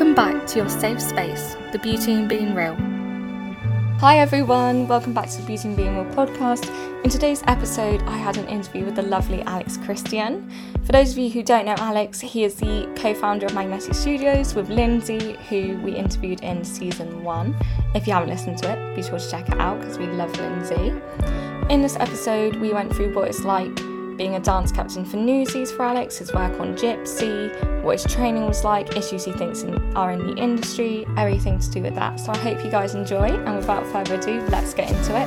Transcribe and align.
Welcome 0.00 0.14
back 0.14 0.46
to 0.46 0.60
your 0.60 0.68
safe 0.70 0.98
space, 0.98 1.56
the 1.72 1.78
beauty 1.78 2.14
in 2.14 2.26
being 2.26 2.54
real. 2.54 2.74
Hi 3.98 4.18
everyone, 4.18 4.88
welcome 4.88 5.12
back 5.12 5.28
to 5.28 5.36
the 5.42 5.46
Beauty 5.46 5.68
in 5.68 5.76
Being 5.76 5.94
Real 5.94 6.06
podcast. 6.14 6.64
In 7.04 7.10
today's 7.10 7.42
episode, 7.46 8.00
I 8.04 8.16
had 8.16 8.38
an 8.38 8.48
interview 8.48 8.86
with 8.86 8.94
the 8.94 9.02
lovely 9.02 9.42
Alex 9.42 9.76
Christian. 9.76 10.50
For 10.86 10.92
those 10.92 11.12
of 11.12 11.18
you 11.18 11.28
who 11.28 11.42
don't 11.42 11.66
know 11.66 11.74
Alex, 11.76 12.18
he 12.18 12.44
is 12.44 12.54
the 12.54 12.90
co 12.96 13.12
founder 13.12 13.44
of 13.44 13.54
Magnetic 13.54 13.92
Studios 13.92 14.54
with 14.54 14.70
Lindsay, 14.70 15.36
who 15.50 15.76
we 15.82 15.94
interviewed 15.94 16.40
in 16.40 16.64
season 16.64 17.22
one. 17.22 17.54
If 17.94 18.06
you 18.06 18.14
haven't 18.14 18.30
listened 18.30 18.56
to 18.62 18.72
it, 18.72 18.96
be 18.96 19.02
sure 19.02 19.18
to 19.18 19.30
check 19.30 19.50
it 19.50 19.60
out 19.60 19.80
because 19.80 19.98
we 19.98 20.06
love 20.06 20.34
Lindsay. 20.38 20.94
In 21.68 21.82
this 21.82 21.96
episode, 21.96 22.56
we 22.56 22.72
went 22.72 22.96
through 22.96 23.14
what 23.14 23.28
it's 23.28 23.44
like 23.44 23.78
being 24.20 24.34
a 24.34 24.40
dance 24.40 24.70
captain 24.70 25.02
for 25.02 25.16
Newsies 25.16 25.72
for 25.72 25.82
Alex, 25.82 26.18
his 26.18 26.30
work 26.34 26.60
on 26.60 26.76
Gypsy, 26.76 27.82
what 27.82 27.98
his 27.98 28.12
training 28.12 28.44
was 28.44 28.64
like, 28.64 28.94
issues 28.94 29.24
he 29.24 29.32
thinks 29.32 29.64
are 29.96 30.12
in 30.12 30.26
the 30.26 30.34
industry, 30.36 31.06
everything 31.16 31.58
to 31.58 31.70
do 31.70 31.80
with 31.80 31.94
that. 31.94 32.20
So 32.20 32.30
I 32.30 32.36
hope 32.36 32.62
you 32.62 32.70
guys 32.70 32.94
enjoy, 32.94 33.28
and 33.28 33.56
without 33.56 33.86
further 33.86 34.16
ado, 34.16 34.42
let's 34.50 34.74
get 34.74 34.90
into 34.90 35.16
it. 35.16 35.26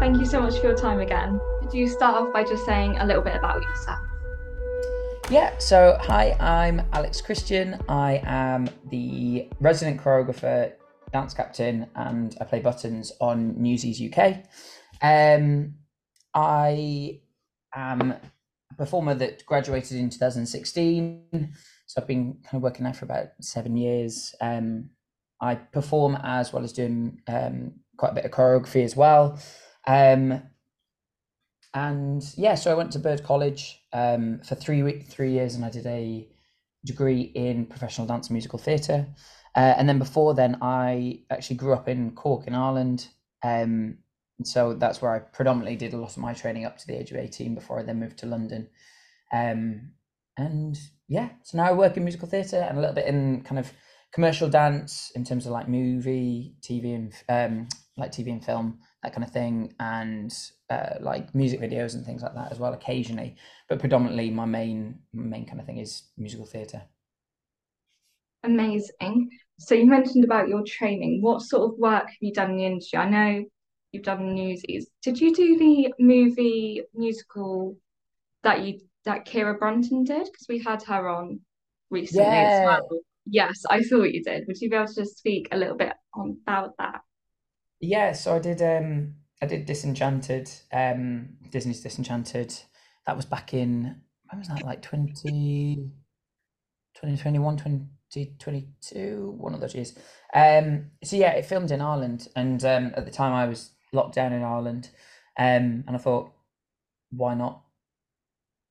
Thank 0.00 0.18
you 0.18 0.26
so 0.26 0.42
much 0.42 0.58
for 0.58 0.66
your 0.66 0.76
time 0.76 1.00
again. 1.00 1.40
Could 1.62 1.72
you 1.72 1.88
start 1.88 2.16
off 2.16 2.30
by 2.34 2.44
just 2.44 2.66
saying 2.66 2.98
a 2.98 3.06
little 3.06 3.22
bit 3.22 3.36
about 3.36 3.62
yourself? 3.62 4.11
Yeah, 5.32 5.56
so 5.56 5.96
hi, 5.98 6.36
I'm 6.40 6.82
Alex 6.92 7.22
Christian. 7.22 7.82
I 7.88 8.20
am 8.22 8.68
the 8.90 9.48
resident 9.60 9.98
choreographer, 9.98 10.74
dance 11.10 11.32
captain, 11.32 11.86
and 11.94 12.36
I 12.38 12.44
play 12.44 12.60
buttons 12.60 13.12
on 13.18 13.54
Newsies 13.56 13.98
UK. 13.98 14.44
Um, 15.00 15.76
I 16.34 17.22
am 17.74 18.10
a 18.10 18.74
performer 18.76 19.14
that 19.14 19.46
graduated 19.46 19.96
in 19.96 20.10
2016, 20.10 21.54
so 21.86 21.98
I've 21.98 22.06
been 22.06 22.34
kind 22.44 22.56
of 22.56 22.62
working 22.62 22.84
there 22.84 22.92
for 22.92 23.06
about 23.06 23.28
seven 23.40 23.74
years. 23.74 24.34
Um, 24.42 24.90
I 25.40 25.54
perform 25.54 26.18
as 26.22 26.52
well 26.52 26.62
as 26.62 26.74
doing 26.74 27.22
um, 27.26 27.72
quite 27.96 28.12
a 28.12 28.16
bit 28.16 28.26
of 28.26 28.32
choreography 28.32 28.84
as 28.84 28.94
well. 28.94 29.40
Um, 29.86 30.42
and 31.72 32.22
yeah, 32.36 32.54
so 32.54 32.70
I 32.70 32.74
went 32.74 32.92
to 32.92 32.98
Bird 32.98 33.24
College 33.24 33.81
um, 33.92 34.40
for 34.40 34.54
three 34.54 35.02
three 35.02 35.32
years, 35.32 35.54
and 35.54 35.64
I 35.64 35.70
did 35.70 35.86
a 35.86 36.28
degree 36.84 37.20
in 37.34 37.66
professional 37.66 38.06
dance 38.06 38.28
and 38.28 38.34
musical 38.34 38.58
theatre. 38.58 39.06
Uh, 39.54 39.74
and 39.76 39.88
then 39.88 39.98
before 39.98 40.34
then, 40.34 40.58
I 40.62 41.20
actually 41.30 41.56
grew 41.56 41.74
up 41.74 41.88
in 41.88 42.12
Cork 42.12 42.46
in 42.46 42.54
Ireland. 42.54 43.08
Um, 43.42 43.98
so 44.44 44.74
that's 44.74 45.02
where 45.02 45.14
I 45.14 45.18
predominantly 45.18 45.76
did 45.76 45.92
a 45.92 45.98
lot 45.98 46.10
of 46.10 46.18
my 46.18 46.32
training 46.32 46.64
up 46.64 46.78
to 46.78 46.86
the 46.86 46.98
age 46.98 47.10
of 47.10 47.18
18 47.18 47.54
before 47.54 47.78
I 47.78 47.82
then 47.82 48.00
moved 48.00 48.18
to 48.18 48.26
London. 48.26 48.68
Um, 49.32 49.92
and 50.36 50.78
yeah, 51.08 51.30
so 51.42 51.58
now 51.58 51.64
I 51.64 51.72
work 51.72 51.96
in 51.96 52.04
musical 52.04 52.28
theatre 52.28 52.56
and 52.56 52.78
a 52.78 52.80
little 52.80 52.94
bit 52.94 53.06
in 53.06 53.42
kind 53.42 53.58
of 53.58 53.70
commercial 54.12 54.48
dance 54.48 55.12
in 55.14 55.24
terms 55.24 55.46
of 55.46 55.52
like 55.52 55.68
movie, 55.68 56.56
TV, 56.62 56.94
and 56.94 57.12
um, 57.28 57.68
like 57.96 58.12
TV 58.12 58.28
and 58.28 58.44
film, 58.44 58.78
that 59.02 59.12
kind 59.12 59.24
of 59.24 59.32
thing, 59.32 59.74
and 59.80 60.32
uh, 60.70 60.94
like 61.00 61.34
music 61.34 61.60
videos 61.60 61.94
and 61.94 62.04
things 62.04 62.22
like 62.22 62.34
that 62.34 62.52
as 62.52 62.58
well 62.58 62.72
occasionally 62.72 63.36
but 63.72 63.80
predominantly 63.80 64.28
my 64.28 64.44
main 64.44 64.98
main 65.14 65.46
kind 65.46 65.58
of 65.58 65.64
thing 65.64 65.78
is 65.78 66.02
musical 66.18 66.44
theatre. 66.44 66.82
Amazing. 68.44 69.30
So 69.58 69.74
you 69.74 69.86
mentioned 69.86 70.24
about 70.24 70.48
your 70.48 70.62
training. 70.62 71.22
What 71.22 71.40
sort 71.40 71.72
of 71.72 71.78
work 71.78 72.04
have 72.04 72.16
you 72.20 72.34
done 72.34 72.50
in 72.50 72.56
the 72.58 72.66
industry? 72.66 72.98
I 72.98 73.08
know 73.08 73.44
you've 73.90 74.02
done 74.02 74.34
newsies. 74.34 74.88
Did 75.02 75.18
you 75.18 75.34
do 75.34 75.56
the 75.56 75.94
movie 75.98 76.82
musical 76.92 77.78
that 78.42 78.62
you 78.62 78.80
that 79.06 79.26
Kira 79.26 79.58
Brunton 79.58 80.04
did? 80.04 80.26
Because 80.26 80.46
we 80.50 80.58
had 80.58 80.82
her 80.82 81.08
on 81.08 81.40
recently 81.90 82.24
yeah. 82.24 82.60
as 82.60 82.66
well. 82.66 83.00
Yes 83.24 83.62
I 83.70 83.82
thought 83.84 84.12
you 84.12 84.22
did. 84.22 84.46
Would 84.48 84.60
you 84.60 84.68
be 84.68 84.76
able 84.76 84.88
to 84.88 84.94
just 84.94 85.16
speak 85.16 85.48
a 85.50 85.56
little 85.56 85.78
bit 85.78 85.94
on 86.12 86.36
about 86.42 86.76
that 86.76 87.00
yeah 87.82 88.12
so 88.12 88.34
I 88.34 88.38
did 88.38 88.62
um 88.62 89.14
I 89.42 89.46
did 89.46 89.66
Disenchanted, 89.66 90.48
um, 90.72 91.30
Disney's 91.50 91.80
Disenchanted. 91.80 92.54
That 93.06 93.16
was 93.16 93.26
back 93.26 93.54
in 93.54 93.96
when 94.30 94.38
was 94.38 94.46
that? 94.48 94.62
Like 94.62 94.82
20, 94.82 95.12
2021, 96.94 97.56
2022, 97.56 99.34
one 99.36 99.52
of 99.52 99.60
those 99.60 99.74
years. 99.74 99.98
Um, 100.32 100.92
so 101.02 101.16
yeah, 101.16 101.32
it 101.32 101.44
filmed 101.44 101.72
in 101.72 101.80
Ireland, 101.80 102.28
and 102.36 102.64
um, 102.64 102.92
at 102.96 103.04
the 103.04 103.10
time 103.10 103.32
I 103.32 103.46
was 103.46 103.72
locked 103.92 104.14
down 104.14 104.32
in 104.32 104.44
Ireland, 104.44 104.90
um, 105.36 105.82
and 105.88 105.96
I 105.96 105.98
thought, 105.98 106.32
why 107.10 107.34
not? 107.34 107.62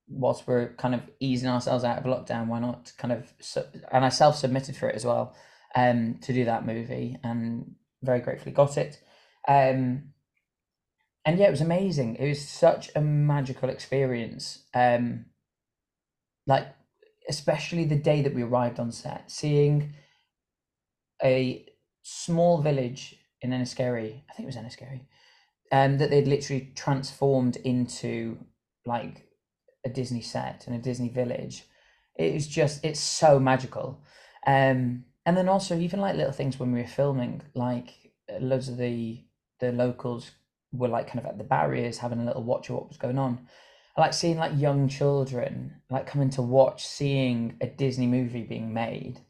Whilst 0.08 0.48
we're 0.48 0.74
kind 0.76 0.96
of 0.96 1.02
easing 1.20 1.50
ourselves 1.50 1.84
out 1.84 1.98
of 1.98 2.06
lockdown, 2.06 2.48
why 2.48 2.60
not 2.60 2.94
kind 2.98 3.12
of? 3.12 3.34
And 3.92 4.06
I 4.06 4.10
self 4.10 4.38
submitted 4.38 4.78
for 4.78 4.88
it 4.88 4.96
as 4.96 5.06
well, 5.06 5.36
um, 5.76 6.20
to 6.22 6.32
do 6.32 6.46
that 6.46 6.66
movie, 6.66 7.18
and 7.26 7.76
very 8.02 8.20
gratefully 8.20 8.52
got 8.52 8.78
it. 8.78 9.00
Um, 9.48 10.14
and 11.26 11.38
yeah, 11.38 11.48
it 11.48 11.52
was 11.52 11.62
amazing. 11.62 12.16
It 12.16 12.28
was 12.28 12.48
such 12.48 12.90
a 12.96 13.02
magical 13.02 13.70
experience. 13.70 14.64
Um, 14.74 15.26
like 16.48 16.68
especially 17.30 17.86
the 17.86 17.96
day 17.96 18.22
that 18.22 18.34
we 18.34 18.42
arrived 18.42 18.80
on 18.80 18.92
set, 18.92 19.30
seeing 19.30 19.94
a 21.24 21.66
small 22.02 22.62
village 22.62 23.16
in 23.42 23.52
Enniskerry, 23.52 24.22
I 24.30 24.34
think 24.34 24.44
it 24.44 24.46
was 24.46 24.56
Enniskerry, 24.56 25.02
um, 25.72 25.98
that 26.00 26.10
they'd 26.10 26.28
literally 26.28 26.72
transformed 26.76 27.58
into 27.58 28.38
like 28.86 29.28
a 29.86 29.90
Disney 29.90 30.22
set 30.22 30.66
and 30.68 30.76
a 30.76 30.80
Disney 30.80 31.10
village. 31.10 31.66
It 32.16 32.34
was 32.34 32.48
just, 32.48 32.84
it's 32.84 33.00
so 33.00 33.40
magical. 33.40 34.02
Um, 34.46 35.06
and 35.32 35.38
then 35.38 35.48
also 35.48 35.80
even 35.80 36.02
like 36.02 36.18
little 36.18 36.34
things 36.34 36.60
when 36.60 36.74
we 36.74 36.82
were 36.82 36.88
filming, 36.88 37.42
like 37.56 38.12
loads 38.42 38.68
of 38.68 38.76
the 38.76 39.24
the 39.62 39.72
locals 39.72 40.32
were 40.74 40.90
like 40.90 41.08
kind 41.08 41.20
of 41.20 41.26
at 41.26 41.38
the 41.38 41.46
barriers 41.46 42.00
having 42.00 42.20
a 42.20 42.26
little 42.26 42.44
watch 42.44 42.68
of 42.68 42.76
what 42.76 42.90
was 42.90 42.98
going 42.98 43.18
on. 43.18 43.48
I 43.96 44.02
like 44.02 44.12
seeing 44.12 44.36
like 44.36 44.52
young 44.60 44.90
children 44.90 45.84
like 45.90 46.06
coming 46.06 46.32
to 46.32 46.42
watch 46.42 46.86
seeing 46.86 47.56
a 47.62 47.68
Disney 47.68 48.08
movie 48.08 48.44
being 48.44 48.74
made 48.74 49.22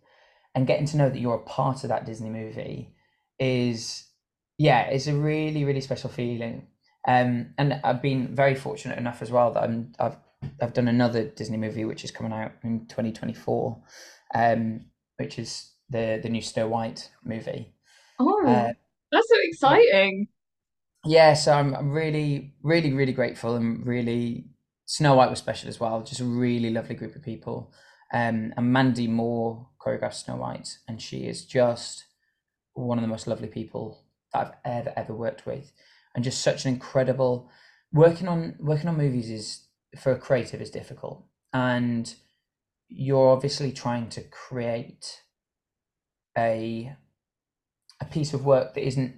and 0.55 0.65
getting 0.65 0.87
to 0.87 0.97
know 0.97 1.07
that 1.07 1.19
you're 1.19 1.35
a 1.35 1.39
part 1.43 1.83
of 1.83 1.89
that 1.89 2.07
Disney 2.07 2.31
movie 2.31 2.95
is 3.37 4.05
yeah, 4.57 4.85
it's 4.85 5.05
a 5.05 5.13
really, 5.13 5.65
really 5.65 5.81
special 5.81 6.09
feeling. 6.09 6.65
Um, 7.07 7.53
and 7.59 7.79
I've 7.83 8.01
been 8.01 8.35
very 8.35 8.55
fortunate 8.55 8.97
enough 8.97 9.21
as 9.21 9.29
well 9.29 9.53
that 9.53 9.61
I'm 9.61 9.93
I've 9.99 10.17
I've 10.59 10.73
done 10.73 10.87
another 10.87 11.25
Disney 11.25 11.57
movie 11.57 11.85
which 11.85 12.03
is 12.03 12.09
coming 12.09 12.33
out 12.33 12.53
in 12.63 12.87
2024, 12.87 13.77
um, 14.33 14.85
which 15.17 15.37
is 15.37 15.70
the 15.91 16.19
the 16.23 16.29
new 16.29 16.41
Snow 16.41 16.67
White 16.67 17.09
movie. 17.23 17.73
Oh, 18.19 18.45
uh, 18.47 18.73
that's 19.11 19.29
so 19.29 19.35
exciting! 19.43 20.27
yeah, 21.05 21.33
so 21.33 21.53
I'm, 21.53 21.73
I'm 21.75 21.91
really, 21.91 22.53
really, 22.61 22.93
really 22.93 23.13
grateful 23.13 23.55
and 23.55 23.85
really 23.85 24.45
Snow 24.85 25.15
White 25.15 25.29
was 25.29 25.39
special 25.39 25.69
as 25.69 25.79
well. 25.79 26.01
Just 26.03 26.21
a 26.21 26.25
really 26.25 26.69
lovely 26.69 26.95
group 26.95 27.15
of 27.15 27.23
people. 27.23 27.73
Um, 28.13 28.53
and 28.57 28.73
Mandy 28.73 29.07
Moore 29.07 29.67
choreographed 29.79 30.25
Snow 30.25 30.35
White, 30.35 30.77
and 30.87 31.01
she 31.01 31.27
is 31.27 31.45
just 31.45 32.05
one 32.73 32.97
of 32.97 33.01
the 33.01 33.07
most 33.07 33.27
lovely 33.27 33.47
people 33.47 34.03
that 34.33 34.39
I've 34.39 34.53
ever 34.65 34.93
ever 34.95 35.13
worked 35.13 35.45
with, 35.45 35.71
and 36.13 36.23
just 36.23 36.41
such 36.41 36.65
an 36.65 36.73
incredible. 36.73 37.49
Working 37.93 38.27
on 38.27 38.55
working 38.59 38.89
on 38.89 38.97
movies 38.97 39.29
is 39.29 39.67
for 39.99 40.11
a 40.11 40.19
creative 40.19 40.61
is 40.61 40.69
difficult, 40.69 41.25
and 41.53 42.13
you're 42.89 43.29
obviously 43.29 43.71
trying 43.71 44.09
to 44.09 44.21
create 44.23 45.21
a 46.37 46.95
a 47.99 48.05
piece 48.05 48.33
of 48.33 48.45
work 48.45 48.73
that 48.73 48.85
isn't 48.85 49.15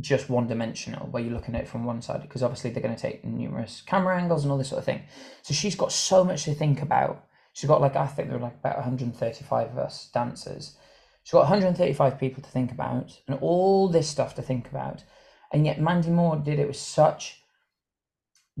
just 0.00 0.30
one 0.30 0.46
dimensional 0.46 1.06
where 1.08 1.22
you're 1.22 1.32
looking 1.32 1.54
at 1.54 1.62
it 1.62 1.68
from 1.68 1.84
one 1.84 2.00
side 2.00 2.22
because 2.22 2.42
obviously 2.42 2.70
they're 2.70 2.82
going 2.82 2.94
to 2.94 3.00
take 3.00 3.24
numerous 3.24 3.82
camera 3.86 4.16
angles 4.16 4.44
and 4.44 4.52
all 4.52 4.58
this 4.58 4.68
sort 4.68 4.78
of 4.78 4.84
thing. 4.84 5.02
So 5.42 5.54
she's 5.54 5.74
got 5.74 5.92
so 5.92 6.24
much 6.24 6.44
to 6.44 6.54
think 6.54 6.82
about. 6.82 7.26
She's 7.52 7.68
got 7.68 7.80
like 7.80 7.96
i 7.96 8.06
think 8.06 8.28
there 8.28 8.38
were 8.38 8.44
like 8.44 8.56
about 8.56 8.76
135 8.76 9.70
of 9.70 9.78
us 9.78 10.10
dancers. 10.12 10.76
She's 11.22 11.32
got 11.32 11.50
135 11.50 12.18
people 12.18 12.42
to 12.42 12.50
think 12.50 12.72
about 12.72 13.18
and 13.26 13.38
all 13.40 13.88
this 13.88 14.08
stuff 14.08 14.34
to 14.36 14.42
think 14.42 14.68
about. 14.68 15.04
And 15.52 15.66
yet 15.66 15.80
mandy 15.80 16.10
moore 16.10 16.36
did 16.36 16.58
it 16.58 16.68
with 16.68 16.76
such 16.76 17.42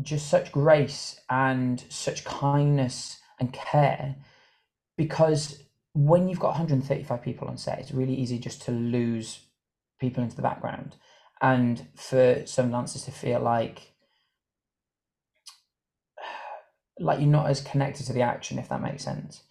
just 0.02 0.28
such 0.28 0.52
grace 0.52 1.20
and 1.28 1.84
such 1.88 2.24
kindness 2.24 3.18
and 3.38 3.52
care 3.52 4.16
because 4.96 5.62
when 5.92 6.28
you've 6.28 6.40
got 6.40 6.50
135 6.50 7.22
people 7.22 7.48
on 7.48 7.56
set 7.56 7.78
it's 7.78 7.92
really 7.92 8.14
easy 8.14 8.38
just 8.38 8.62
to 8.62 8.70
lose 8.70 9.40
people 10.00 10.22
into 10.22 10.36
the 10.36 10.42
background 10.42 10.96
and 11.42 11.86
for 11.96 12.42
some 12.46 12.70
dancers 12.70 13.04
to 13.04 13.10
feel 13.10 13.40
like 13.40 13.92
like 17.00 17.18
you're 17.18 17.28
not 17.28 17.48
as 17.48 17.60
connected 17.60 18.06
to 18.06 18.12
the 18.12 18.22
action 18.22 18.58
if 18.58 18.68
that 18.68 18.82
makes 18.82 19.04
sense 19.04 19.42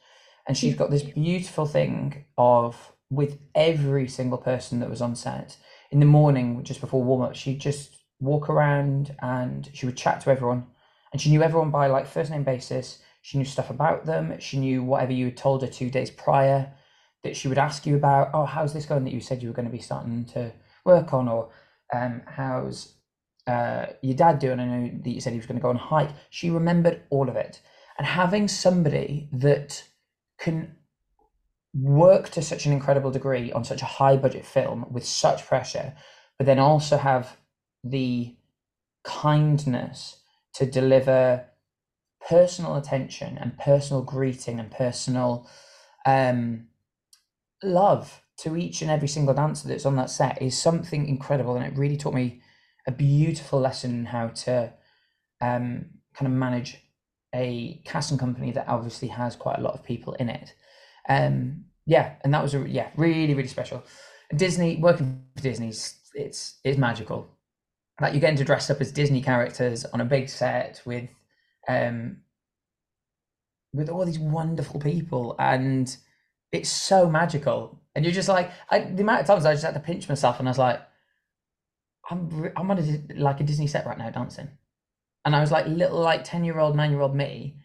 and 0.48 0.58
she's 0.58 0.76
got 0.76 0.90
this 0.90 1.04
beautiful 1.04 1.66
thing 1.66 2.26
of 2.38 2.94
with 3.10 3.40
every 3.56 4.08
single 4.08 4.38
person 4.38 4.80
that 4.80 4.90
was 4.90 5.02
on 5.02 5.16
set 5.16 5.58
in 5.92 6.00
the 6.00 6.06
morning, 6.06 6.64
just 6.64 6.82
before 6.82 7.04
warm 7.04 7.22
up, 7.22 7.36
she'd 7.36 7.60
just 7.60 7.96
walk 8.20 8.50
around 8.50 9.16
and 9.22 9.70
she 9.74 9.86
would 9.86 9.98
chat 9.98 10.22
to 10.22 10.30
everyone. 10.30 10.68
And 11.12 11.22
she 11.22 11.30
knew 11.30 11.42
everyone 11.42 11.72
by 11.72 11.88
like 11.88 12.06
first 12.06 12.30
name 12.30 12.44
basis. 12.44 13.00
She 13.30 13.38
knew 13.38 13.46
stuff 13.46 13.70
about 13.70 14.08
them. 14.08 14.40
She 14.40 14.58
knew 14.58 14.82
whatever 14.82 15.14
you 15.14 15.26
had 15.26 15.38
told 15.38 15.62
her 15.62 15.68
two 15.68 15.92
days 15.92 16.10
prior 16.10 16.74
that 17.22 17.38
she 17.38 17.48
would 17.48 17.60
ask 17.60 17.86
you 17.86 17.96
about. 17.96 18.32
Oh, 18.34 18.46
how's 18.46 18.74
this 18.74 18.88
going 18.88 19.04
that 19.04 19.14
you 19.14 19.20
said 19.20 19.44
you 19.44 19.50
were 19.50 19.54
going 19.54 19.68
to 19.68 19.72
be 19.72 19.84
starting 19.84 20.26
to 20.34 20.52
work 20.84 21.14
on? 21.14 21.28
Or 21.28 21.52
um, 21.94 22.24
how's 22.26 22.96
uh, 23.46 23.86
your 24.02 24.16
dad 24.16 24.40
doing? 24.40 24.60
I 24.60 24.66
know 24.66 25.00
that 25.04 25.12
you 25.12 25.22
said 25.22 25.34
he 25.34 25.38
was 25.38 25.46
going 25.46 25.60
to 25.60 25.62
go 25.62 25.70
on 25.70 25.76
a 25.76 25.78
hike. 25.78 26.10
She 26.32 26.50
remembered 26.50 27.04
all 27.12 27.30
of 27.30 27.36
it. 27.36 27.62
And 28.00 28.08
having 28.08 28.48
somebody 28.48 29.30
that 29.32 29.84
can 30.40 30.78
work 31.76 32.30
to 32.30 32.42
such 32.42 32.66
an 32.66 32.74
incredible 32.74 33.12
degree 33.12 33.52
on 33.52 33.64
such 33.64 33.84
a 33.84 33.92
high 34.00 34.18
budget 34.18 34.44
film 34.44 34.88
with 34.90 35.06
such 35.06 35.46
pressure, 35.46 35.94
but 36.40 36.48
then 36.48 36.58
also 36.58 36.98
have 36.98 37.38
the 37.84 38.36
kindness 39.04 40.18
to 40.56 40.66
deliver 40.66 41.46
personal 42.28 42.76
attention 42.76 43.38
and 43.38 43.58
personal 43.58 44.02
greeting 44.02 44.60
and 44.60 44.72
personal 44.72 45.50
um, 46.06 46.68
love 47.64 48.22
to 48.38 48.56
each 48.56 48.82
and 48.82 48.90
every 48.90 49.08
single 49.08 49.34
dancer 49.34 49.68
that's 49.68 49.86
on 49.86 49.96
that 49.96 50.10
set 50.10 50.42
is 50.42 50.60
something 50.60 51.08
incredible 51.08 51.56
and 51.56 51.66
it 51.66 51.78
really 51.78 51.98
taught 51.98 52.14
me 52.14 52.42
a 52.88 52.92
beautiful 52.92 53.60
lesson 53.60 53.92
in 53.92 54.06
how 54.06 54.28
to 54.30 54.72
um, 55.42 55.86
kind 56.14 56.28
of 56.28 56.32
manage 56.32 56.78
a 57.34 57.82
casting 57.86 58.18
company 58.18 58.52
that 58.52 58.68
obviously 58.68 59.10
has 59.10 59.36
quite 59.36 59.60
a 59.60 59.62
lot 59.62 59.74
of 59.74 59.84
people 59.84 60.14
in 60.14 60.30
it. 60.30 60.54
Um, 61.08 61.66
yeah 61.86 62.14
and 62.24 62.34
that 62.34 62.44
was 62.44 62.54
a 62.54 62.68
yeah 62.68 62.90
really 62.96 63.34
really 63.34 63.48
special. 63.48 63.84
Disney 64.36 64.78
working 64.78 65.24
for 65.36 65.44
disney's 65.44 66.00
it's 66.14 66.60
it's 66.64 66.78
magical. 66.78 67.28
Like 68.00 68.14
you're 68.14 68.22
getting 68.22 68.38
to 68.38 68.46
dress 68.46 68.70
up 68.70 68.80
as 68.80 68.92
disney 68.92 69.22
characters 69.22 69.86
on 69.86 70.02
a 70.02 70.06
big 70.06 70.30
set 70.30 70.82
with 70.86 71.10
um 71.68 72.18
with 73.74 73.90
all 73.90 74.06
these 74.06 74.20
wonderful 74.20 74.80
people 74.80 75.36
and 75.40 75.98
it's 76.52 76.70
so 76.70 77.10
magical 77.10 77.80
and 77.96 78.04
you're 78.04 78.14
just 78.14 78.30
like 78.30 78.52
I, 78.70 78.80
the 78.80 79.04
amount 79.04 79.22
of 79.22 79.28
times 79.28 79.46
i 79.46 79.54
just 79.54 79.66
had 79.66 79.74
to 79.76 79.80
pinch 79.80 80.10
myself 80.10 80.40
and 80.40 80.48
i 80.48 80.52
was 80.52 80.58
like 80.58 80.82
i'm 82.10 82.52
i'm 82.56 82.72
on 82.72 82.80
a, 82.80 83.14
like 83.16 83.40
a 83.40 83.44
disney 83.44 83.68
set 83.68 83.86
right 83.86 83.98
now 83.98 84.10
dancing 84.10 84.50
and 85.26 85.36
i 85.36 85.42
was 85.42 85.52
like 85.52 85.68
little 85.68 86.00
like 86.00 86.24
10 86.24 86.44
year 86.44 86.60
old 86.60 86.76
9 86.76 86.92
year 86.92 87.02
old 87.02 87.16
me 87.16 87.58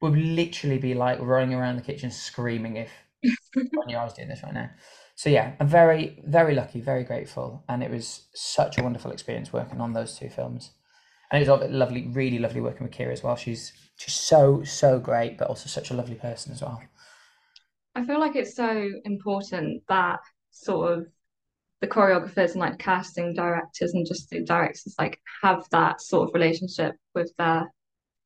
would 0.00 0.16
literally 0.16 0.78
be 0.78 0.94
like 0.94 1.18
running 1.20 1.54
around 1.54 1.76
the 1.76 1.82
kitchen 1.82 2.10
screaming 2.10 2.76
if 2.76 2.90
I 3.56 3.86
knew 3.86 3.96
I 3.96 4.04
was 4.04 4.14
doing 4.14 4.28
this 4.28 4.42
right 4.42 4.54
now. 4.54 4.70
So 5.14 5.28
yeah, 5.28 5.52
I'm 5.60 5.68
very, 5.68 6.22
very 6.26 6.54
lucky, 6.54 6.80
very 6.80 7.04
grateful, 7.04 7.64
and 7.68 7.82
it 7.82 7.90
was 7.90 8.26
such 8.34 8.78
a 8.78 8.82
wonderful 8.82 9.10
experience 9.10 9.52
working 9.52 9.80
on 9.80 9.92
those 9.92 10.16
two 10.18 10.30
films. 10.30 10.70
And 11.30 11.42
it 11.42 11.48
was 11.48 11.70
lovely, 11.70 12.08
really 12.08 12.38
lovely 12.38 12.60
working 12.60 12.84
with 12.84 12.92
Kira 12.92 13.12
as 13.12 13.22
well. 13.22 13.36
She's 13.36 13.72
just 13.98 14.26
so, 14.26 14.62
so 14.64 14.98
great, 14.98 15.38
but 15.38 15.48
also 15.48 15.68
such 15.68 15.90
a 15.90 15.94
lovely 15.94 16.16
person 16.16 16.52
as 16.52 16.62
well. 16.62 16.82
I 17.94 18.04
feel 18.04 18.18
like 18.18 18.36
it's 18.36 18.54
so 18.54 18.90
important 19.04 19.82
that 19.88 20.20
sort 20.50 20.92
of 20.92 21.06
the 21.80 21.86
choreographers 21.86 22.52
and 22.52 22.60
like 22.60 22.78
casting 22.78 23.32
directors 23.34 23.94
and 23.94 24.06
just 24.06 24.28
the 24.30 24.44
directors 24.44 24.94
like 24.98 25.18
have 25.42 25.64
that 25.70 26.00
sort 26.00 26.28
of 26.28 26.34
relationship 26.34 26.94
with 27.14 27.32
their 27.38 27.72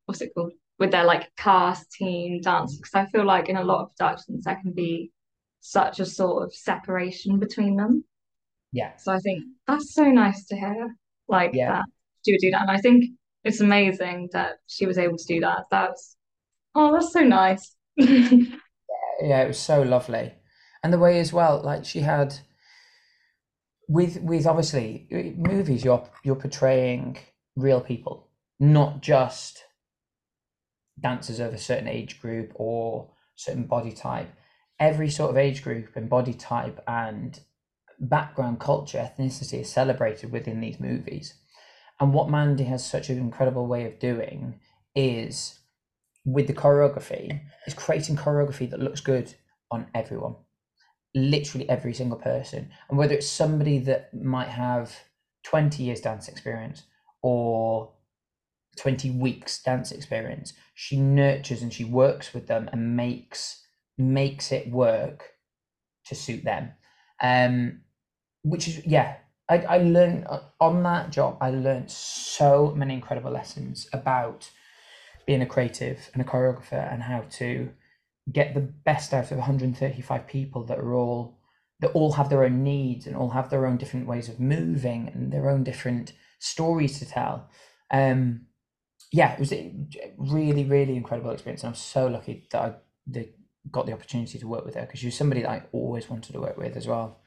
what's 0.07 0.21
it 0.21 0.33
called 0.35 0.53
with 0.79 0.91
their 0.91 1.05
like 1.05 1.31
cast 1.37 1.91
team 1.93 2.41
dancers 2.41 2.79
because 2.79 2.93
mm. 2.93 3.07
I 3.07 3.11
feel 3.11 3.25
like 3.25 3.49
in 3.49 3.57
a 3.57 3.65
lot 3.65 3.83
of 3.83 3.97
productions 3.97 4.45
there 4.45 4.59
can 4.61 4.73
be 4.73 5.13
such 5.61 6.01
a 6.01 6.05
sort 6.05 6.43
of 6.43 6.55
separation 6.55 7.39
between 7.39 7.77
them. 7.77 8.05
Yeah. 8.73 8.97
So 8.97 9.13
I 9.13 9.19
think 9.21 9.45
that's 9.67 9.95
so 9.95 10.11
nice 10.11 10.47
to 10.47 10.57
hear. 10.57 10.95
Like 11.29 11.53
yeah. 11.55 11.71
that 11.71 11.85
she 12.25 12.33
would 12.33 12.41
do 12.41 12.51
that. 12.51 12.63
And 12.63 12.71
I 12.71 12.79
think 12.79 13.05
it's 13.45 13.61
amazing 13.61 14.31
that 14.33 14.55
she 14.67 14.87
was 14.87 14.99
able 14.99 15.19
to 15.19 15.27
do 15.27 15.41
that. 15.41 15.65
That's 15.71 16.17
oh, 16.75 16.93
that's 16.93 17.13
so 17.13 17.21
nice. 17.21 17.77
yeah, 17.97 18.39
yeah, 19.23 19.43
it 19.43 19.49
was 19.49 19.59
so 19.59 19.83
lovely. 19.83 20.33
And 20.83 20.93
the 20.93 20.99
way 20.99 21.19
as 21.21 21.33
well, 21.33 21.61
like 21.63 21.85
she 21.85 22.01
had 22.01 22.35
with 23.89 24.21
with 24.21 24.47
obviously 24.47 25.07
movies 25.37 25.85
you're 25.85 26.09
you're 26.23 26.37
portraying 26.37 27.19
real 27.57 27.81
people, 27.81 28.29
not 28.59 29.01
just 29.01 29.65
dancers 31.01 31.41
of 31.41 31.53
a 31.53 31.59
certain 31.59 31.89
age 31.89 32.21
group 32.21 32.53
or 32.55 33.11
certain 33.37 33.65
body 33.65 33.93
type. 33.93 34.33
Every 34.81 35.11
sort 35.11 35.31
of 35.31 35.37
age 35.37 35.63
group 35.63 35.97
and 35.97 36.09
body 36.09 36.35
type 36.35 36.83
and 36.87 37.39
background, 38.01 38.61
culture, 38.61 38.99
ethnicity 38.99 39.61
is 39.61 39.71
celebrated 39.71 40.33
within 40.33 40.61
these 40.61 40.81
movies. 40.81 41.35
And 42.01 42.13
what 42.13 42.31
Mandy 42.31 42.65
has 42.65 42.85
such 42.85 43.09
an 43.09 43.19
incredible 43.19 43.67
way 43.67 43.87
of 43.87 43.99
doing 43.99 44.61
is 44.95 45.59
with 46.25 46.47
the 46.47 46.55
choreography, 46.55 47.41
is 47.67 47.75
creating 47.75 48.17
choreography 48.17 48.69
that 48.71 48.81
looks 48.81 49.01
good 49.01 49.35
on 49.71 49.87
everyone. 49.95 50.37
Literally 51.15 51.69
every 51.69 51.95
single 51.95 52.19
person. 52.19 52.71
And 52.89 52.99
whether 52.99 53.15
it's 53.15 53.29
somebody 53.29 53.79
that 53.81 54.13
might 54.15 54.49
have 54.49 54.93
20 55.45 55.83
years 55.83 56.01
dance 56.01 56.29
experience 56.29 56.83
or 57.23 57.93
20 58.77 59.11
weeks 59.11 59.63
dance 59.63 59.93
experience 59.93 60.53
she 60.75 60.99
nurtures 60.99 61.63
and 61.63 61.73
she 61.73 61.85
works 61.85 62.35
with 62.35 62.47
them 62.47 62.69
and 62.73 62.97
makes 62.97 63.63
makes 63.97 64.51
it 64.51 64.69
work 64.71 65.35
to 66.05 66.15
suit 66.15 66.45
them 66.45 66.73
um 67.23 67.81
which 68.43 68.67
is 68.67 68.85
yeah 68.85 69.17
i, 69.49 69.59
I 69.59 69.79
learned 69.79 70.27
uh, 70.29 70.41
on 70.61 70.83
that 70.83 71.11
job 71.11 71.39
i 71.41 71.51
learned 71.51 71.91
so 71.91 72.73
many 72.77 72.95
incredible 72.95 73.31
lessons 73.31 73.89
about 73.93 74.51
being 75.27 75.43
a 75.43 75.47
creative 75.47 76.11
and 76.13 76.23
a 76.23 76.25
choreographer 76.25 76.93
and 76.93 77.03
how 77.03 77.23
to 77.31 77.71
get 78.33 78.55
the 78.55 78.61
best 78.61 79.13
out 79.13 79.31
of 79.31 79.39
135 79.39 80.27
people 80.27 80.65
that 80.65 80.79
are 80.79 80.95
all 80.95 81.39
that 81.81 81.91
all 81.93 82.13
have 82.13 82.31
their 82.31 82.45
own 82.45 82.63
needs 82.63 83.07
and 83.07 83.17
all 83.17 83.31
have 83.31 83.51
their 83.51 83.67
own 83.67 83.77
different 83.77 84.07
ways 84.07 84.29
of 84.29 84.41
moving 84.41 85.11
and 85.13 85.33
their 85.33 85.51
own 85.51 85.65
different 85.65 86.13
stories 86.39 86.99
to 86.99 87.07
tell 87.07 87.51
um 87.91 88.47
yeah, 89.15 89.33
it 89.33 89.39
was 89.39 89.53
a 89.53 89.73
really, 90.19 90.65
really 90.65 90.97
incredible 90.97 91.31
experience. 91.31 91.63
And 91.63 91.69
I'm 91.69 91.77
so 91.77 92.09
lucky 92.09 92.49
that 92.51 92.61
I 92.61 93.27
got 93.71 93.87
the 93.87 93.93
opportunity 93.93 94.41
to 94.41 94.49
work 94.49 94.65
with 94.65 94.75
her 94.75 94.81
because 94.81 94.99
she 94.99 95.07
was 95.07 95.15
somebody 95.15 95.43
that 95.43 95.51
I 95.51 95.63
always 95.71 96.11
wanted 96.11 96.33
to 96.33 96.41
work 96.41 96.57
with 96.57 96.77
as 96.77 96.89
well. 96.89 97.21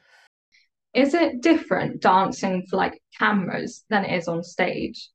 Is 0.94 1.14
it 1.14 1.42
different 1.42 2.00
dancing 2.00 2.66
for 2.68 2.76
like 2.76 3.00
cameras 3.18 3.84
than 3.90 4.04
it 4.04 4.16
is 4.16 4.28
on 4.28 4.42
stage? 4.42 5.10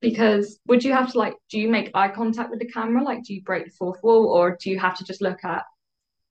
Because 0.00 0.58
would 0.66 0.84
you 0.84 0.92
have 0.92 1.12
to 1.12 1.18
like, 1.18 1.34
do 1.50 1.58
you 1.58 1.68
make 1.68 1.90
eye 1.94 2.08
contact 2.08 2.50
with 2.50 2.58
the 2.58 2.70
camera? 2.70 3.02
Like, 3.02 3.24
do 3.24 3.32
you 3.32 3.42
break 3.42 3.64
the 3.64 3.70
fourth 3.70 4.02
wall 4.02 4.26
or 4.26 4.58
do 4.60 4.70
you 4.70 4.78
have 4.78 4.98
to 4.98 5.04
just 5.04 5.22
look 5.22 5.42
at 5.44 5.62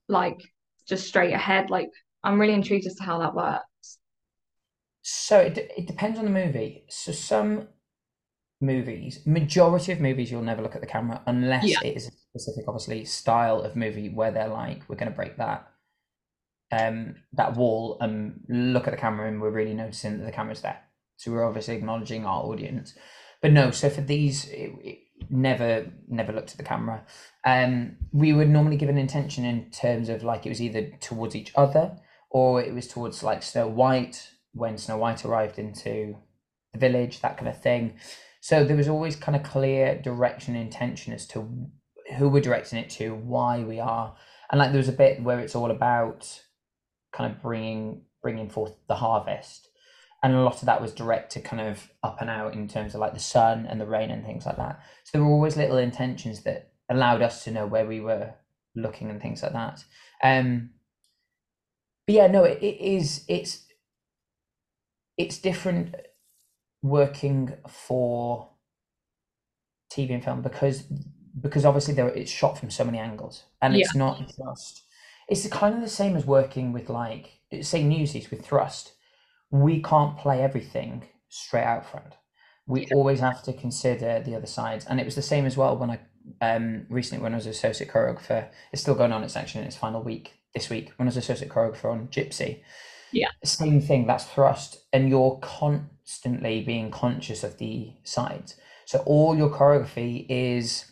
like 0.08 0.40
just 0.86 1.08
straight 1.08 1.32
ahead? 1.32 1.70
Like, 1.70 1.88
I'm 2.22 2.40
really 2.40 2.54
intrigued 2.54 2.86
as 2.86 2.94
to 2.96 3.02
how 3.02 3.18
that 3.18 3.34
works. 3.34 3.98
So 5.02 5.40
it, 5.40 5.58
it 5.76 5.86
depends 5.86 6.18
on 6.18 6.24
the 6.24 6.30
movie. 6.30 6.84
So 6.88 7.12
some 7.12 7.68
movies, 8.60 9.20
majority 9.26 9.92
of 9.92 10.00
movies, 10.00 10.30
you'll 10.30 10.42
never 10.42 10.62
look 10.62 10.74
at 10.74 10.80
the 10.80 10.86
camera 10.86 11.20
unless 11.26 11.64
yeah. 11.64 11.78
it 11.82 11.96
is 11.96 12.06
a 12.06 12.10
specific, 12.10 12.64
obviously, 12.68 13.04
style 13.04 13.60
of 13.60 13.76
movie 13.76 14.08
where 14.08 14.30
they're 14.30 14.48
like, 14.48 14.82
we're 14.88 14.96
going 14.96 15.10
to 15.10 15.16
break 15.16 15.36
that 15.36 15.68
um 16.78 17.16
that 17.32 17.56
wall 17.56 17.98
and 18.00 18.40
look 18.48 18.86
at 18.86 18.92
the 18.92 19.00
camera, 19.00 19.28
and 19.28 19.40
we're 19.40 19.50
really 19.50 19.74
noticing 19.74 20.18
that 20.18 20.24
the 20.24 20.32
camera's 20.32 20.62
there. 20.62 20.80
So 21.16 21.30
we're 21.30 21.46
obviously 21.46 21.76
acknowledging 21.76 22.26
our 22.26 22.42
audience. 22.42 22.94
But 23.40 23.52
no, 23.52 23.70
so 23.70 23.90
for 23.90 24.00
these, 24.00 24.48
it, 24.48 24.72
it 24.82 24.98
never 25.30 25.86
never 26.08 26.32
looked 26.32 26.52
at 26.52 26.56
the 26.56 26.64
camera. 26.64 27.04
Um, 27.44 27.96
we 28.12 28.32
would 28.32 28.48
normally 28.48 28.76
give 28.76 28.88
an 28.88 28.98
intention 28.98 29.44
in 29.44 29.70
terms 29.70 30.08
of 30.08 30.24
like 30.24 30.46
it 30.46 30.48
was 30.48 30.62
either 30.62 30.90
towards 31.00 31.36
each 31.36 31.52
other 31.54 31.96
or 32.30 32.60
it 32.62 32.74
was 32.74 32.88
towards 32.88 33.22
like 33.22 33.42
Snow 33.42 33.68
White 33.68 34.30
when 34.52 34.78
Snow 34.78 34.96
White 34.96 35.24
arrived 35.24 35.58
into 35.58 36.16
the 36.72 36.78
village, 36.78 37.20
that 37.20 37.36
kind 37.36 37.48
of 37.48 37.60
thing. 37.62 37.98
So 38.40 38.64
there 38.64 38.76
was 38.76 38.88
always 38.88 39.16
kind 39.16 39.36
of 39.36 39.42
clear 39.42 40.00
direction 40.00 40.54
and 40.54 40.64
intention 40.64 41.12
as 41.12 41.26
to 41.28 41.68
who 42.16 42.28
we're 42.28 42.42
directing 42.42 42.78
it 42.78 42.90
to, 42.90 43.14
why 43.14 43.60
we 43.64 43.80
are, 43.80 44.14
and 44.50 44.58
like 44.58 44.72
there 44.72 44.78
was 44.78 44.88
a 44.88 44.92
bit 44.92 45.22
where 45.22 45.40
it's 45.40 45.54
all 45.54 45.70
about 45.70 46.40
kind 47.14 47.32
of 47.32 47.40
bringing 47.40 48.02
bringing 48.22 48.48
forth 48.48 48.72
the 48.88 48.96
harvest, 48.96 49.68
and 50.22 50.34
a 50.34 50.42
lot 50.42 50.60
of 50.60 50.66
that 50.66 50.82
was 50.82 50.92
directed 50.92 51.44
kind 51.44 51.62
of 51.62 51.90
up 52.02 52.20
and 52.20 52.28
out 52.28 52.54
in 52.54 52.68
terms 52.68 52.94
of 52.94 53.00
like 53.00 53.14
the 53.14 53.20
sun 53.20 53.66
and 53.66 53.80
the 53.80 53.86
rain 53.86 54.10
and 54.10 54.24
things 54.24 54.46
like 54.46 54.56
that. 54.56 54.80
So 55.04 55.18
there 55.18 55.24
were 55.24 55.32
always 55.32 55.56
little 55.56 55.78
intentions 55.78 56.42
that 56.42 56.72
allowed 56.88 57.22
us 57.22 57.44
to 57.44 57.50
know 57.50 57.66
where 57.66 57.86
we 57.86 58.00
were 58.00 58.34
looking 58.74 59.10
and 59.10 59.20
things 59.20 59.42
like 59.42 59.52
that. 59.52 59.84
Um, 60.22 60.70
but 62.06 62.14
yeah, 62.14 62.26
no, 62.26 62.44
it, 62.44 62.62
it 62.62 62.80
is. 62.80 63.24
It's 63.28 63.64
it's 65.16 65.38
different 65.38 65.94
working 66.82 67.54
for 67.68 68.50
TV 69.92 70.12
and 70.12 70.24
film 70.24 70.42
because 70.42 70.84
because 71.40 71.64
obviously 71.64 71.94
there 71.94 72.08
it's 72.08 72.30
shot 72.30 72.58
from 72.58 72.70
so 72.70 72.84
many 72.84 72.98
angles 72.98 73.44
and 73.62 73.74
it's 73.74 73.94
not 73.94 74.18
just 74.28 74.83
it's 75.28 75.46
kind 75.48 75.74
of 75.74 75.80
the 75.80 75.88
same 75.88 76.16
as 76.16 76.26
working 76.26 76.72
with 76.72 76.88
like 76.88 77.40
say 77.62 77.82
newsies 77.82 78.30
with 78.30 78.44
thrust 78.44 78.94
we 79.54 79.80
can't 79.80 80.18
play 80.18 80.42
everything 80.42 81.04
straight 81.28 81.62
out 81.62 81.88
front. 81.88 82.14
We 82.66 82.88
always 82.92 83.20
have 83.20 83.42
to 83.44 83.52
consider 83.52 84.20
the 84.20 84.34
other 84.34 84.46
sides. 84.48 84.84
And 84.84 84.98
it 84.98 85.04
was 85.04 85.14
the 85.14 85.22
same 85.22 85.46
as 85.46 85.56
well 85.56 85.76
when 85.76 85.90
I 85.90 86.00
um 86.40 86.86
recently 86.88 87.22
when 87.22 87.34
I 87.34 87.36
was 87.36 87.46
associate 87.46 87.90
choreographer. 87.90 88.48
It's 88.72 88.82
still 88.82 88.96
going 88.96 89.12
on, 89.12 89.22
it's 89.22 89.36
actually 89.36 89.60
in 89.60 89.68
its 89.68 89.76
final 89.76 90.02
week 90.02 90.32
this 90.54 90.70
week 90.70 90.92
when 90.96 91.06
I 91.06 91.10
was 91.10 91.16
associate 91.16 91.52
choreographer 91.52 91.92
on 91.92 92.08
Gypsy. 92.08 92.62
Yeah. 93.12 93.28
Same 93.44 93.80
thing, 93.80 94.08
that's 94.08 94.24
thrust. 94.24 94.78
And 94.92 95.08
you're 95.08 95.38
constantly 95.40 96.62
being 96.62 96.90
conscious 96.90 97.44
of 97.44 97.58
the 97.58 97.92
sides. 98.02 98.56
So 98.86 99.04
all 99.06 99.36
your 99.36 99.50
choreography 99.50 100.26
is 100.28 100.90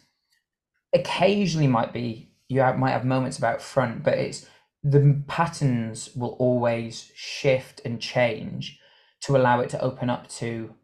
occasionally 0.94 1.66
might 1.66 1.92
be 1.92 2.31
you 2.52 2.60
might 2.78 2.90
have 2.90 3.04
moments 3.04 3.38
about 3.38 3.62
front, 3.62 4.02
but 4.02 4.18
it's 4.18 4.46
the 4.82 5.22
patterns 5.26 6.10
will 6.14 6.36
always 6.38 7.10
shift 7.14 7.80
and 7.84 8.00
change 8.00 8.78
to 9.22 9.36
allow 9.36 9.60
it 9.60 9.70
to 9.70 9.80
open 9.80 10.10
up 10.10 10.28
to 10.28 10.74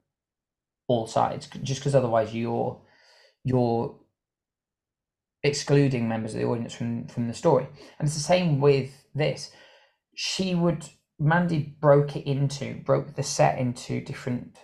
all 0.86 1.06
sides 1.06 1.48
just 1.62 1.80
because 1.80 1.94
otherwise 1.94 2.34
you're 2.34 2.80
you're 3.44 3.94
excluding 5.42 6.08
members 6.08 6.34
of 6.34 6.40
the 6.40 6.46
audience 6.46 6.72
from 6.74 7.06
from 7.08 7.28
the 7.28 7.34
story. 7.34 7.66
And 7.98 8.06
it's 8.06 8.16
the 8.16 8.22
same 8.22 8.60
with 8.60 8.90
this. 9.14 9.50
She 10.14 10.54
would 10.54 10.86
mandy 11.18 11.76
broke 11.80 12.16
it 12.16 12.26
into 12.26 12.80
broke 12.84 13.14
the 13.14 13.22
set 13.22 13.58
into 13.58 14.00
different 14.00 14.56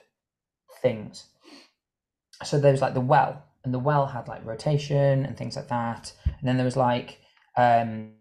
things. 0.81 1.27
So 2.45 2.59
there 2.59 2.73
was 2.73 2.81
like 2.81 2.95
the 2.95 3.01
well 3.01 3.44
and 3.65 3.73
the 3.73 3.79
well 3.79 4.07
had 4.07 4.29
like 4.29 4.45
rotation 4.45 5.25
and 5.25 5.37
things 5.37 5.57
like 5.57 5.69
that. 5.69 6.13
And 6.25 6.49
then 6.49 6.57
there 6.57 6.65
was 6.67 6.77
like 6.77 7.19
um 7.57 8.13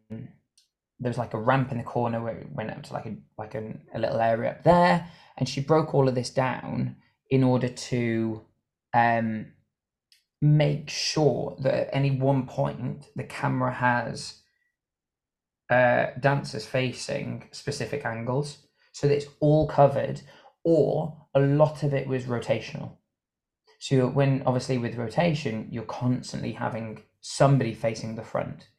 there 1.00 1.10
was 1.10 1.18
like 1.18 1.34
a 1.34 1.40
ramp 1.40 1.72
in 1.72 1.78
the 1.78 1.84
corner 1.84 2.22
where 2.22 2.38
it 2.38 2.52
went 2.52 2.72
up 2.72 2.84
to 2.84 2.94
like 2.94 3.06
a 3.06 3.16
like 3.38 3.56
a, 3.56 3.74
little 3.98 4.20
area 4.20 4.52
up 4.52 4.64
there. 4.64 5.08
And 5.38 5.48
she 5.48 5.62
broke 5.62 5.94
all 5.94 6.08
of 6.08 6.16
this 6.16 6.30
down 6.30 6.96
in 7.30 7.44
order 7.44 7.68
to 7.68 8.42
um 8.94 9.48
make 10.42 10.90
sure 10.90 11.56
that 11.60 11.74
at 11.74 11.90
any 11.94 12.12
one 12.12 12.46
point 12.46 13.08
the 13.16 13.24
camera 13.24 13.74
has 13.74 14.40
uh 15.70 16.08
dancers 16.20 16.66
facing 16.66 17.48
specific 17.52 18.06
angles 18.06 18.58
so 18.92 19.08
that 19.08 19.16
it's 19.16 19.28
all 19.40 19.68
covered 19.68 20.22
or 20.66 21.18
a 21.34 21.40
lot 21.40 21.82
of 21.84 21.94
it 21.94 22.08
was 22.08 22.26
rotational 22.26 22.98
so 23.84 24.08
when 24.08 24.42
obviously 24.46 24.78
with 24.78 24.96
rotation 24.96 25.68
you're 25.70 25.84
constantly 25.84 26.54
having 26.54 27.04
somebody 27.20 27.74
facing 27.74 28.16
the 28.16 28.24
front. 28.24 28.70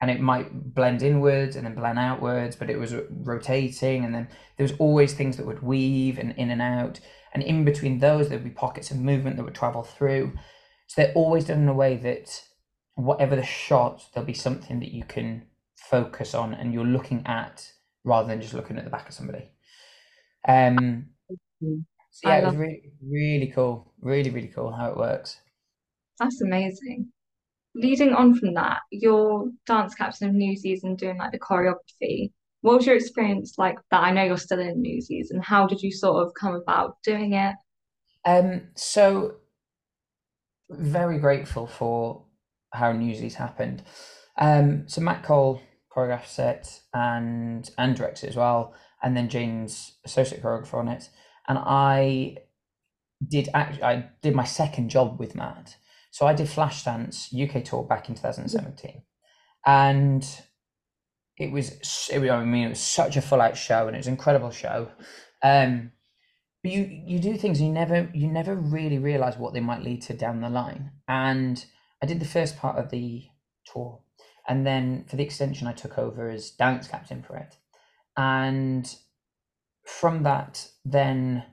And 0.00 0.08
it 0.08 0.20
might 0.20 0.72
blend 0.72 1.02
inwards 1.02 1.56
and 1.56 1.66
then 1.66 1.74
blend 1.74 1.98
outwards 1.98 2.54
but 2.54 2.70
it 2.70 2.78
was 2.78 2.94
rotating 3.10 4.04
and 4.04 4.14
then 4.14 4.28
there 4.56 4.62
was 4.62 4.76
always 4.78 5.14
things 5.14 5.36
that 5.36 5.46
would 5.46 5.64
weave 5.64 6.16
and 6.16 6.32
in 6.36 6.50
and 6.50 6.62
out. 6.62 7.00
And 7.34 7.42
in 7.42 7.64
between 7.64 7.98
those 7.98 8.28
there'd 8.28 8.44
be 8.44 8.50
pockets 8.50 8.92
of 8.92 9.00
movement 9.00 9.36
that 9.36 9.42
would 9.42 9.54
travel 9.56 9.82
through. 9.82 10.32
So 10.86 11.02
they're 11.02 11.14
always 11.14 11.46
done 11.46 11.62
in 11.62 11.68
a 11.68 11.74
way 11.74 11.96
that 11.96 12.44
whatever 12.94 13.34
the 13.34 13.42
shot, 13.42 14.06
there'll 14.14 14.28
be 14.28 14.32
something 14.32 14.78
that 14.78 14.92
you 14.92 15.02
can 15.02 15.46
focus 15.74 16.34
on 16.34 16.54
and 16.54 16.72
you're 16.72 16.84
looking 16.84 17.26
at 17.26 17.68
rather 18.04 18.28
than 18.28 18.40
just 18.40 18.54
looking 18.54 18.78
at 18.78 18.84
the 18.84 18.90
back 18.90 19.08
of 19.08 19.14
somebody. 19.14 19.50
Um, 20.46 21.06
so 22.16 22.30
yeah, 22.30 22.38
it 22.38 22.46
was 22.46 22.56
really, 22.56 22.92
really 23.06 23.46
cool. 23.48 23.92
Really, 24.00 24.30
really 24.30 24.48
cool 24.48 24.72
how 24.72 24.88
it 24.88 24.96
works. 24.96 25.38
That's 26.18 26.40
amazing. 26.40 27.12
Leading 27.74 28.14
on 28.14 28.34
from 28.34 28.54
that, 28.54 28.78
your 28.90 29.50
dance 29.66 29.94
captain 29.94 30.30
of 30.30 30.34
Newsies 30.34 30.82
and 30.82 30.96
doing 30.96 31.18
like 31.18 31.32
the 31.32 31.38
choreography. 31.38 32.32
What 32.62 32.78
was 32.78 32.86
your 32.86 32.96
experience 32.96 33.58
like 33.58 33.76
that? 33.90 34.02
I 34.02 34.12
know 34.12 34.24
you're 34.24 34.38
still 34.38 34.60
in 34.60 34.80
Newsies, 34.80 35.30
and 35.30 35.44
how 35.44 35.66
did 35.66 35.82
you 35.82 35.92
sort 35.92 36.26
of 36.26 36.32
come 36.32 36.54
about 36.54 36.96
doing 37.04 37.34
it? 37.34 37.54
Um, 38.24 38.68
so 38.76 39.34
very 40.70 41.18
grateful 41.18 41.66
for 41.66 42.24
how 42.72 42.92
Newsies 42.92 43.34
happened. 43.34 43.82
Um, 44.38 44.88
so 44.88 45.02
Matt 45.02 45.22
Cole 45.22 45.60
choreographed 45.94 46.38
it 46.38 46.80
and 46.94 47.70
and 47.76 47.94
directs 47.94 48.24
it 48.24 48.30
as 48.30 48.36
well, 48.36 48.72
and 49.02 49.14
then 49.14 49.28
Jane's 49.28 49.98
associate 50.06 50.42
choreographer 50.42 50.78
on 50.78 50.88
it. 50.88 51.10
And 51.48 51.58
I 51.58 52.38
did 53.26 53.48
I 53.54 54.06
did 54.22 54.34
my 54.34 54.44
second 54.44 54.90
job 54.90 55.18
with 55.18 55.34
Matt. 55.34 55.76
So 56.10 56.26
I 56.26 56.32
did 56.32 56.46
Flashdance 56.46 57.32
UK 57.32 57.64
tour 57.64 57.84
back 57.84 58.08
in 58.08 58.14
2017, 58.14 59.02
and 59.66 60.26
it 61.38 61.52
was 61.52 62.08
it, 62.10 62.18
was, 62.18 62.30
I 62.30 62.44
mean 62.44 62.66
it 62.66 62.70
was 62.70 62.80
such 62.80 63.16
a 63.16 63.22
full 63.22 63.40
out 63.40 63.56
show 63.56 63.86
and 63.86 63.96
it 63.96 63.98
was 63.98 64.06
an 64.06 64.14
incredible 64.14 64.50
show. 64.50 64.88
Um, 65.42 65.92
but 66.62 66.72
you 66.72 67.02
you 67.06 67.18
do 67.18 67.36
things 67.36 67.60
you 67.60 67.70
never 67.70 68.10
you 68.14 68.28
never 68.28 68.54
really 68.54 68.98
realize 68.98 69.36
what 69.36 69.52
they 69.52 69.60
might 69.60 69.82
lead 69.82 70.02
to 70.02 70.14
down 70.14 70.40
the 70.40 70.50
line. 70.50 70.92
And 71.06 71.64
i 72.02 72.06
did 72.06 72.20
the 72.20 72.26
first 72.26 72.56
part 72.58 72.76
of 72.76 72.90
the 72.90 73.26
tour. 73.66 74.00
And 74.48 74.66
then 74.66 75.04
for 75.08 75.16
the 75.16 75.22
extension 75.24 75.66
i 75.66 75.72
took 75.72 75.98
over 75.98 76.30
as 76.30 76.50
dance 76.50 76.88
captain 76.88 77.22
for 77.22 77.36
it. 77.36 77.56
And 78.16 78.92
from 79.86 80.22
that 80.22 80.68
then 80.84 81.44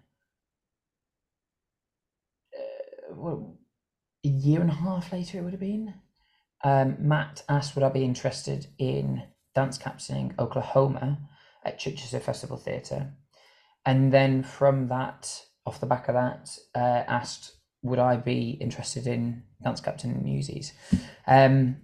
uh, 2.57 3.13
well, 3.13 3.57
a 4.25 4.27
year 4.27 4.61
and 4.61 4.69
a 4.69 4.75
half 4.75 5.11
later 5.13 5.37
it 5.37 5.41
would 5.43 5.53
have 5.53 5.59
been 5.59 5.93
um, 6.63 6.95
matt 6.99 7.43
asked 7.47 7.75
would 7.75 7.83
i 7.83 7.89
be 7.89 8.03
interested 8.03 8.67
in 8.77 9.23
dance 9.55 9.77
captaining 9.77 10.33
oklahoma 10.39 11.19
at 11.65 11.79
chichester 11.79 12.19
festival 12.19 12.57
theatre? 12.57 13.11
And 13.85 14.13
then 14.13 14.43
from 14.43 14.87
that, 14.89 15.45
off 15.65 15.79
the 15.79 15.85
back 15.85 16.07
of 16.07 16.15
that, 16.15 16.57
uh, 16.75 17.03
asked 17.07 17.55
would 17.81 17.99
I 17.99 18.15
be 18.15 18.51
interested 18.61 19.07
in 19.07 19.43
dance 19.61 19.81
captain 19.81 20.11
in 20.11 20.23
Newsies, 20.23 20.71
um, 21.27 21.77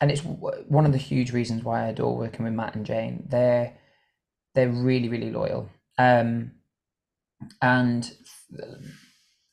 and 0.00 0.10
it's 0.10 0.20
w- 0.20 0.64
one 0.68 0.84
of 0.84 0.92
the 0.92 0.98
huge 0.98 1.32
reasons 1.32 1.64
why 1.64 1.84
I 1.84 1.88
adore 1.88 2.16
working 2.16 2.44
with 2.44 2.52
Matt 2.52 2.74
and 2.74 2.84
Jane. 2.84 3.26
They're 3.28 3.74
they're 4.54 4.68
really 4.68 5.08
really 5.08 5.30
loyal, 5.30 5.70
um, 5.98 6.52
and 7.60 8.10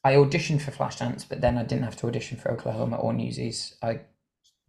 I 0.04 0.14
auditioned 0.14 0.62
for 0.62 0.72
Flashdance, 0.72 1.28
but 1.28 1.42
then 1.42 1.58
I 1.58 1.64
didn't 1.64 1.84
have 1.84 1.98
to 1.98 2.08
audition 2.08 2.38
for 2.38 2.52
Oklahoma 2.52 2.98
or 2.98 3.14
Newsies. 3.14 3.76
I 3.82 4.02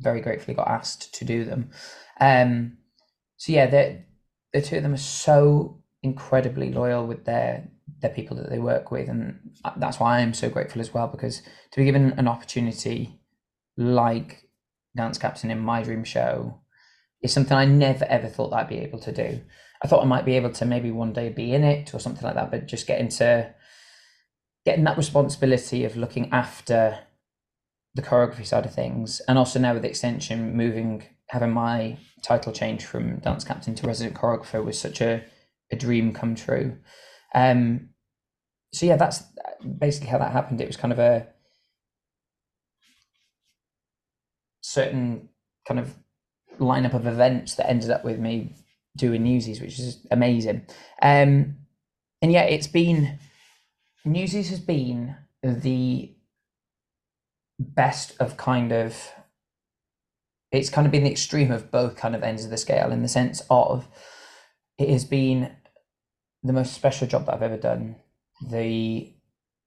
very 0.01 0.21
gratefully 0.21 0.55
got 0.55 0.69
asked 0.69 1.15
to 1.15 1.25
do 1.25 1.45
them. 1.45 1.71
Um, 2.21 2.79
so 3.37 3.53
yeah, 3.53 3.67
the 3.67 4.03
the 4.53 4.63
two 4.63 4.77
of 4.77 4.83
them 4.83 4.95
are 4.95 4.99
so 4.99 5.83
incredibly 6.03 6.73
loyal 6.73 7.07
with 7.07 7.25
their 7.25 7.69
their 8.01 8.11
people 8.11 8.37
that 8.39 8.51
they 8.51 8.59
work 8.59 8.91
with, 8.91 9.09
and 9.09 9.39
that's 9.77 10.01
why 10.01 10.19
I'm 10.19 10.35
so 10.35 10.49
grateful 10.49 10.81
as 10.81 10.93
well 10.95 11.07
because 11.07 11.41
to 11.41 11.77
be 11.77 11.85
given 11.85 12.13
an 12.13 12.29
opportunity 12.29 13.21
like 13.77 14.49
dance 14.97 15.19
captain 15.19 15.51
in 15.51 15.59
my 15.59 15.83
dream 15.83 16.05
show 16.05 16.59
is 17.23 17.33
something 17.33 17.57
I 17.57 17.67
never 17.67 18.07
ever 18.07 18.29
thought 18.29 18.55
I'd 18.55 18.69
be 18.69 18.79
able 18.79 19.01
to 19.01 19.13
do. 19.13 19.41
I 19.87 19.89
thought 19.89 20.03
I 20.03 20.07
might 20.07 20.25
be 20.25 20.35
able 20.35 20.51
to 20.51 20.65
maybe 20.65 20.91
one 20.91 21.13
day 21.13 21.29
be 21.29 21.55
in 21.55 21.63
it 21.63 21.95
or 21.95 22.01
something 22.01 22.25
like 22.25 22.35
that, 22.35 22.51
but 22.51 22.67
just 22.67 22.89
getting 22.89 23.09
to 23.21 23.55
getting 24.65 24.83
that 24.83 24.97
responsibility 24.97 25.85
of 25.85 25.97
looking 25.97 26.29
after 26.33 26.99
the 27.95 28.03
choreography 28.03 28.45
side 28.45 28.67
of 28.67 28.75
things, 28.75 29.21
and 29.29 29.39
also 29.39 29.61
now 29.61 29.75
with 29.75 29.83
the 29.83 29.89
extension 29.89 30.57
moving 30.57 31.05
having 31.29 31.53
my 31.53 31.97
title 32.21 32.53
change 32.53 32.85
from 32.85 33.19
dance 33.21 33.45
captain 33.45 33.77
to 33.77 33.87
resident 33.87 34.17
choreographer 34.17 34.65
was 34.65 34.77
such 34.77 35.01
a 35.01 35.23
a 35.71 35.77
dream 35.77 36.13
come 36.13 36.35
true. 36.35 36.77
Um, 37.33 37.91
so 38.73 38.87
yeah, 38.87 38.97
that's 38.97 39.23
basically 39.79 40.09
how 40.09 40.19
that 40.19 40.33
happened. 40.33 40.61
It 40.61 40.67
was 40.67 40.77
kind 40.77 40.93
of 40.93 40.99
a 40.99 41.29
certain 44.63 45.29
kind 45.65 45.79
of 45.79 45.95
lineup 46.59 46.95
of 46.95 47.07
events 47.07 47.55
that 47.55 47.71
ended 47.71 47.91
up 47.91 48.05
with 48.05 48.19
me 48.19 48.57
doing 48.97 49.23
Newsies, 49.23 49.61
which 49.61 49.79
is 49.79 50.07
amazing. 50.11 50.67
Um, 51.03 51.57
and 52.23 52.33
yeah, 52.33 52.43
it's 52.43 52.67
been 52.67 53.19
Newsies 54.05 54.51
has 54.51 54.61
been 54.61 55.17
the 55.43 56.15
best 57.59 58.15
of 58.21 58.37
kind 58.37 58.73
of 58.73 59.13
it's 60.53 60.71
kind 60.71 60.87
of 60.87 60.93
been 60.93 61.05
the 61.05 61.11
extreme 61.11 61.51
of 61.51 61.71
both 61.71 61.97
kind 61.97 62.15
of 62.15 62.23
ends 62.23 62.45
of 62.45 62.51
the 62.51 62.57
scale 62.57 62.93
in 62.93 63.03
the 63.03 63.09
sense 63.09 63.43
of 63.51 63.89
it 64.79 64.89
has 64.89 65.05
been 65.05 65.55
the 66.43 66.53
most 66.53 66.75
special 66.75 67.07
job 67.07 67.27
that 67.27 67.35
I've 67.35 67.43
ever 67.43 67.57
done. 67.57 67.97
The 68.49 69.13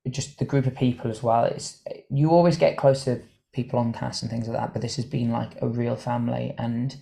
just 0.09 0.39
the 0.39 0.45
group 0.45 0.65
of 0.65 0.75
people 0.75 1.11
as 1.11 1.21
well. 1.21 1.45
It's 1.45 1.83
you 2.09 2.31
always 2.31 2.57
get 2.57 2.77
close 2.77 3.03
to 3.03 3.21
people 3.53 3.79
on 3.79 3.93
cast 3.93 4.21
and 4.21 4.31
things 4.31 4.47
like 4.47 4.57
that, 4.57 4.73
but 4.73 4.81
this 4.81 4.95
has 4.95 5.05
been 5.05 5.31
like 5.31 5.61
a 5.61 5.67
real 5.67 5.95
family 5.95 6.53
and 6.57 6.95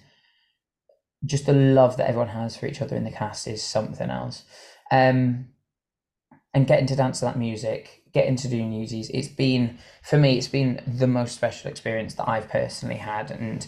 just 1.26 1.46
the 1.46 1.54
love 1.54 1.98
that 1.98 2.08
everyone 2.08 2.30
has 2.30 2.56
for 2.56 2.68
each 2.68 2.82
other 2.82 2.96
in 2.96 3.04
the 3.04 3.12
cast 3.12 3.48
is 3.48 3.64
something 3.64 4.10
else. 4.10 4.44
Um, 4.92 5.50
and 6.54 6.68
getting 6.68 6.88
to 6.88 6.96
dance 6.96 7.20
to 7.20 7.26
that 7.26 7.38
music, 7.38 8.04
getting 8.14 8.36
to 8.38 8.48
do 8.48 8.64
newsies, 8.64 9.10
it's 9.10 9.28
been 9.28 9.78
for 10.04 10.18
me, 10.18 10.38
it's 10.38 10.48
been 10.48 10.82
the 10.88 11.08
most 11.08 11.36
special 11.36 11.70
experience 11.70 12.16
that 12.16 12.30
I've 12.30 12.50
personally 12.50 12.96
had, 12.96 13.32
and 13.32 13.68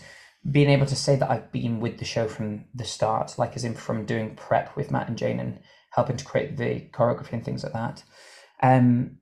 being 0.49 0.69
able 0.69 0.85
to 0.85 0.95
say 0.95 1.15
that 1.15 1.29
I've 1.29 1.51
been 1.51 1.79
with 1.79 1.97
the 1.99 2.05
show 2.05 2.27
from 2.27 2.65
the 2.73 2.85
start, 2.85 3.37
like 3.37 3.55
as 3.55 3.65
in 3.65 3.75
from 3.75 4.05
doing 4.05 4.35
prep 4.35 4.75
with 4.75 4.91
Matt 4.91 5.09
and 5.09 5.17
Jane 5.17 5.39
and 5.39 5.59
helping 5.91 6.17
to 6.17 6.25
create 6.25 6.57
the 6.57 6.81
choreography 6.91 7.33
and 7.33 7.43
things 7.43 7.63
like 7.63 7.73
that. 7.73 8.03
Um, 8.61 9.17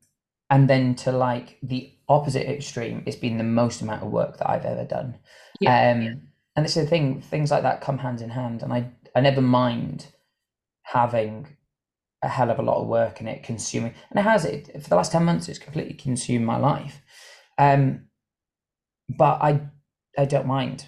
and 0.50 0.70
then 0.70 0.96
to 0.96 1.12
like 1.12 1.58
the 1.62 1.94
opposite 2.08 2.50
extreme, 2.50 3.04
it's 3.06 3.18
been 3.18 3.38
the 3.38 3.44
most 3.44 3.82
amount 3.82 4.04
of 4.04 4.12
work 4.12 4.38
that 4.38 4.50
I've 4.50 4.66
ever 4.66 4.86
done. 4.86 5.18
Yeah. 5.60 5.92
Um, 5.92 6.22
and 6.58 6.66
this 6.66 6.76
is 6.76 6.86
the 6.86 6.90
thing, 6.90 7.22
things 7.22 7.52
like 7.52 7.62
that 7.62 7.82
come 7.82 8.00
hand 8.00 8.20
in 8.20 8.32
hand. 8.32 8.64
And 8.64 8.74
I, 8.74 8.90
I 9.16 9.22
never 9.22 9.42
mind 9.42 10.08
having 10.82 11.56
a 12.24 12.28
hell 12.28 12.50
of 12.50 12.58
a 12.58 12.64
lot 12.64 12.82
of 12.82 12.88
work 12.88 13.22
in 13.22 13.28
it 13.28 13.44
consuming, 13.44 13.94
and 14.10 14.20
it 14.20 14.24
has 14.24 14.44
it 14.44 14.72
for 14.82 14.90
the 14.90 14.96
last 14.96 15.12
10 15.12 15.24
months, 15.24 15.48
it's 15.48 15.60
completely 15.60 15.94
consumed 15.94 16.46
my 16.46 16.58
life. 16.58 17.00
Um, 17.60 18.08
but 19.08 19.40
I, 19.40 19.62
I 20.18 20.26
don't 20.26 20.48
mind. 20.48 20.88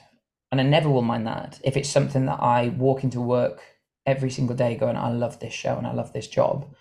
And 0.51 0.59
I 0.59 0.63
never 0.63 0.89
will 0.89 1.03
mind 1.03 1.27
that 1.27 1.61
if 1.63 1.77
it's 1.77 1.87
something 1.87 2.25
that 2.25 2.41
I 2.41 2.69
walk 2.69 3.03
into 3.03 3.21
work 3.21 3.61
every 4.07 4.31
single 4.31 4.55
day 4.55 4.75
going, 4.75 4.97
I 4.97 5.11
love 5.11 5.39
this 5.39 5.53
show 5.53 5.77
and 5.77 5.85
I 5.85 5.93
love 5.93 6.13
this 6.13 6.27
job. 6.27 6.73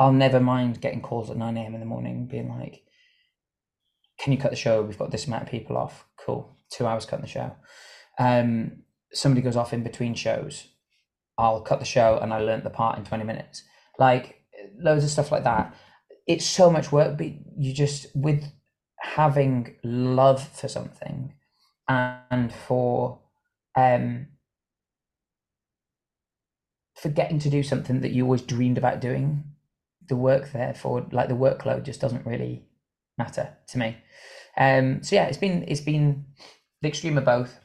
I'll 0.00 0.12
never 0.12 0.40
mind 0.40 0.80
getting 0.80 1.00
calls 1.00 1.30
at 1.30 1.36
9 1.36 1.56
a.m. 1.56 1.74
in 1.74 1.80
the 1.80 1.86
morning 1.86 2.26
being 2.26 2.48
like, 2.48 2.82
can 4.18 4.32
you 4.32 4.38
cut 4.38 4.50
the 4.50 4.56
show? 4.56 4.82
We've 4.82 4.98
got 4.98 5.12
this 5.12 5.28
amount 5.28 5.44
of 5.44 5.48
people 5.48 5.76
off. 5.76 6.04
Cool. 6.18 6.56
Two 6.70 6.88
hours 6.88 7.06
cutting 7.06 7.24
the 7.24 7.30
show. 7.30 7.52
Um, 8.18 8.82
somebody 9.12 9.42
goes 9.42 9.56
off 9.56 9.72
in 9.72 9.82
between 9.82 10.14
shows. 10.14 10.68
I'll 11.38 11.60
cut 11.60 11.78
the 11.78 11.84
show 11.84 12.18
and 12.20 12.32
I 12.32 12.40
learnt 12.40 12.64
the 12.64 12.70
part 12.70 12.98
in 12.98 13.04
20 13.04 13.24
minutes. 13.24 13.64
Like 13.98 14.40
loads 14.78 15.04
of 15.04 15.10
stuff 15.10 15.32
like 15.32 15.44
that. 15.44 15.74
It's 16.26 16.46
so 16.46 16.70
much 16.70 16.92
work, 16.92 17.18
but 17.18 17.28
you 17.56 17.72
just, 17.72 18.06
with 18.14 18.44
having 19.00 19.76
love 19.82 20.46
for 20.48 20.68
something 20.68 21.34
and 21.88 22.52
for, 22.52 23.18
um, 23.76 24.28
for 26.94 27.08
getting 27.08 27.40
to 27.40 27.50
do 27.50 27.62
something 27.62 28.00
that 28.00 28.12
you 28.12 28.24
always 28.24 28.42
dreamed 28.42 28.78
about 28.78 29.00
doing 29.00 29.42
the 30.08 30.16
work 30.16 30.52
there 30.52 30.74
for 30.74 31.06
like 31.10 31.28
the 31.28 31.34
workload 31.34 31.84
just 31.84 32.00
doesn't 32.00 32.26
really 32.26 32.64
matter 33.18 33.56
to 33.68 33.78
me. 33.78 33.96
Um, 34.56 35.02
so 35.02 35.16
yeah, 35.16 35.24
it's 35.24 35.38
been 35.38 35.64
it's 35.66 35.80
been 35.80 36.26
the 36.80 36.88
extreme 36.88 37.18
of 37.18 37.24
both, 37.24 37.58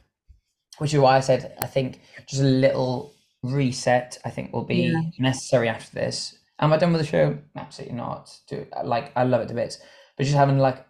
which 0.78 0.94
is 0.94 1.00
why 1.00 1.16
I 1.16 1.20
said 1.20 1.56
I 1.60 1.66
think 1.66 2.00
just 2.26 2.42
a 2.42 2.46
little 2.46 3.14
reset 3.42 4.18
I 4.24 4.30
think 4.30 4.52
will 4.52 4.64
be 4.64 4.92
yeah. 4.92 5.00
necessary 5.18 5.68
after 5.68 5.94
this. 5.94 6.38
Am 6.60 6.72
I 6.72 6.76
done 6.76 6.92
with 6.92 7.00
the 7.00 7.06
show? 7.06 7.38
Absolutely 7.56 7.96
not. 7.96 8.36
Do 8.48 8.66
like 8.84 9.12
I 9.16 9.24
love 9.24 9.42
it 9.42 9.48
to 9.48 9.54
bits, 9.54 9.78
but 10.16 10.24
just 10.24 10.36
having 10.36 10.58
like 10.58 10.84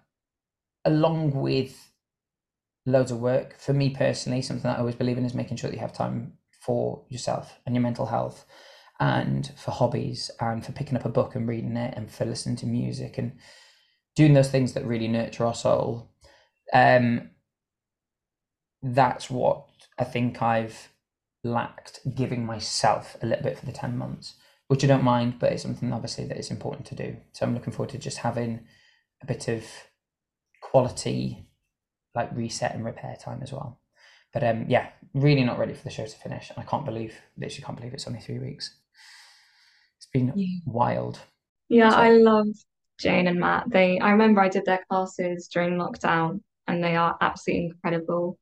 along 0.84 1.32
with 1.32 1.90
loads 2.86 3.10
of 3.10 3.20
work 3.20 3.58
for 3.58 3.72
me 3.72 3.90
personally, 3.90 4.42
something 4.42 4.62
that 4.62 4.76
I 4.76 4.80
always 4.80 4.94
believe 4.94 5.18
in 5.18 5.24
is 5.24 5.34
making 5.34 5.58
sure 5.58 5.68
that 5.68 5.76
you 5.76 5.80
have 5.80 5.92
time 5.92 6.32
for 6.60 7.04
yourself 7.08 7.58
and 7.66 7.74
your 7.74 7.82
mental 7.82 8.06
health 8.06 8.46
and 9.00 9.52
for 9.56 9.70
hobbies 9.70 10.30
and 10.40 10.64
for 10.64 10.72
picking 10.72 10.96
up 10.96 11.04
a 11.04 11.10
book 11.10 11.34
and 11.34 11.48
reading 11.48 11.76
it 11.76 11.94
and 11.96 12.10
for 12.10 12.24
listening 12.24 12.56
to 12.56 12.66
music 12.66 13.18
and 13.18 13.32
doing 14.16 14.34
those 14.34 14.50
things 14.50 14.72
that 14.72 14.84
really 14.84 15.06
nurture 15.06 15.46
our 15.46 15.54
soul 15.54 16.10
um 16.74 17.30
that's 18.82 19.30
what 19.30 19.67
i 19.98 20.04
think 20.04 20.42
i've 20.42 20.88
lacked 21.44 22.00
giving 22.16 22.44
myself 22.44 23.16
a 23.22 23.26
little 23.26 23.44
bit 23.44 23.58
for 23.58 23.66
the 23.66 23.72
10 23.72 23.96
months 23.96 24.34
which 24.68 24.84
i 24.84 24.86
don't 24.86 25.04
mind 25.04 25.38
but 25.38 25.52
it's 25.52 25.62
something 25.62 25.92
obviously 25.92 26.24
that 26.26 26.38
is 26.38 26.50
important 26.50 26.86
to 26.86 26.94
do 26.94 27.16
so 27.32 27.46
i'm 27.46 27.54
looking 27.54 27.72
forward 27.72 27.90
to 27.90 27.98
just 27.98 28.18
having 28.18 28.60
a 29.22 29.26
bit 29.26 29.48
of 29.48 29.64
quality 30.60 31.46
like 32.14 32.30
reset 32.34 32.74
and 32.74 32.84
repair 32.84 33.16
time 33.22 33.40
as 33.42 33.52
well 33.52 33.80
but 34.32 34.44
um 34.44 34.66
yeah 34.68 34.88
really 35.14 35.44
not 35.44 35.58
ready 35.58 35.74
for 35.74 35.84
the 35.84 35.90
show 35.90 36.06
to 36.06 36.16
finish 36.16 36.50
and 36.50 36.58
i 36.58 36.62
can't 36.68 36.84
believe 36.84 37.14
literally 37.38 37.64
can't 37.64 37.78
believe 37.78 37.94
it's 37.94 38.06
only 38.06 38.20
three 38.20 38.38
weeks 38.38 38.76
It's 39.98 40.06
been 40.12 40.32
yeah. 40.34 40.58
wild. 40.64 41.20
Yeah, 41.68 41.90
so. 41.90 41.96
I 41.96 42.10
love 42.10 42.48
Jane 42.98 43.26
and 43.26 43.40
Matt. 43.40 43.70
They 43.70 43.98
I 43.98 44.10
remember 44.12 44.40
I 44.40 44.48
did 44.48 44.64
their 44.64 44.84
classes 44.90 45.48
during 45.48 45.74
lockdown 45.78 46.40
and 46.66 46.82
they 46.82 46.96
are 46.96 47.16
absolutely 47.20 47.66
incredible. 47.66 48.38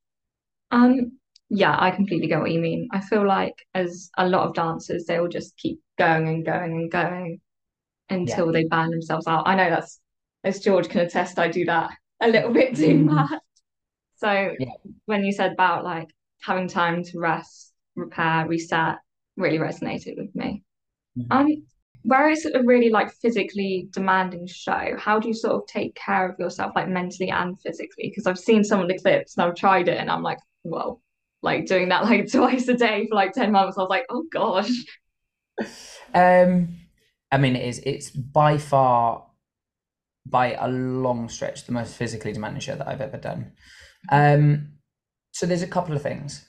Um 0.70 1.18
yeah, 1.48 1.76
I 1.78 1.90
completely 1.90 2.26
get 2.26 2.40
what 2.40 2.50
you 2.50 2.60
mean. 2.60 2.88
I 2.92 3.00
feel 3.00 3.26
like 3.26 3.54
as 3.74 4.10
a 4.16 4.28
lot 4.28 4.48
of 4.48 4.54
dancers, 4.54 5.04
they 5.04 5.20
will 5.20 5.28
just 5.28 5.56
keep 5.56 5.80
going 5.98 6.28
and 6.28 6.44
going 6.44 6.72
and 6.72 6.90
going 6.90 7.40
until 8.10 8.46
yeah. 8.46 8.52
they 8.52 8.64
burn 8.64 8.90
themselves 8.90 9.26
out. 9.26 9.46
I 9.46 9.54
know 9.54 9.70
that's 9.70 10.00
as 10.44 10.60
George 10.60 10.88
can 10.88 11.00
attest, 11.00 11.38
I 11.38 11.48
do 11.48 11.64
that 11.66 11.90
a 12.20 12.28
little 12.28 12.52
bit 12.52 12.76
too 12.76 12.94
mm-hmm. 12.94 13.14
much. 13.14 13.40
So 14.16 14.54
yeah. 14.58 14.68
when 15.04 15.24
you 15.24 15.32
said 15.32 15.52
about 15.52 15.84
like 15.84 16.08
having 16.40 16.68
time 16.68 17.02
to 17.04 17.18
rest, 17.18 17.72
repair, 17.94 18.46
reset, 18.46 18.96
really 19.36 19.58
resonated 19.58 20.16
with 20.16 20.34
me. 20.34 20.62
Mm-hmm. 21.18 21.32
Um, 21.32 21.66
where 22.02 22.30
it's 22.30 22.44
a 22.44 22.62
really 22.62 22.88
like 22.88 23.12
physically 23.14 23.88
demanding 23.90 24.46
show, 24.46 24.94
how 24.96 25.18
do 25.18 25.26
you 25.26 25.34
sort 25.34 25.56
of 25.56 25.66
take 25.66 25.94
care 25.96 26.30
of 26.30 26.38
yourself 26.38 26.72
like 26.76 26.88
mentally 26.88 27.30
and 27.30 27.60
physically? 27.60 28.08
Because 28.08 28.26
I've 28.26 28.38
seen 28.38 28.62
some 28.62 28.80
of 28.80 28.86
the 28.88 28.96
clips 28.96 29.36
and 29.36 29.44
I've 29.44 29.56
tried 29.56 29.88
it 29.88 29.98
and 29.98 30.08
I'm 30.08 30.22
like, 30.22 30.38
whoa, 30.62 31.00
like 31.42 31.66
doing 31.66 31.88
that 31.90 32.04
like 32.04 32.30
twice 32.32 32.68
a 32.68 32.74
day 32.74 33.06
for 33.08 33.14
like 33.14 33.32
10 33.32 33.52
months. 33.52 33.78
I 33.78 33.82
was 33.82 33.90
like, 33.90 34.06
oh 34.10 34.24
gosh. 34.32 34.70
Um, 36.14 36.76
I 37.30 37.38
mean, 37.38 37.56
it 37.56 37.66
is, 37.66 37.80
it's 37.84 38.10
by 38.10 38.58
far, 38.58 39.26
by 40.24 40.54
a 40.54 40.68
long 40.68 41.28
stretch, 41.28 41.66
the 41.66 41.72
most 41.72 41.96
physically 41.96 42.32
demanding 42.32 42.60
show 42.60 42.76
that 42.76 42.88
I've 42.88 43.00
ever 43.00 43.16
done. 43.16 43.52
Um, 44.10 44.72
so 45.32 45.46
there's 45.46 45.62
a 45.62 45.68
couple 45.68 45.94
of 45.94 46.02
things. 46.02 46.46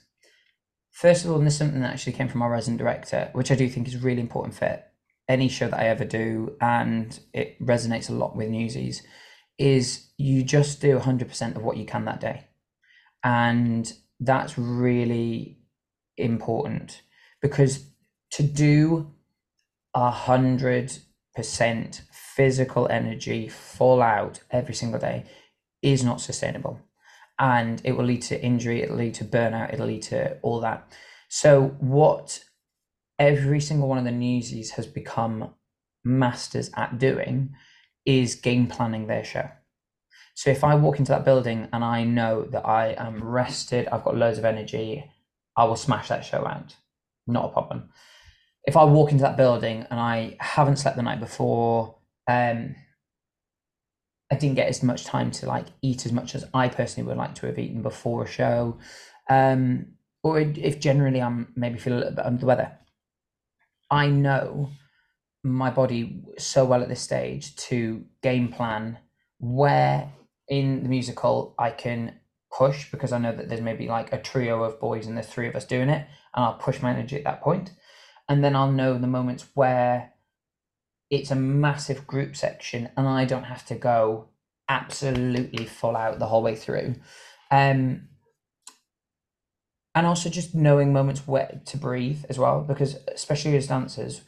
First 0.90 1.24
of 1.24 1.30
all, 1.30 1.38
and 1.38 1.46
this 1.46 1.54
is 1.54 1.58
something 1.58 1.80
that 1.80 1.92
actually 1.92 2.14
came 2.14 2.28
from 2.28 2.42
our 2.42 2.50
resident 2.50 2.78
director, 2.78 3.30
which 3.32 3.50
I 3.50 3.54
do 3.54 3.68
think 3.68 3.86
is 3.86 4.02
really 4.02 4.20
important 4.20 4.54
for 4.54 4.82
any 5.28 5.48
show 5.48 5.68
that 5.68 5.78
I 5.78 5.88
ever 5.88 6.04
do, 6.04 6.56
and 6.60 7.18
it 7.32 7.60
resonates 7.64 8.08
a 8.08 8.14
lot 8.14 8.34
with 8.34 8.48
newsies, 8.48 9.02
is 9.58 10.08
you 10.16 10.42
just 10.42 10.80
do 10.80 10.98
100% 10.98 11.56
of 11.56 11.62
what 11.62 11.76
you 11.76 11.84
can 11.84 12.04
that 12.06 12.20
day. 12.20 12.44
And 13.22 13.92
that's 14.20 14.58
really 14.58 15.58
important 16.16 17.02
because 17.40 17.86
to 18.30 18.42
do 18.42 19.12
a 19.94 20.10
hundred 20.10 20.92
percent 21.34 22.02
physical 22.12 22.88
energy 22.88 23.48
full 23.48 24.02
out 24.02 24.40
every 24.50 24.74
single 24.74 25.00
day 25.00 25.24
is 25.82 26.02
not 26.02 26.20
sustainable 26.20 26.80
and 27.38 27.80
it 27.84 27.92
will 27.92 28.04
lead 28.04 28.22
to 28.22 28.42
injury, 28.42 28.82
it'll 28.82 28.96
lead 28.96 29.14
to 29.14 29.24
burnout, 29.24 29.72
it'll 29.72 29.86
lead 29.86 30.02
to 30.02 30.38
all 30.42 30.60
that. 30.60 30.92
So, 31.28 31.76
what 31.78 32.42
every 33.18 33.60
single 33.60 33.88
one 33.88 33.98
of 33.98 34.04
the 34.04 34.10
newsies 34.10 34.72
has 34.72 34.86
become 34.86 35.54
masters 36.04 36.70
at 36.74 36.98
doing 36.98 37.54
is 38.04 38.34
game 38.34 38.66
planning 38.66 39.06
their 39.06 39.24
show. 39.24 39.48
So, 40.38 40.50
if 40.50 40.62
I 40.62 40.76
walk 40.76 41.00
into 41.00 41.10
that 41.10 41.24
building 41.24 41.66
and 41.72 41.82
I 41.82 42.04
know 42.04 42.44
that 42.52 42.64
I 42.64 42.94
am 42.96 43.24
rested, 43.24 43.88
I've 43.88 44.04
got 44.04 44.16
loads 44.16 44.38
of 44.38 44.44
energy, 44.44 45.10
I 45.56 45.64
will 45.64 45.74
smash 45.74 46.06
that 46.10 46.24
show 46.24 46.46
out. 46.46 46.76
Not 47.26 47.46
a 47.46 47.48
problem. 47.48 47.88
If 48.64 48.76
I 48.76 48.84
walk 48.84 49.10
into 49.10 49.22
that 49.22 49.36
building 49.36 49.84
and 49.90 49.98
I 49.98 50.36
haven't 50.38 50.76
slept 50.76 50.96
the 50.96 51.02
night 51.02 51.18
before, 51.18 51.96
um, 52.28 52.76
I 54.30 54.36
didn't 54.36 54.54
get 54.54 54.68
as 54.68 54.80
much 54.80 55.06
time 55.06 55.32
to 55.32 55.46
like 55.46 55.66
eat 55.82 56.06
as 56.06 56.12
much 56.12 56.36
as 56.36 56.44
I 56.54 56.68
personally 56.68 57.08
would 57.08 57.16
like 57.16 57.34
to 57.34 57.46
have 57.46 57.58
eaten 57.58 57.82
before 57.82 58.22
a 58.22 58.28
show. 58.28 58.78
Um, 59.28 59.86
or 60.22 60.38
if 60.38 60.78
generally 60.78 61.20
I'm 61.20 61.52
maybe 61.56 61.80
feel 61.80 61.94
a 61.94 61.98
little 61.98 62.14
bit 62.14 62.24
under 62.24 62.38
the 62.38 62.46
weather. 62.46 62.78
I 63.90 64.06
know 64.06 64.70
my 65.42 65.70
body 65.70 66.22
so 66.38 66.64
well 66.64 66.80
at 66.80 66.88
this 66.88 67.00
stage 67.00 67.56
to 67.56 68.04
game 68.22 68.52
plan 68.52 68.98
where 69.40 70.12
in 70.48 70.82
the 70.82 70.88
musical 70.88 71.54
I 71.58 71.70
can 71.70 72.18
push 72.50 72.90
because 72.90 73.12
I 73.12 73.18
know 73.18 73.34
that 73.34 73.48
there's 73.48 73.60
maybe 73.60 73.88
like 73.88 74.12
a 74.12 74.20
trio 74.20 74.62
of 74.62 74.80
boys 74.80 75.06
and 75.06 75.16
there's 75.16 75.28
three 75.28 75.48
of 75.48 75.54
us 75.54 75.64
doing 75.64 75.88
it, 75.88 76.06
and 76.34 76.44
I'll 76.44 76.54
push 76.54 76.80
my 76.80 76.90
energy 76.90 77.16
at 77.16 77.24
that 77.24 77.42
point. 77.42 77.72
And 78.28 78.44
then 78.44 78.54
I'll 78.54 78.72
know 78.72 78.98
the 78.98 79.06
moments 79.06 79.46
where 79.54 80.12
it's 81.10 81.30
a 81.30 81.36
massive 81.36 82.06
group 82.06 82.36
section 82.36 82.90
and 82.96 83.08
I 83.08 83.24
don't 83.24 83.44
have 83.44 83.64
to 83.66 83.74
go 83.74 84.28
absolutely 84.68 85.64
full 85.64 85.96
out 85.96 86.18
the 86.18 86.26
whole 86.26 86.42
way 86.42 86.54
through. 86.54 86.96
Um, 87.50 88.08
and 89.94 90.06
also 90.06 90.28
just 90.28 90.54
knowing 90.54 90.92
moments 90.92 91.26
where 91.26 91.60
to 91.64 91.76
breathe 91.78 92.24
as 92.28 92.38
well, 92.38 92.60
because 92.60 92.98
especially 93.12 93.56
as 93.56 93.66
dancers, 93.66 94.20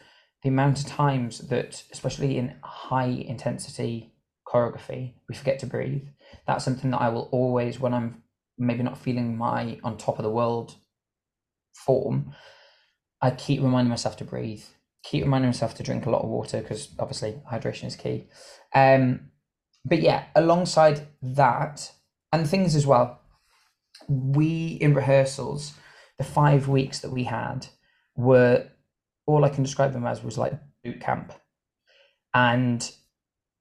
the 0.42 0.48
amount 0.48 0.80
of 0.80 0.86
times 0.86 1.38
that, 1.48 1.84
especially 1.92 2.38
in 2.38 2.54
high 2.62 3.04
intensity 3.04 4.09
choreography, 4.50 5.14
we 5.28 5.34
forget 5.34 5.58
to 5.60 5.66
breathe. 5.66 6.08
That's 6.46 6.64
something 6.64 6.90
that 6.90 7.00
I 7.00 7.08
will 7.08 7.28
always, 7.32 7.78
when 7.78 7.94
I'm 7.94 8.22
maybe 8.58 8.82
not 8.82 8.98
feeling 8.98 9.36
my 9.36 9.78
on 9.84 9.96
top 9.96 10.18
of 10.18 10.24
the 10.24 10.30
world 10.30 10.76
form, 11.74 12.34
I 13.22 13.30
keep 13.30 13.62
reminding 13.62 13.90
myself 13.90 14.16
to 14.18 14.24
breathe 14.24 14.62
keep 15.02 15.24
reminding 15.24 15.48
myself 15.48 15.74
to 15.74 15.82
drink 15.82 16.06
a 16.06 16.10
lot 16.10 16.22
of 16.22 16.28
water 16.28 16.60
because 16.60 16.88
obviously 16.98 17.40
hydration 17.50 17.86
is 17.86 17.96
key. 17.96 18.26
Um, 18.74 19.30
but 19.84 20.00
yeah, 20.00 20.24
alongside 20.34 21.06
that, 21.22 21.92
and 22.32 22.48
things 22.48 22.74
as 22.74 22.86
well, 22.86 23.20
we 24.08 24.78
in 24.80 24.94
rehearsals, 24.94 25.74
the 26.18 26.24
five 26.24 26.68
weeks 26.68 27.00
that 27.00 27.10
we 27.10 27.24
had 27.24 27.66
were 28.16 28.66
all 29.26 29.44
I 29.44 29.48
can 29.48 29.64
describe 29.64 29.92
them 29.92 30.06
as 30.06 30.22
was 30.22 30.36
like 30.36 30.52
boot 30.84 31.00
camp, 31.00 31.32
and 32.34 32.90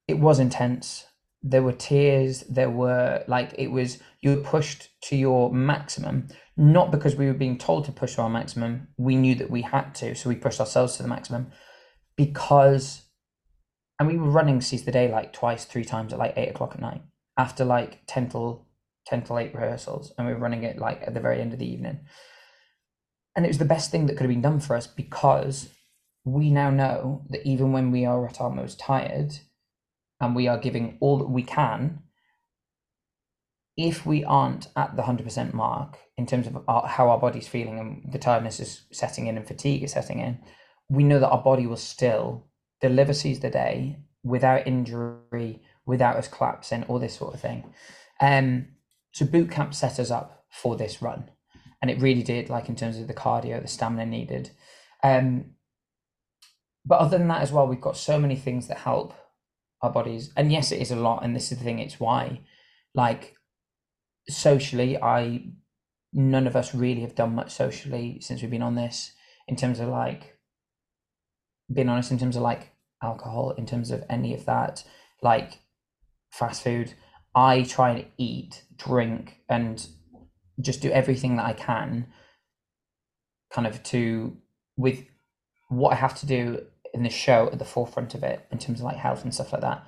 it 0.10 0.20
was 0.20 0.40
intense. 0.40 1.06
There 1.44 1.62
were 1.62 1.74
tears. 1.74 2.42
There 2.50 2.70
were 2.70 3.24
like 3.28 3.54
it 3.58 3.68
was 3.68 4.00
you 4.22 4.36
were 4.36 4.42
pushed 4.42 4.90
to 5.04 5.16
your 5.16 5.54
maximum, 5.54 6.28
not 6.58 6.92
because 6.92 7.16
we 7.16 7.28
were 7.28 7.34
being 7.34 7.58
told 7.58 7.86
to 7.86 7.92
push 7.92 8.16
to 8.16 8.24
our 8.24 8.30
maximum. 8.30 8.88
We 8.98 9.16
knew 9.16 9.36
that 9.36 9.52
we 9.52 9.62
had 9.62 9.94
to, 9.96 10.16
so 10.16 10.30
we 10.30 10.36
pushed 10.36 10.60
ourselves 10.60 10.98
to 10.98 11.04
the 11.04 11.10
maximum 11.10 11.52
because, 12.18 13.04
and 14.00 14.10
we 14.10 14.18
were 14.18 14.30
running 14.30 14.60
seize 14.62 14.84
the 14.84 14.92
day 14.92 15.10
like 15.10 15.32
twice, 15.32 15.64
three 15.64 15.86
times 15.86 16.12
at 16.12 16.20
like 16.20 16.34
eight 16.36 16.50
o'clock 16.50 16.74
at 16.74 16.82
night 16.82 17.04
after 17.38 17.64
like 17.64 18.00
ten 18.08 18.28
till 18.28 18.66
ten 19.06 19.22
till 19.22 19.38
eight 19.38 19.54
rehearsals, 19.54 20.12
and 20.18 20.28
we 20.28 20.34
were 20.34 20.40
running 20.40 20.64
it 20.64 20.80
like 20.80 21.04
at 21.06 21.14
the 21.14 21.22
very 21.22 21.40
end 21.40 21.54
of 21.54 21.60
the 21.60 21.72
evening. 21.72 22.00
And 23.36 23.46
it 23.46 23.50
was 23.50 23.60
the 23.60 23.66
best 23.66 23.92
thing 23.92 24.08
that 24.08 24.14
could 24.14 24.24
have 24.24 24.36
been 24.36 24.42
done 24.42 24.60
for 24.60 24.76
us 24.76 24.88
because 24.88 25.70
we 26.26 26.50
now 26.50 26.72
know 26.72 27.26
that 27.30 27.48
even 27.48 27.72
when 27.72 27.92
we 27.92 28.06
are 28.06 28.28
at 28.28 28.42
our 28.42 28.50
most 28.50 28.80
tired 28.80 29.40
and 30.20 30.36
we 30.36 30.48
are 30.48 30.58
giving 30.58 30.98
all 31.00 31.18
that 31.18 31.30
we 31.30 31.44
can, 31.44 32.00
if 33.78 34.06
we 34.06 34.24
aren't 34.26 34.68
at 34.76 34.96
the 34.96 35.04
100% 35.04 35.54
mark 35.54 35.98
in 36.18 36.26
terms 36.26 36.48
of 36.48 36.58
our, 36.68 36.86
how 36.88 37.10
our 37.10 37.18
body's 37.18 37.48
feeling 37.48 37.80
and 37.80 38.12
the 38.12 38.20
tiredness 38.20 38.60
is 38.60 38.82
setting 38.92 39.28
in 39.28 39.38
and 39.38 39.48
fatigue 39.48 39.84
is 39.84 39.94
setting 39.94 40.20
in, 40.20 40.38
we 40.90 41.04
know 41.04 41.20
that 41.20 41.30
our 41.30 41.42
body 41.42 41.66
will 41.66 41.78
still 41.78 42.46
deliver 42.82 43.14
seize 43.14 43.40
the 43.40 43.50
day 43.50 43.98
without 44.24 44.68
injury, 44.68 45.62
without 45.86 46.18
us 46.18 46.28
collapsing, 46.28 46.84
all 46.84 47.00
this 47.00 47.16
sort 47.16 47.34
of 47.34 47.40
thing. 47.40 47.74
Um, 48.20 48.68
so 49.14 49.26
boot 49.26 49.50
camp 49.50 49.74
set 49.74 50.00
us 50.00 50.12
up 50.12 50.46
for 50.50 50.76
this 50.76 51.02
run, 51.02 51.30
and 51.82 51.90
it 51.90 52.02
really 52.02 52.24
did. 52.24 52.50
Like 52.50 52.70
in 52.70 52.76
terms 52.76 52.98
of 52.98 53.08
the 53.08 53.14
cardio, 53.14 53.62
the 53.62 53.68
stamina 53.68 54.06
needed. 54.06 54.52
Um, 55.04 55.52
but 56.86 57.00
other 57.00 57.18
than 57.18 57.28
that 57.30 57.42
as 57.42 57.52
well, 57.52 57.68
we've 57.68 57.80
got 57.80 57.98
so 57.98 58.20
many 58.20 58.36
things 58.36 58.68
that 58.68 58.80
help 58.80 59.14
our 59.82 59.92
bodies. 59.92 60.32
And 60.36 60.52
yes, 60.52 60.72
it 60.72 60.82
is 60.82 60.92
a 60.92 60.96
lot, 60.96 61.24
and 61.24 61.36
this 61.36 61.52
is 61.52 61.58
the 61.58 61.64
thing. 61.64 61.80
It's 61.80 62.00
why, 62.00 62.42
like, 62.94 63.36
socially, 64.28 65.02
I 65.02 65.52
none 66.14 66.48
of 66.48 66.56
us 66.56 66.74
really 66.74 67.02
have 67.02 67.16
done 67.16 67.36
much 67.36 67.52
socially 67.52 68.20
since 68.20 68.42
we've 68.42 68.52
been 68.52 68.62
on 68.62 68.76
this 68.76 69.14
in 69.48 69.56
terms 69.56 69.80
of 69.80 69.88
like 69.88 70.38
being 71.72 71.90
honest 71.90 72.12
in 72.12 72.18
terms 72.18 72.36
of 72.36 72.42
like 72.42 72.72
alcohol 73.04 73.52
in 73.52 73.66
terms 73.66 73.92
of 73.92 74.04
any 74.10 74.34
of 74.34 74.46
that 74.46 74.84
like 75.22 75.60
fast 76.32 76.64
food 76.64 76.94
i 77.36 77.62
try 77.62 77.92
and 77.92 78.06
eat 78.18 78.64
drink 78.76 79.42
and 79.50 79.88
just 80.60 80.82
do 80.82 80.92
everything 80.92 81.38
that 81.38 81.46
i 81.46 81.54
can 81.54 82.08
kind 83.54 83.68
of 83.68 83.82
to 83.84 84.36
with 84.78 85.04
what 85.70 85.94
i 85.94 85.96
have 85.96 86.18
to 86.18 86.26
do 86.26 86.60
in 86.94 87.04
the 87.04 87.10
show 87.10 87.50
at 87.52 87.60
the 87.60 87.66
forefront 87.66 88.16
of 88.16 88.24
it 88.24 88.46
in 88.52 88.58
terms 88.58 88.80
of 88.80 88.86
like 88.86 88.98
health 88.98 89.24
and 89.24 89.34
stuff 89.34 89.54
like 89.54 89.62
that. 89.62 89.84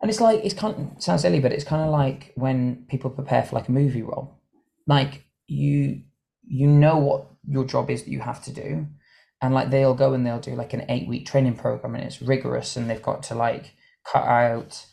And 0.00 0.10
it's 0.10 0.20
like 0.20 0.40
it's 0.44 0.54
kind 0.54 0.74
of 0.74 1.02
sounds 1.02 1.22
silly 1.22 1.40
but 1.40 1.52
it's 1.52 1.64
kind 1.64 1.82
of 1.82 1.90
like 1.90 2.32
when 2.34 2.86
people 2.88 3.10
prepare 3.10 3.42
for 3.42 3.56
like 3.56 3.68
a 3.68 3.72
movie 3.72 4.02
role. 4.02 4.40
Like 4.86 5.24
you 5.46 6.02
you 6.42 6.66
know 6.66 6.98
what 6.98 7.26
your 7.46 7.64
job 7.64 7.90
is 7.90 8.04
that 8.04 8.10
you 8.10 8.20
have 8.20 8.42
to 8.44 8.52
do 8.52 8.86
and 9.42 9.54
like 9.54 9.70
they'll 9.70 9.94
go 9.94 10.12
and 10.12 10.26
they'll 10.26 10.40
do 10.40 10.54
like 10.54 10.72
an 10.72 10.84
eight 10.88 11.08
week 11.08 11.26
training 11.26 11.56
program 11.56 11.94
and 11.94 12.04
it's 12.04 12.20
rigorous 12.20 12.76
and 12.76 12.88
they've 12.88 13.02
got 13.02 13.22
to 13.22 13.34
like 13.34 13.74
cut 14.04 14.24
out 14.24 14.84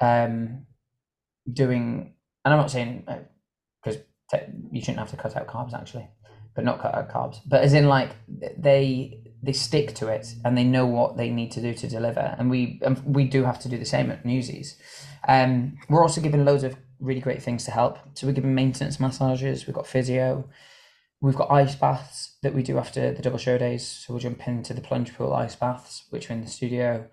um 0.00 0.66
doing 1.52 2.14
and 2.44 2.54
i'm 2.54 2.60
not 2.60 2.70
saying 2.70 3.04
because 3.82 4.00
uh, 4.32 4.38
you 4.70 4.80
shouldn't 4.80 4.98
have 4.98 5.10
to 5.10 5.16
cut 5.16 5.36
out 5.36 5.46
carbs 5.46 5.74
actually 5.74 6.08
but 6.58 6.64
not 6.64 6.80
cut 6.80 6.92
out 6.92 7.08
carbs 7.08 7.38
but 7.46 7.62
as 7.62 7.72
in 7.72 7.86
like 7.86 8.10
they 8.58 9.28
they 9.42 9.52
stick 9.52 9.94
to 9.94 10.08
it 10.08 10.34
and 10.44 10.56
they 10.56 10.64
know 10.64 10.86
what 10.86 11.16
they 11.16 11.30
need 11.30 11.52
to 11.52 11.60
do 11.60 11.72
to 11.74 11.88
deliver. 11.88 12.34
And 12.38 12.50
we 12.50 12.80
and 12.82 13.00
we 13.04 13.24
do 13.24 13.44
have 13.44 13.60
to 13.60 13.68
do 13.68 13.78
the 13.78 13.84
same 13.84 14.10
at 14.10 14.24
newsies. 14.24 14.76
Um 15.26 15.78
we're 15.88 16.02
also 16.02 16.20
given 16.20 16.44
loads 16.44 16.64
of 16.64 16.76
really 16.98 17.20
great 17.20 17.42
things 17.42 17.64
to 17.64 17.70
help. 17.70 17.98
So 18.14 18.26
we're 18.26 18.32
given 18.32 18.54
maintenance 18.54 18.98
massages 18.98 19.66
we've 19.66 19.76
got 19.76 19.86
physio 19.86 20.48
we've 21.20 21.36
got 21.36 21.50
ice 21.50 21.74
baths 21.74 22.36
that 22.42 22.54
we 22.54 22.62
do 22.62 22.78
after 22.78 23.12
the 23.12 23.22
double 23.22 23.38
show 23.38 23.58
days. 23.58 23.86
So 23.86 24.12
we'll 24.12 24.20
jump 24.20 24.46
into 24.46 24.74
the 24.74 24.80
plunge 24.80 25.14
pool 25.14 25.32
ice 25.32 25.56
baths 25.56 26.04
which 26.10 26.30
are 26.30 26.32
in 26.32 26.40
the 26.40 26.50
studio. 26.50 27.08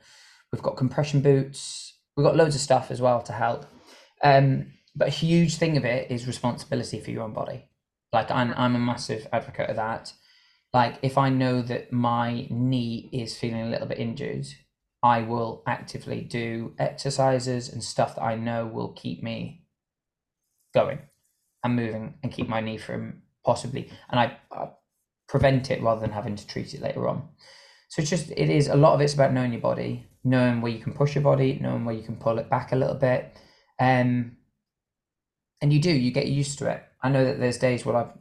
We've 0.52 0.62
got 0.62 0.78
compression 0.78 1.22
boots. 1.22 1.94
We've 2.16 2.26
got 2.26 2.36
loads 2.36 2.56
of 2.56 2.62
stuff 2.62 2.90
as 2.90 3.02
well 3.02 3.22
to 3.24 3.34
help. 3.34 3.66
Um 4.24 4.72
but 4.96 5.10
a 5.10 5.12
huge 5.12 5.58
thing 5.58 5.78
of 5.78 5.86
it 5.86 6.10
is 6.10 6.26
responsibility 6.26 7.00
for 7.00 7.12
your 7.12 7.24
own 7.24 7.34
body 7.34 7.66
like 8.16 8.32
i'm, 8.32 8.54
I'm 8.58 8.76
a 8.76 8.80
massive 8.80 9.28
advocate 9.32 9.70
of 9.70 9.76
that 9.76 10.12
like 10.76 11.00
if 11.02 11.18
I 11.18 11.30
know 11.30 11.62
that 11.62 11.94
my 11.94 12.48
knee 12.50 13.10
is 13.14 13.38
feeling 13.38 13.62
a 13.62 13.70
little 13.70 13.88
bit 13.88 13.98
injured, 13.98 14.46
I 15.02 15.22
will 15.22 15.64
actively 15.66 16.20
do 16.20 16.74
exercises 16.78 17.70
and 17.70 17.82
stuff 17.82 18.16
that 18.16 18.24
I 18.24 18.36
know 18.36 18.66
will 18.66 18.92
keep 18.92 19.24
me 19.24 19.64
going 20.74 21.00
and 21.64 21.78
moving 21.78 22.16
and 22.22 22.30
keep 22.30 22.50
my 22.50 22.60
knee 22.60 22.78
from 22.78 23.22
possibly 23.46 23.90
and 24.10 24.20
I, 24.20 24.38
I 24.52 24.72
prevent 25.30 25.72
it 25.72 25.82
rather 25.82 26.02
than 26.02 26.12
having 26.12 26.36
to 26.36 26.46
treat 26.46 26.74
it 26.74 26.82
later 26.82 27.08
on. 27.08 27.30
So 27.88 28.02
it's 28.02 28.10
just 28.10 28.32
it 28.32 28.50
is 28.50 28.68
a 28.68 28.76
lot 28.76 28.96
of 28.96 29.00
it's 29.00 29.14
about 29.14 29.32
knowing 29.32 29.54
your 29.54 29.62
body, 29.62 30.06
knowing 30.26 30.60
where 30.60 30.74
you 30.74 30.84
can 30.84 30.92
push 30.92 31.16
your 31.16 31.24
body, 31.24 31.58
knowing 31.62 31.86
where 31.86 31.96
you 31.96 32.04
can 32.04 32.18
pull 32.18 32.38
it 32.38 32.50
back 32.50 32.74
a 32.74 32.76
little 32.76 32.96
bit. 32.96 33.34
Um 33.80 34.36
and 35.62 35.72
you 35.72 35.80
do, 35.80 35.92
you 35.92 36.12
get 36.12 36.28
used 36.28 36.60
to 36.60 36.70
it. 36.70 36.84
I 37.06 37.10
know 37.10 37.24
that 37.24 37.40
there's 37.40 37.60
days 37.60 37.86
where 37.86 37.96
I've 37.96 38.14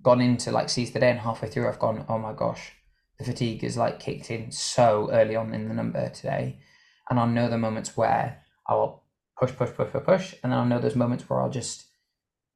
gone 0.00 0.20
into 0.20 0.52
like 0.52 0.68
seize 0.68 0.92
the 0.92 1.00
day 1.00 1.10
and 1.10 1.18
halfway 1.18 1.48
through 1.48 1.68
I've 1.68 1.80
gone, 1.80 2.04
oh 2.08 2.18
my 2.18 2.32
gosh, 2.32 2.70
the 3.18 3.24
fatigue 3.24 3.64
is 3.64 3.76
like 3.76 3.98
kicked 3.98 4.30
in 4.30 4.52
so 4.52 5.08
early 5.10 5.34
on 5.34 5.52
in 5.52 5.66
the 5.66 5.74
number 5.74 6.08
today. 6.08 6.60
And 7.10 7.18
I'll 7.18 7.26
know 7.26 7.50
the 7.50 7.58
moments 7.58 7.96
where 7.96 8.40
I 8.68 8.74
will 8.76 9.02
push, 9.36 9.50
push, 9.56 9.70
push, 9.70 9.90
push, 9.90 10.04
push. 10.04 10.34
And 10.40 10.52
then 10.52 10.60
I'll 10.60 10.66
know 10.66 10.78
those 10.78 10.94
moments 10.94 11.28
where 11.28 11.40
I'll 11.40 11.50
just 11.50 11.86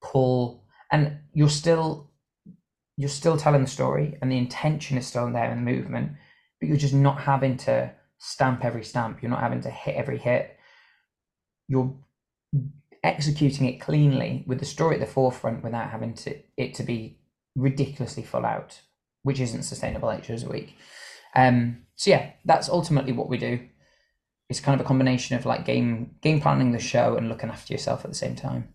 pull 0.01 0.63
and 0.93 1.19
you're 1.33 1.49
still 1.49 2.13
you're 2.97 3.09
still 3.09 3.37
telling 3.37 3.63
the 3.63 3.69
story 3.69 4.17
and 4.23 4.31
the 4.31 4.39
intention 4.39 4.97
is 4.97 5.07
still 5.09 5.33
there 5.33 5.51
in 5.51 5.65
the 5.65 5.73
movement, 5.73 6.13
but 6.61 6.69
you're 6.69 6.79
just 6.79 6.95
not 6.95 7.21
having 7.23 7.57
to 7.57 7.93
stamp 8.19 8.65
every 8.65 8.85
stamp. 8.85 9.21
You're 9.21 9.33
not 9.33 9.41
having 9.41 9.63
to 9.63 9.71
hit 9.71 9.97
every 9.97 10.19
hit. 10.19 10.57
You're 11.67 11.93
executing 13.07 13.67
it 13.67 13.81
cleanly 13.81 14.45
with 14.47 14.59
the 14.59 14.65
story 14.65 14.95
at 14.95 15.01
the 15.01 15.07
forefront 15.07 15.63
without 15.63 15.91
having 15.91 16.15
to 16.15 16.37
it 16.57 16.75
to 16.75 16.83
be 16.83 17.19
ridiculously 17.55 18.23
full 18.23 18.45
out, 18.45 18.81
which 19.23 19.41
isn't 19.41 19.63
sustainable 19.63 20.11
eight 20.11 20.25
shows 20.25 20.43
a 20.43 20.49
week. 20.49 20.77
Um, 21.35 21.83
so 21.95 22.11
yeah, 22.11 22.33
that's 22.45 22.69
ultimately 22.69 23.13
what 23.13 23.29
we 23.29 23.39
do. 23.39 23.61
It's 24.49 24.61
kind 24.61 24.79
of 24.79 24.85
a 24.85 24.89
combination 24.89 25.37
of 25.37 25.47
like 25.47 25.65
game 25.65 26.17
game 26.21 26.41
planning 26.41 26.73
the 26.73 26.79
show 26.79 27.17
and 27.17 27.29
looking 27.29 27.51
after 27.51 27.73
yourself 27.73 28.05
at 28.05 28.11
the 28.11 28.17
same 28.17 28.37
time. 28.37 28.75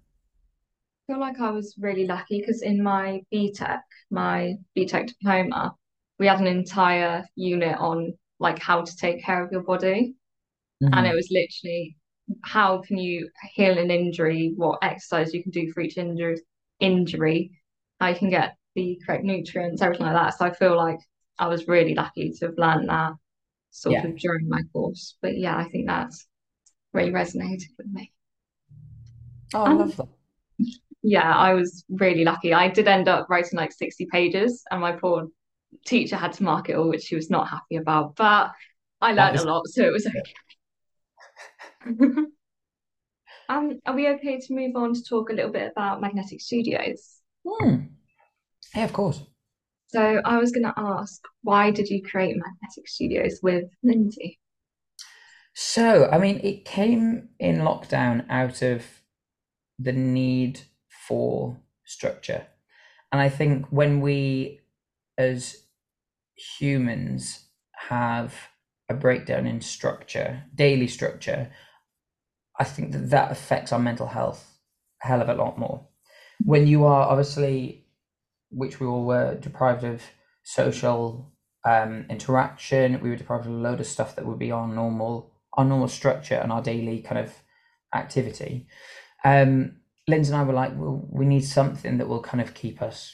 I 1.08 1.14
feel 1.14 1.20
like 1.20 1.40
I 1.40 1.52
was 1.52 1.76
really 1.80 2.06
lucky 2.06 2.40
because 2.40 2.62
in 2.62 2.82
my 2.82 3.22
BTEC, 3.34 3.80
my 4.10 4.54
BTEC 4.78 5.08
diploma, 5.08 5.76
we 6.20 6.28
had 6.28 6.40
an 6.40 6.48
entire 6.48 7.26
unit 7.36 7.78
on 7.78 8.14
like 8.40 8.60
how 8.60 8.82
to 8.82 8.96
take 8.96 9.24
care 9.24 9.44
of 9.44 9.52
your 9.52 9.64
body. 9.64 10.16
Mm-hmm. 10.84 10.94
And 10.94 11.08
it 11.08 11.16
was 11.16 11.30
literally 11.32 11.96
how 12.44 12.80
can 12.80 12.98
you 12.98 13.30
heal 13.54 13.78
an 13.78 13.92
injury, 13.92 14.54
what 14.56 14.80
exercise 14.82 15.34
you 15.34 15.44
can 15.44 15.52
do 15.52 15.72
for 15.72 15.82
each 15.82 15.98
injury, 15.98 16.42
injury, 16.80 17.52
how 18.00 18.08
you 18.08 18.16
can 18.16 18.30
get 18.30 18.56
the 18.76 19.00
correct 19.06 19.24
nutrients, 19.24 19.82
everything 19.82 20.06
like 20.06 20.16
that. 20.16 20.38
So 20.38 20.46
I 20.46 20.54
feel 20.54 20.76
like 20.76 21.00
I 21.38 21.48
was 21.48 21.68
really 21.68 21.94
lucky 21.94 22.32
to 22.32 22.46
have 22.48 22.58
learned 22.58 22.90
that 22.90 23.14
sort 23.72 23.94
yeah. 23.94 24.06
of 24.06 24.18
during 24.18 24.48
my 24.48 24.62
course. 24.74 25.18
But 25.22 25.38
yeah, 25.38 25.58
I 25.58 25.68
think 25.70 25.88
that's 25.88 26.26
really 26.94 27.12
resonated 27.12 27.70
with 27.78 27.88
me. 27.92 28.12
Oh, 29.54 29.66
um, 29.66 29.80
love 29.80 29.98
that. 29.98 30.08
Yeah, 31.04 31.34
I 31.34 31.54
was 31.54 31.84
really 31.90 32.24
lucky. 32.24 32.54
I 32.54 32.70
did 32.70 32.88
end 32.88 33.08
up 33.08 33.28
writing 33.30 33.58
like 33.58 33.72
60 33.72 34.06
pages, 34.12 34.64
and 34.70 34.82
my 34.82 34.92
poor 34.92 35.28
teacher 35.86 36.16
had 36.16 36.34
to 36.34 36.44
mark 36.44 36.70
it 36.70 36.76
all, 36.76 36.90
which 36.90 37.04
she 37.04 37.16
was 37.16 37.30
not 37.30 37.48
happy 37.48 37.78
about. 37.78 38.16
But 38.16 38.52
I 39.02 39.14
learned 39.14 39.38
is... 39.38 39.44
a 39.44 39.48
lot, 39.48 39.68
so 39.68 39.84
it 39.84 39.92
was 39.92 40.06
okay. 40.06 40.22
um, 43.50 43.80
are 43.86 43.96
we 43.96 44.08
okay 44.10 44.40
to 44.40 44.54
move 44.54 44.76
on 44.76 44.94
to 44.94 45.04
talk 45.04 45.30
a 45.30 45.34
little 45.34 45.52
bit 45.52 45.72
about 45.72 46.02
Magnetic 46.02 46.42
Studios? 46.42 47.18
Hmm. 47.48 47.76
Yeah, 48.76 48.86
of 48.86 48.94
course. 48.94 49.24
So 49.88 50.22
I 50.24 50.38
was 50.38 50.52
going 50.52 50.64
to 50.64 50.74
ask, 50.78 51.22
why 51.42 51.72
did 51.72 51.90
you 51.90 52.02
create 52.02 52.38
Magnetic 52.38 52.88
Studios 52.88 53.40
with 53.44 53.66
Lindsay? 53.84 54.40
So, 55.54 56.08
I 56.10 56.18
mean, 56.18 56.40
it 56.44 56.64
came 56.64 57.30
in 57.40 57.58
lockdown 57.58 58.26
out 58.30 58.62
of 58.62 58.86
the 59.78 59.92
need 59.92 60.62
for 61.08 61.58
structure. 61.84 62.48
And 63.12 63.22
I 63.22 63.28
think 63.28 63.66
when 63.68 64.00
we, 64.00 64.62
as 65.18 65.58
humans, 66.36 67.48
have 67.90 68.34
a 68.88 68.94
breakdown 68.94 69.46
in 69.46 69.60
structure, 69.60 70.44
daily 70.56 70.88
structure, 70.88 71.52
I 72.60 72.64
think 72.64 72.92
that 72.92 73.10
that 73.10 73.32
affects 73.32 73.72
our 73.72 73.80
mental 73.80 74.08
health 74.08 74.60
a 75.04 75.08
hell 75.08 75.22
of 75.22 75.30
a 75.30 75.34
lot 75.34 75.58
more. 75.58 75.88
When 76.44 76.68
you 76.68 76.86
are 76.86 77.08
obviously 77.08 77.82
which 78.52 78.80
we 78.80 78.86
all 78.86 79.06
were 79.06 79.36
deprived 79.36 79.84
of 79.84 80.04
social 80.44 81.32
um, 81.66 82.06
interaction. 82.10 83.00
We 83.02 83.10
were 83.10 83.16
deprived 83.16 83.46
of 83.46 83.52
a 83.52 83.56
load 83.56 83.80
of 83.80 83.88
stuff 83.88 84.16
that 84.16 84.26
would 84.26 84.40
be 84.40 84.52
our 84.52 84.68
normal 84.68 85.32
our 85.54 85.66
normal 85.66 85.88
structure 85.90 86.36
and 86.36 86.52
our 86.52 86.62
daily 86.62 87.02
kind 87.02 87.20
of 87.20 87.34
activity. 87.94 88.68
Um, 89.26 89.78
Lindsay 90.08 90.32
and 90.32 90.42
I 90.42 90.46
were 90.46 90.54
like, 90.54 90.72
well, 90.76 91.06
we 91.12 91.26
need 91.26 91.44
something 91.44 91.98
that 91.98 92.08
will 92.08 92.22
kind 92.22 92.40
of 92.40 92.54
keep 92.54 92.82
us 92.82 93.14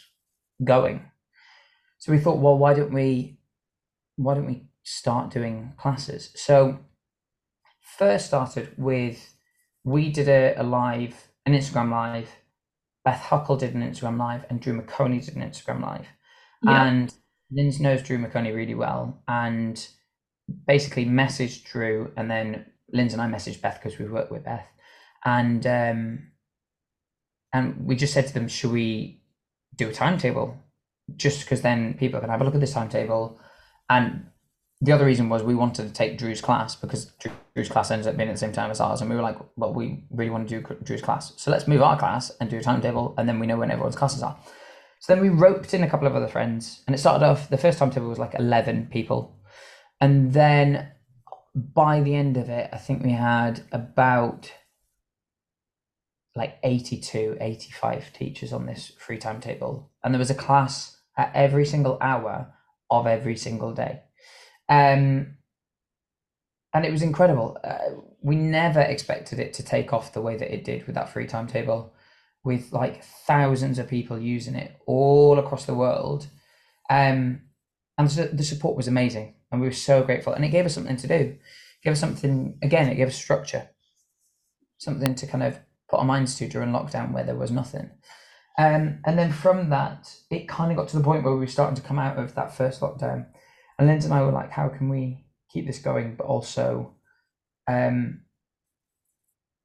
going. 0.63 1.10
So 1.97 2.12
we 2.12 2.19
thought, 2.19 2.38
well, 2.38 2.58
why 2.58 2.76
don't 2.76 2.93
we 2.93 3.39
why 4.15 4.34
don't 4.34 4.45
we 4.45 4.67
start 4.84 5.32
doing 5.32 5.73
classes? 5.78 6.32
So 6.36 6.80
first 7.97 8.26
started 8.28 8.69
with 8.78 9.34
we 9.84 10.12
did 10.12 10.28
a, 10.28 10.54
a 10.58 10.63
live, 10.63 11.30
an 11.45 11.54
Instagram 11.54 11.91
live. 11.91 12.30
Beth 13.06 13.21
Huckle 13.21 13.56
did 13.56 13.73
an 13.73 13.89
Instagram 13.89 14.19
live, 14.19 14.45
and 14.50 14.60
Drew 14.60 14.80
McOnie 14.80 15.23
did 15.23 15.36
an 15.36 15.50
Instagram 15.50 15.82
live. 15.82 16.08
Yeah. 16.63 16.86
And 16.86 17.13
Lindsay 17.52 17.82
knows 17.82 18.04
Drew 18.04 18.17
McOnie 18.17 18.54
really 18.54 18.76
well, 18.76 19.23
and 19.28 19.88
basically 20.65 21.06
messaged 21.06 21.63
Drew, 21.63 22.12
and 22.17 22.30
then 22.30 22.65
Lindsay 22.91 23.13
and 23.13 23.21
I 23.21 23.38
messaged 23.38 23.62
Beth 23.62 23.80
because 23.82 23.97
we've 23.97 24.12
worked 24.12 24.32
with 24.32 24.43
Beth, 24.43 24.67
and 25.23 25.65
um, 25.65 26.32
and 27.54 27.86
we 27.86 27.95
just 27.95 28.13
said 28.13 28.28
to 28.28 28.34
them, 28.34 28.50
should 28.50 28.71
we 28.71 29.21
do 29.76 29.89
a 29.89 29.93
timetable? 29.93 30.58
Just 31.15 31.41
because 31.41 31.62
then 31.62 31.93
people 31.93 32.19
can 32.19 32.30
have 32.30 32.41
a 32.41 32.43
look 32.43 32.56
at 32.56 32.60
this 32.60 32.73
timetable, 32.73 33.39
and 33.89 34.26
the 34.80 34.92
other 34.92 35.06
reason 35.06 35.28
was 35.28 35.42
we 35.42 35.56
wanted 35.56 35.88
to 35.88 35.94
take 35.94 36.18
Drew's 36.18 36.42
class 36.42 36.76
because 36.76 37.12
Drew's 37.56 37.70
class 37.70 37.90
ends 37.90 38.06
up 38.06 38.16
being 38.16 38.30
at 38.30 38.34
the 38.34 38.40
same 38.40 38.52
time 38.52 38.70
as 38.70 38.80
ours, 38.80 39.02
and 39.02 39.10
we 39.10 39.16
were 39.16 39.22
like, 39.22 39.38
well, 39.56 39.74
we 39.74 40.04
really 40.12 40.30
want 40.30 40.48
to 40.48 40.60
do 40.62 40.76
Drew's 40.84 41.02
class, 41.02 41.34
so 41.38 41.50
let's 41.50 41.68
move 41.68 41.82
our 41.82 41.98
class 41.98 42.32
and 42.40 42.50
do 42.50 42.58
a 42.58 42.62
timetable, 42.62 43.16
and 43.18 43.28
then 43.28 43.40
we 43.40 43.48
know 43.48 43.58
when 43.58 43.72
everyone's 43.72 43.96
classes 43.96 44.22
are. 44.22 44.38
So 45.00 45.13
then 45.13 45.22
we 45.22 45.30
roped 45.30 45.74
in 45.74 45.84
a 45.84 45.90
couple 45.90 46.08
of 46.08 46.16
other 46.16 46.28
friends, 46.28 46.84
and 46.86 46.96
it 46.96 47.00
started 47.00 47.26
off. 47.26 47.50
The 47.50 47.58
first 47.58 47.80
timetable 47.80 48.10
was 48.10 48.20
like 48.20 48.36
eleven 48.36 48.88
people, 48.88 49.40
and 50.00 50.34
then 50.34 50.92
by 51.56 52.02
the 52.02 52.16
end 52.16 52.38
of 52.38 52.50
it, 52.50 52.70
I 52.72 52.78
think 52.78 53.04
we 53.04 53.12
had 53.12 53.63
about 53.72 54.54
like 56.36 56.60
82, 56.62 57.38
85 57.42 58.13
teachers 58.13 58.54
on 58.54 58.68
this 58.68 58.92
free 59.00 59.18
timetable, 59.18 59.92
and 60.04 60.13
there 60.13 60.20
was 60.20 60.30
a 60.30 60.36
class 60.36 60.98
at 61.18 61.32
every 61.34 61.66
single 61.66 61.98
hour 62.00 62.54
of 62.92 63.08
every 63.08 63.36
single 63.36 63.74
day. 63.74 64.02
Um, 64.69 65.38
and 66.73 66.86
it 66.86 66.91
was 66.91 67.01
incredible. 67.01 67.58
Uh, 67.63 68.01
we 68.21 68.36
never 68.36 68.82
expected 68.82 69.39
it 69.39 69.53
to 69.53 69.63
take 69.63 69.93
off 69.93 70.13
the 70.13 70.21
way 70.21 70.38
that 70.38 70.53
it 70.53 70.63
did 70.63 70.86
with 70.86 70.95
that 70.95 71.10
free 71.10 71.25
timetable, 71.25 71.93
with 72.43 72.71
like 72.71 73.03
thousands 73.03 73.80
of 73.80 73.88
people 73.88 74.19
using 74.19 74.56
it 74.56 74.75
all 74.86 75.39
across 75.39 75.65
the 75.65 75.73
world. 75.73 76.27
Um, 76.89 77.41
and 77.97 78.10
the, 78.10 78.25
the 78.27 78.43
support 78.43 78.75
was 78.75 78.88
amazing, 78.88 79.36
and 79.51 79.62
we 79.62 79.67
were 79.67 79.73
so 79.73 80.03
grateful. 80.03 80.34
And 80.34 80.45
it 80.45 80.49
gave 80.49 80.65
us 80.65 80.73
something 80.73 80.97
to 80.97 81.08
do. 81.08 81.13
It 81.13 81.41
gave 81.84 81.93
us 81.93 81.99
something 81.99 82.58
again. 82.62 82.89
It 82.89 82.95
gave 82.95 83.08
us 83.08 83.15
structure, 83.15 83.69
something 84.77 85.15
to 85.15 85.27
kind 85.27 85.43
of 85.43 85.60
put 85.89 85.99
our 85.99 86.06
minds 86.06 86.36
to 86.36 86.47
during 86.47 86.71
lockdown 86.71 87.12
where 87.13 87.23
there 87.23 87.36
was 87.36 87.49
nothing. 87.49 87.89
Um, 88.60 88.99
and 89.06 89.17
then 89.17 89.32
from 89.32 89.69
that, 89.69 90.13
it 90.30 90.47
kind 90.47 90.71
of 90.71 90.77
got 90.77 90.89
to 90.89 90.97
the 90.97 91.03
point 91.03 91.23
where 91.23 91.34
we 91.34 91.39
were 91.39 91.47
starting 91.47 91.75
to 91.75 91.82
come 91.82 91.99
out 91.99 92.17
of 92.17 92.36
that 92.36 92.56
first 92.56 92.82
lockdown 92.82 93.27
and 93.78 93.88
Lindsay 93.88 94.06
and 94.06 94.13
I 94.13 94.24
were 94.24 94.32
like, 94.32 94.52
how 94.52 94.70
can 94.70 94.90
we 94.90 95.26
keep 95.52 95.68
this 95.68 95.80
going, 95.80 96.16
but 96.16 96.26
also 96.26 96.96
um, 97.68 98.22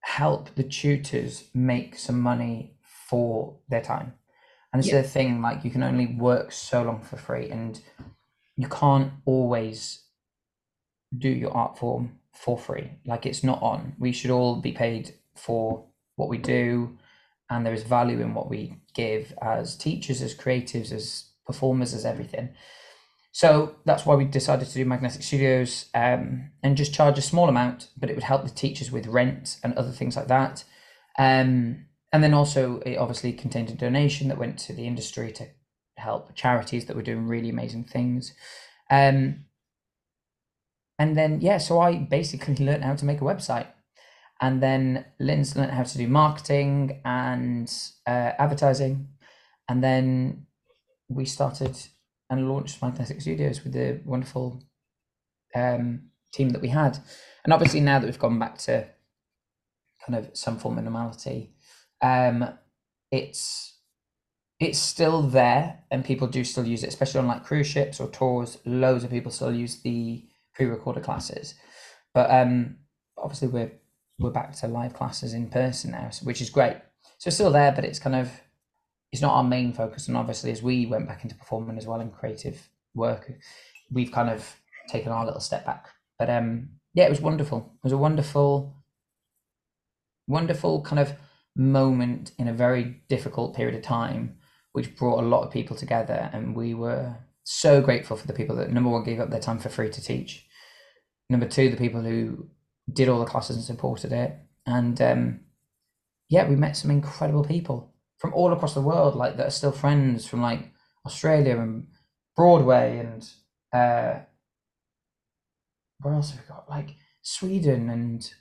help 0.03 0.55
the 0.55 0.63
tutors 0.63 1.45
make 1.55 1.99
some 1.99 2.21
money 2.21 2.77
for 2.83 3.59
their 3.69 3.83
time? 3.83 4.15
And 4.73 4.81
it's 4.81 4.93
yeah. 4.93 5.03
the 5.03 5.09
thing, 5.09 5.43
like 5.43 5.65
you 5.65 5.71
can 5.71 5.83
only 5.83 6.07
work 6.07 6.53
so 6.53 6.83
long 6.83 7.03
for 7.03 7.17
free, 7.17 7.51
and 7.51 7.81
you 8.57 8.69
can't 8.69 9.13
always 9.27 10.05
do 11.17 11.29
your 11.29 11.53
art 11.53 11.79
form 11.79 12.19
for 12.33 12.59
free. 12.59 12.93
Like 13.05 13.27
it's 13.27 13.45
not 13.45 13.63
on. 13.63 13.95
We 13.99 14.13
should 14.13 14.31
all 14.31 14.57
be 14.57 14.73
paid 14.73 15.15
for 15.35 15.85
what 16.17 16.31
we 16.31 16.39
do, 16.39 16.97
and 17.51 17.67
there 17.67 17.75
is 17.75 17.83
value 17.83 18.21
in 18.21 18.33
what 18.35 18.49
we 18.49 18.77
give 18.95 19.35
as 19.43 19.77
teachers, 19.77 20.23
as 20.23 20.35
creatives, 20.35 20.91
as 20.91 21.31
performers, 21.47 21.93
as 21.93 22.07
everything. 22.07 22.51
So 23.33 23.77
that's 23.87 24.05
why 24.05 24.15
we 24.15 24.27
decided 24.27 24.69
to 24.69 24.75
do 24.75 24.85
Magnetic 24.85 25.23
Studios 25.23 25.87
um, 25.95 26.51
and 26.63 26.77
just 26.77 26.93
charge 26.93 27.17
a 27.17 27.23
small 27.23 27.49
amount, 27.49 27.89
but 27.97 28.11
it 28.11 28.15
would 28.15 28.25
help 28.25 28.45
the 28.45 28.51
teachers 28.51 28.93
with 28.93 29.07
rent 29.07 29.57
and 29.65 29.75
other 29.75 29.91
things 29.91 30.17
like 30.17 30.29
that. 30.29 30.65
Um, 31.19 31.87
and 32.13 32.23
then 32.23 32.35
also, 32.35 32.81
it 32.81 32.99
obviously 32.99 33.33
contained 33.33 33.71
a 33.71 33.75
donation 33.75 34.29
that 34.29 34.37
went 34.37 34.59
to 34.61 34.75
the 34.75 34.87
industry 34.87 35.33
to 35.33 35.47
help 35.97 36.35
charities 36.35 36.85
that 36.85 36.97
were 36.97 37.03
doing 37.03 37.27
really 37.27 37.49
amazing 37.49 37.85
things. 37.85 38.35
Um, 38.91 39.47
and 40.99 41.17
then, 41.17 41.41
yeah, 41.41 41.57
so 41.57 41.81
I 41.81 41.97
basically 41.97 42.55
learned 42.65 42.85
how 42.85 42.97
to 42.97 43.05
make 43.07 43.23
a 43.23 43.25
website. 43.25 43.69
And 44.43 44.63
then 44.63 45.07
Lynn's 45.19 45.57
learned 45.57 45.73
how 45.73 45.85
to 45.85 45.99
do 45.99 46.07
marketing 46.07 47.01
and 47.05 47.73
uh, 48.07 48.33
advertising. 48.39 49.09
And 49.69 49.83
then 49.83 50.47
we 51.09 51.25
started 51.25 51.79
and 52.33 52.49
launched 52.49 52.81
Magnetic 52.81 53.21
Studios 53.21 53.63
with 53.63 53.75
the 53.75 54.01
wonderful 54.07 54.63
um, 55.55 56.09
team 56.33 56.49
that 56.49 56.63
we 56.63 56.69
had. 56.69 56.99
And 57.45 57.53
obviously, 57.53 57.81
now 57.81 57.99
that 57.99 58.07
we've 58.07 58.19
gone 58.19 58.39
back 58.39 58.57
to 58.59 58.87
kind 60.05 60.19
of 60.19 60.35
some 60.35 60.59
form 60.59 60.79
of 60.79 60.85
normality, 60.85 61.53
um, 62.01 62.49
it's 63.11 63.77
it's 64.59 64.79
still 64.79 65.23
there, 65.23 65.81
and 65.91 66.05
people 66.05 66.27
do 66.27 66.43
still 66.43 66.65
use 66.67 66.83
it, 66.83 66.89
especially 66.89 67.21
on 67.21 67.27
like 67.27 67.45
cruise 67.45 67.67
ships 67.67 68.01
or 68.01 68.09
tours. 68.09 68.57
Loads 68.65 69.05
of 69.05 69.11
people 69.11 69.31
still 69.31 69.55
use 69.55 69.83
the 69.83 70.25
pre-recorded 70.55 71.05
classes, 71.05 71.55
but 72.15 72.31
um, 72.31 72.77
obviously 73.19 73.49
we're 73.49 73.73
we're 74.19 74.31
back 74.31 74.55
to 74.55 74.69
live 74.69 74.95
classes 74.95 75.35
in 75.35 75.51
person 75.51 75.91
now, 75.91 76.11
which 76.23 76.41
is 76.41 76.49
great. 76.49 76.77
So 77.19 77.29
it's 77.29 77.37
still 77.37 77.51
there, 77.51 77.73
but 77.73 77.85
it's 77.85 77.99
kind 77.99 78.17
of 78.17 78.31
it's 79.13 79.23
not 79.23 79.35
our 79.35 79.45
main 79.45 79.73
focus. 79.73 80.09
And 80.09 80.17
obviously, 80.17 80.51
as 80.51 80.63
we 80.63 80.87
went 80.87 81.07
back 81.07 81.23
into 81.23 81.37
performing 81.37 81.77
as 81.79 81.87
well 81.87 82.01
and 82.01 82.13
creative 82.13 82.69
work, 82.95 83.31
we've 83.91 84.11
kind 84.11 84.31
of 84.31 84.57
taken 84.89 85.13
our 85.13 85.25
little 85.25 85.41
step 85.41 85.67
back. 85.67 85.89
But 86.19 86.31
um, 86.31 86.71
yeah, 86.95 87.05
it 87.05 87.11
was 87.11 87.21
wonderful. 87.21 87.73
It 87.77 87.85
was 87.85 87.93
a 87.93 87.99
wonderful, 87.99 88.75
wonderful 90.27 90.83
kind 90.83 90.99
of 90.99 91.13
moment 91.55 92.33
in 92.39 92.49
a 92.49 92.53
very 92.55 93.03
difficult 93.09 93.55
period 93.55 93.75
of 93.75 93.83
time, 93.83 94.39
which 94.73 94.97
brought 94.97 95.23
a 95.23 95.27
lot 95.27 95.45
of 95.45 95.53
people 95.53 95.77
together. 95.77 96.31
And 96.33 96.57
we 96.57 96.73
were 96.73 97.15
so 97.45 97.83
grateful 97.83 98.17
for 98.17 98.27
the 98.27 98.33
people 98.33 98.57
that 98.57 98.73
number 98.73 98.89
one 98.89 99.05
gave 99.05 99.21
up 99.21 99.31
their 99.31 99.41
time 99.41 99.59
for 99.59 99.69
free 99.69 99.91
to 99.91 100.03
teach. 100.03 100.47
Number 101.29 101.47
two, 101.47 101.71
the 101.71 101.77
people 101.77 102.01
who 102.01 102.49
did 102.91 103.09
all 103.09 103.21
the 103.21 103.27
classes 103.27 103.57
and 103.57 103.65
supported 103.65 104.13
it. 104.13 104.39
And 104.67 105.01
um, 105.03 105.41
yeah, 106.29 106.49
we 106.49 106.57
met 106.57 106.77
some 106.77 106.91
incredible 106.91 107.45
people 107.45 107.92
from 108.23 108.33
all 108.35 108.53
across 108.53 108.73
the 108.73 108.81
world, 108.81 109.17
like 109.17 109.37
that 109.37 109.49
are 109.49 109.51
still 109.51 109.73
friends 109.73 110.27
from 110.27 110.41
like 110.41 110.71
Australia 111.05 111.59
and 111.59 111.89
Broadway 112.37 113.01
and 113.01 113.29
uh, 113.73 114.21
where 116.01 116.15
else 116.15 116.31
have 116.31 116.41
we 116.41 116.47
got? 116.47 116.71
Like 116.71 116.91
Sweden 117.23 117.91
and 117.91 118.33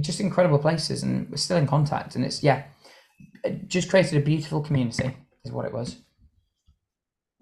just 0.00 0.20
incredible 0.20 0.58
places, 0.58 1.02
and 1.02 1.30
we're 1.30 1.38
still 1.38 1.56
in 1.56 1.66
contact. 1.66 2.14
And 2.14 2.24
it's 2.26 2.42
yeah, 2.42 2.64
it 3.42 3.68
just 3.68 3.88
created 3.88 4.18
a 4.18 4.24
beautiful 4.24 4.60
community, 4.60 5.16
is 5.44 5.52
what 5.52 5.64
it 5.64 5.72
was. 5.72 5.96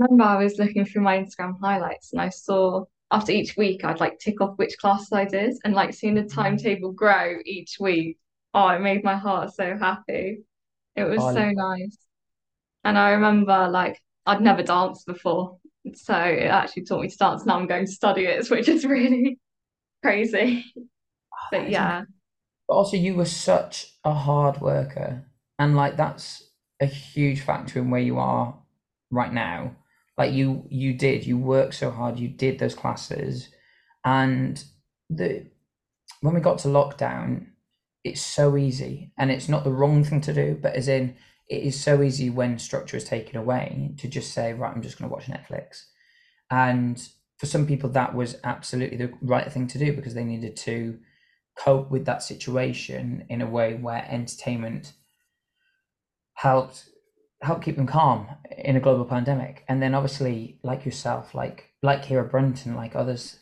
I 0.01 0.05
remember 0.05 0.25
I 0.25 0.45
was 0.45 0.59
looking 0.59 0.85
through 0.85 1.03
my 1.03 1.19
Instagram 1.19 1.59
highlights, 1.61 2.13
and 2.13 2.23
I 2.23 2.29
saw 2.29 2.85
after 3.11 3.33
each 3.33 3.57
week 3.57 3.85
I'd 3.85 3.99
like 3.99 4.21
tick 4.21 4.41
off 4.41 4.57
which 4.59 4.79
classes 4.79 5.13
I 5.13 5.25
did, 5.25 5.55
and 5.65 5.75
like 5.75 5.93
seeing 5.93 6.15
the 6.15 6.23
mm-hmm. 6.23 6.41
timetable 6.41 6.93
grow 6.93 7.39
each 7.45 7.79
week. 7.81 8.17
Oh, 8.55 8.69
it 8.69 8.81
made 8.81 9.03
my 9.03 9.17
heart 9.17 9.53
so 9.55 9.77
happy. 9.77 10.43
It 11.01 11.09
was 11.09 11.23
oh, 11.23 11.35
so 11.35 11.51
nice. 11.51 11.99
And 12.85 12.99
I 12.99 13.11
remember 13.11 13.69
like 13.69 14.01
I'd 14.27 14.41
never 14.41 14.63
danced 14.63 15.07
before. 15.07 15.59
So 15.95 16.15
it 16.15 16.47
actually 16.47 16.85
taught 16.85 17.03
me 17.03 17.09
to 17.09 17.17
dance. 17.17 17.47
Now 17.47 17.59
I'm 17.59 17.67
going 17.67 17.87
to 17.87 17.93
study 17.93 18.27
it, 18.27 18.47
which 18.51 18.69
is 18.69 18.85
really 18.85 19.39
crazy. 20.03 20.65
Oh, 20.77 20.83
but 21.51 21.71
yeah. 21.71 22.05
But 22.69 22.75
also 22.75 22.97
you 22.97 23.15
were 23.15 23.25
such 23.25 23.95
a 24.05 24.13
hard 24.13 24.61
worker. 24.61 25.25
And 25.59 25.77
like 25.77 25.97
that's 25.97 26.51
a 26.81 26.87
huge 26.87 27.43
factor 27.43 27.79
in 27.79 27.91
where 27.91 28.01
you 28.01 28.19
are 28.19 28.59
right 29.11 29.33
now. 29.33 29.77
Like 30.17 30.33
you 30.33 30.65
you 30.69 30.95
did, 30.95 31.27
you 31.27 31.39
worked 31.39 31.75
so 31.75 31.91
hard, 31.91 32.19
you 32.19 32.29
did 32.29 32.59
those 32.59 32.75
classes. 32.75 33.49
And 34.05 34.63
the 35.09 35.47
when 36.21 36.35
we 36.35 36.41
got 36.41 36.59
to 36.61 36.69
lockdown, 36.69 37.47
it's 38.05 38.21
so 38.21 38.57
easy 38.57 39.13
and 39.19 39.31
it's 39.31 39.49
not 39.49 39.65
the 39.65 39.73
wrong 39.73 40.05
thing 40.05 40.21
to 40.21 40.33
do 40.33 40.59
but 40.61 40.75
as 40.75 40.89
in 40.89 41.15
it 41.49 41.63
is 41.63 41.79
so 41.79 42.03
easy 42.03 42.31
when 42.31 42.59
structure 42.59 42.97
is 42.97 43.05
taken 43.05 43.37
away 43.37 43.93
to 43.99 44.09
just 44.09 44.33
say 44.33 44.53
right 44.53 44.75
i'm 44.75 44.83
just 44.83 44.99
going 44.99 45.09
to 45.09 45.15
watch 45.15 45.27
netflix 45.27 45.85
and 46.51 47.09
for 47.39 47.47
some 47.47 47.67
people 47.67 47.91
that 47.91 48.15
was 48.15 48.37
absolutely 48.45 48.97
the 48.97 49.13
right 49.23 49.53
thing 49.53 49.67
to 49.67 49.79
do 49.79 49.93
because 49.93 50.15
they 50.15 50.25
needed 50.25 50.57
to 50.57 50.99
cope 51.57 51.91
with 51.91 52.05
that 52.07 52.23
situation 52.23 53.25
in 53.29 53.43
a 53.43 53.47
way 53.47 53.75
where 53.75 54.07
entertainment 54.11 54.93
helped 56.35 56.89
help 57.43 57.63
keep 57.63 57.77
them 57.77 57.87
calm 57.87 58.29
in 58.59 58.77
a 58.77 58.81
global 58.81 59.05
pandemic. 59.05 59.65
And 59.69 59.83
then 59.83 59.95
obviously, 59.95 60.59
like 60.63 60.85
yourself, 60.85 61.35
like 61.35 61.71
like 61.83 62.05
Kira 62.05 62.31
Brunton, 62.31 62.75
like 62.75 62.95
others 62.95 63.39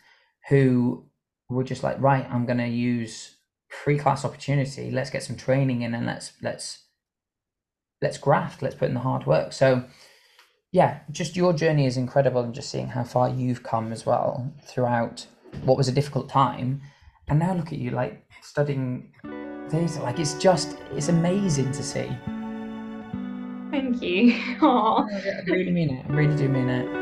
who 0.48 1.04
were 1.48 1.64
just 1.64 1.82
like, 1.82 2.00
right, 2.00 2.26
I'm 2.30 2.46
gonna 2.46 2.66
use 2.66 3.36
free 3.68 3.98
class 3.98 4.24
opportunity. 4.24 4.90
Let's 4.90 5.10
get 5.10 5.22
some 5.22 5.36
training 5.36 5.82
in 5.82 5.94
and 5.94 6.06
let's 6.06 6.32
let's 6.42 6.84
let's 8.00 8.18
graft, 8.18 8.62
let's 8.62 8.74
put 8.74 8.88
in 8.88 8.94
the 8.94 9.00
hard 9.00 9.26
work. 9.26 9.52
So 9.52 9.84
yeah, 10.72 11.00
just 11.10 11.36
your 11.36 11.52
journey 11.52 11.86
is 11.86 11.96
incredible 11.96 12.42
and 12.42 12.54
just 12.54 12.70
seeing 12.70 12.88
how 12.88 13.04
far 13.04 13.28
you've 13.28 13.62
come 13.62 13.92
as 13.92 14.04
well 14.04 14.52
throughout 14.64 15.26
what 15.64 15.76
was 15.76 15.88
a 15.88 15.92
difficult 15.92 16.28
time. 16.28 16.82
And 17.28 17.38
now 17.38 17.54
look 17.54 17.72
at 17.72 17.78
you 17.78 17.90
like 17.90 18.24
studying 18.42 19.12
theatre. 19.70 20.00
Like 20.00 20.18
it's 20.18 20.34
just 20.34 20.76
it's 20.92 21.08
amazing 21.08 21.72
to 21.72 21.82
see. 21.82 22.08
Thank 23.70 24.02
you. 24.02 24.32
Aww. 24.60 25.06
I 25.06 25.50
really 25.50 25.70
mean 25.70 25.90
it. 25.90 26.06
I 26.08 26.12
really 26.12 26.36
do 26.36 26.48
mean 26.48 26.68
it. 26.68 26.97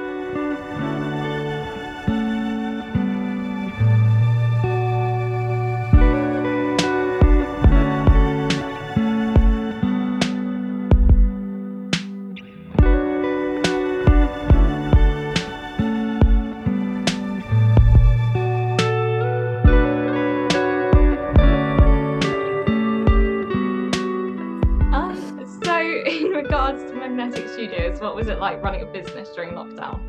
Like 28.17 28.63
running 28.63 28.83
a 28.83 28.87
business 28.87 29.29
during 29.35 29.51
lockdown? 29.51 30.01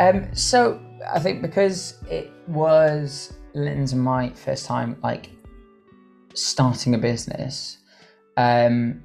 Um, 0.00 0.34
so 0.34 0.80
I 1.14 1.20
think 1.20 1.40
because 1.40 1.98
it 2.10 2.32
was 2.48 3.34
Linz's 3.54 3.92
and 3.92 4.02
my 4.02 4.30
first 4.30 4.66
time 4.66 4.96
like 5.00 5.30
starting 6.34 6.94
a 6.96 6.98
business, 6.98 7.78
um, 8.36 9.04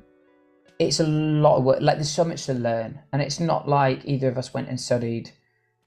it's 0.79 0.99
a 0.99 1.05
lot 1.05 1.57
of 1.57 1.65
work. 1.65 1.79
Like 1.81 1.97
there's 1.97 2.09
so 2.09 2.23
much 2.23 2.45
to 2.47 2.53
learn, 2.53 2.99
and 3.13 3.21
it's 3.21 3.39
not 3.39 3.67
like 3.69 4.01
either 4.05 4.27
of 4.27 4.39
us 4.39 4.55
went 4.55 4.69
and 4.69 4.79
studied 4.79 5.29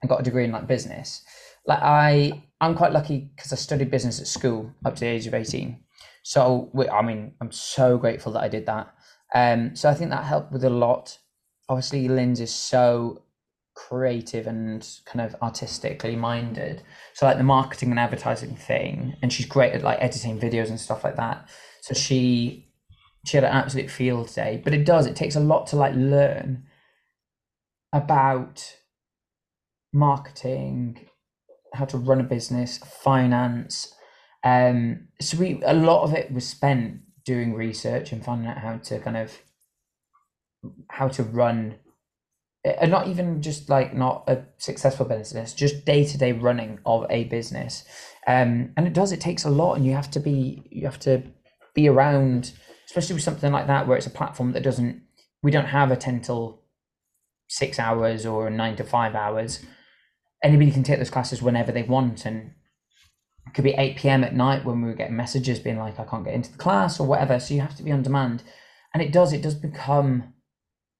and 0.01 0.09
got 0.09 0.21
a 0.21 0.23
degree 0.23 0.45
in 0.45 0.51
like 0.51 0.67
business. 0.67 1.23
Like 1.65 1.79
I, 1.81 2.43
I'm 2.61 2.75
quite 2.75 2.93
lucky 2.93 3.31
because 3.35 3.51
I 3.51 3.57
studied 3.57 3.91
business 3.91 4.21
at 4.21 4.27
school 4.27 4.73
up 4.85 4.95
to 4.95 5.01
the 5.01 5.07
age 5.07 5.27
of 5.27 5.33
eighteen. 5.33 5.83
So 6.23 6.71
I 6.91 7.01
mean, 7.01 7.33
I'm 7.41 7.51
so 7.51 7.97
grateful 7.97 8.31
that 8.33 8.43
I 8.43 8.47
did 8.47 8.65
that. 8.67 8.93
Um, 9.35 9.75
so 9.75 9.89
I 9.89 9.93
think 9.93 10.09
that 10.11 10.23
helped 10.23 10.51
with 10.51 10.63
a 10.63 10.69
lot 10.69 11.17
obviously 11.71 12.09
Linz's 12.09 12.49
is 12.49 12.53
so 12.53 13.23
creative 13.75 14.45
and 14.45 14.85
kind 15.05 15.21
of 15.21 15.33
artistically 15.41 16.17
minded. 16.17 16.83
So 17.13 17.25
like 17.25 17.37
the 17.37 17.45
marketing 17.45 17.91
and 17.91 17.99
advertising 17.99 18.57
thing, 18.57 19.15
and 19.21 19.31
she's 19.31 19.45
great 19.45 19.71
at 19.71 19.81
like 19.81 19.97
editing 20.01 20.37
videos 20.37 20.67
and 20.67 20.79
stuff 20.79 21.05
like 21.05 21.15
that. 21.15 21.47
So 21.81 21.93
she 21.93 22.67
she 23.25 23.37
had 23.37 23.45
an 23.45 23.53
absolute 23.53 23.89
field 23.89 24.33
day. 24.33 24.61
But 24.61 24.73
it 24.73 24.85
does, 24.85 25.05
it 25.05 25.15
takes 25.15 25.35
a 25.35 25.39
lot 25.39 25.67
to 25.67 25.77
like 25.77 25.95
learn 25.95 26.65
about 27.93 28.75
marketing, 29.93 31.07
how 31.73 31.85
to 31.85 31.97
run 31.97 32.19
a 32.19 32.23
business, 32.23 32.79
finance. 32.79 33.93
Um 34.43 35.07
so 35.21 35.37
we 35.37 35.61
a 35.65 35.73
lot 35.73 36.03
of 36.03 36.13
it 36.13 36.33
was 36.33 36.45
spent 36.45 36.99
doing 37.23 37.53
research 37.53 38.11
and 38.11 38.25
finding 38.25 38.47
out 38.47 38.57
how 38.57 38.77
to 38.77 38.99
kind 38.99 39.15
of 39.15 39.39
how 40.89 41.07
to 41.07 41.23
run 41.23 41.75
and 42.63 42.93
uh, 42.93 42.97
not 42.97 43.07
even 43.07 43.41
just 43.41 43.69
like 43.69 43.93
not 43.93 44.23
a 44.27 44.43
successful 44.57 45.05
business 45.05 45.53
just 45.53 45.85
day-to-day 45.85 46.31
running 46.31 46.79
of 46.85 47.05
a 47.09 47.23
business. 47.25 47.83
Um 48.27 48.71
and 48.77 48.87
it 48.87 48.93
does 48.93 49.11
it 49.11 49.21
takes 49.21 49.45
a 49.45 49.49
lot 49.49 49.75
and 49.75 49.85
you 49.85 49.93
have 49.93 50.11
to 50.11 50.19
be 50.19 50.63
you 50.69 50.85
have 50.85 50.99
to 50.99 51.23
be 51.73 51.87
around 51.87 52.51
especially 52.85 53.15
with 53.15 53.23
something 53.23 53.51
like 53.51 53.67
that 53.67 53.87
where 53.87 53.97
it's 53.97 54.07
a 54.07 54.11
platform 54.11 54.51
that 54.51 54.63
doesn't 54.63 55.01
we 55.41 55.51
don't 55.51 55.65
have 55.65 55.91
a 55.91 55.95
10 55.95 56.21
till 56.21 56.61
6 57.49 57.79
hours 57.79 58.25
or 58.25 58.49
9 58.49 58.75
to 58.77 58.83
5 58.83 59.15
hours. 59.15 59.65
Anybody 60.43 60.71
can 60.71 60.83
take 60.83 60.99
those 60.99 61.09
classes 61.09 61.41
whenever 61.41 61.71
they 61.71 61.83
want 61.83 62.25
and 62.25 62.51
it 63.47 63.53
could 63.55 63.63
be 63.63 63.73
8 63.73 63.97
p.m 63.97 64.23
at 64.23 64.35
night 64.35 64.63
when 64.65 64.81
we 64.81 64.87
were 64.87 64.95
getting 64.95 65.15
messages 65.15 65.59
being 65.59 65.79
like 65.79 65.99
i 65.99 66.05
can't 66.05 66.23
get 66.23 66.35
into 66.35 66.51
the 66.51 66.59
class 66.59 66.99
or 66.99 67.07
whatever. 67.07 67.39
So 67.39 67.55
you 67.55 67.61
have 67.61 67.75
to 67.77 67.83
be 67.83 67.91
on 67.91 68.03
demand. 68.03 68.43
And 68.93 69.01
it 69.01 69.11
does 69.11 69.33
it 69.33 69.41
does 69.41 69.55
become 69.55 70.30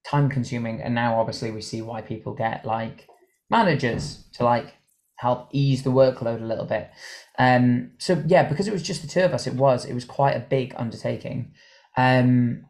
time 0.06 0.30
consuming 0.30 0.82
and 0.82 0.96
now 0.96 1.20
obviously 1.20 1.52
we 1.52 1.62
see 1.62 1.82
why 1.82 2.02
people 2.02 2.34
get 2.34 2.66
like 2.66 3.08
managers 3.50 4.24
to 4.34 4.44
like 4.44 4.76
help 5.16 5.50
ease 5.52 5.84
the 5.84 5.92
workload 5.92 6.42
a 6.42 6.46
little 6.46 6.66
bit. 6.66 6.90
Um 7.38 7.92
so 8.00 8.24
yeah 8.26 8.48
because 8.48 8.68
it 8.68 8.74
was 8.74 8.82
just 8.82 9.02
the 9.02 9.08
two 9.08 9.22
of 9.22 9.34
us 9.34 9.48
it 9.48 9.54
was 9.54 9.86
it 9.86 9.94
was 9.94 10.06
quite 10.06 10.36
a 10.36 10.40
big 10.40 10.74
undertaking. 10.78 11.54
Um 11.96 12.66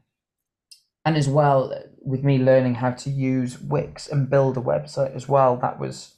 and 1.05 1.17
as 1.17 1.29
well 1.29 1.73
with 2.03 2.23
me 2.23 2.37
learning 2.37 2.75
how 2.75 2.91
to 2.91 3.09
use 3.09 3.59
wix 3.59 4.07
and 4.07 4.29
build 4.29 4.57
a 4.57 4.61
website 4.61 5.15
as 5.15 5.27
well 5.27 5.55
that 5.57 5.79
was 5.79 6.15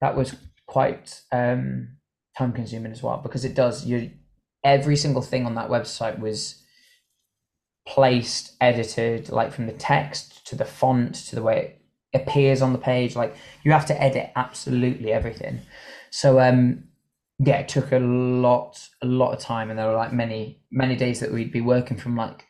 that 0.00 0.16
was 0.16 0.34
quite 0.66 1.22
um 1.32 1.96
time 2.36 2.52
consuming 2.52 2.92
as 2.92 3.02
well 3.02 3.18
because 3.22 3.44
it 3.44 3.54
does 3.54 3.86
you 3.86 4.10
every 4.64 4.96
single 4.96 5.22
thing 5.22 5.46
on 5.46 5.54
that 5.54 5.68
website 5.68 6.18
was 6.18 6.61
placed 7.86 8.54
edited 8.60 9.28
like 9.30 9.52
from 9.52 9.66
the 9.66 9.72
text 9.72 10.46
to 10.46 10.56
the 10.56 10.64
font 10.64 11.14
to 11.14 11.34
the 11.34 11.42
way 11.42 11.76
it 12.12 12.22
appears 12.22 12.62
on 12.62 12.72
the 12.72 12.78
page. 12.78 13.16
Like 13.16 13.34
you 13.64 13.72
have 13.72 13.86
to 13.86 14.02
edit 14.02 14.30
absolutely 14.36 15.12
everything. 15.12 15.60
So 16.10 16.40
um 16.40 16.84
yeah, 17.44 17.58
it 17.58 17.68
took 17.68 17.90
a 17.90 17.98
lot, 17.98 18.88
a 19.00 19.06
lot 19.06 19.32
of 19.32 19.40
time, 19.40 19.68
and 19.68 19.78
there 19.78 19.88
were 19.88 19.96
like 19.96 20.12
many, 20.12 20.62
many 20.70 20.94
days 20.94 21.18
that 21.20 21.32
we'd 21.32 21.50
be 21.50 21.60
working 21.60 21.96
from 21.96 22.16
like 22.16 22.46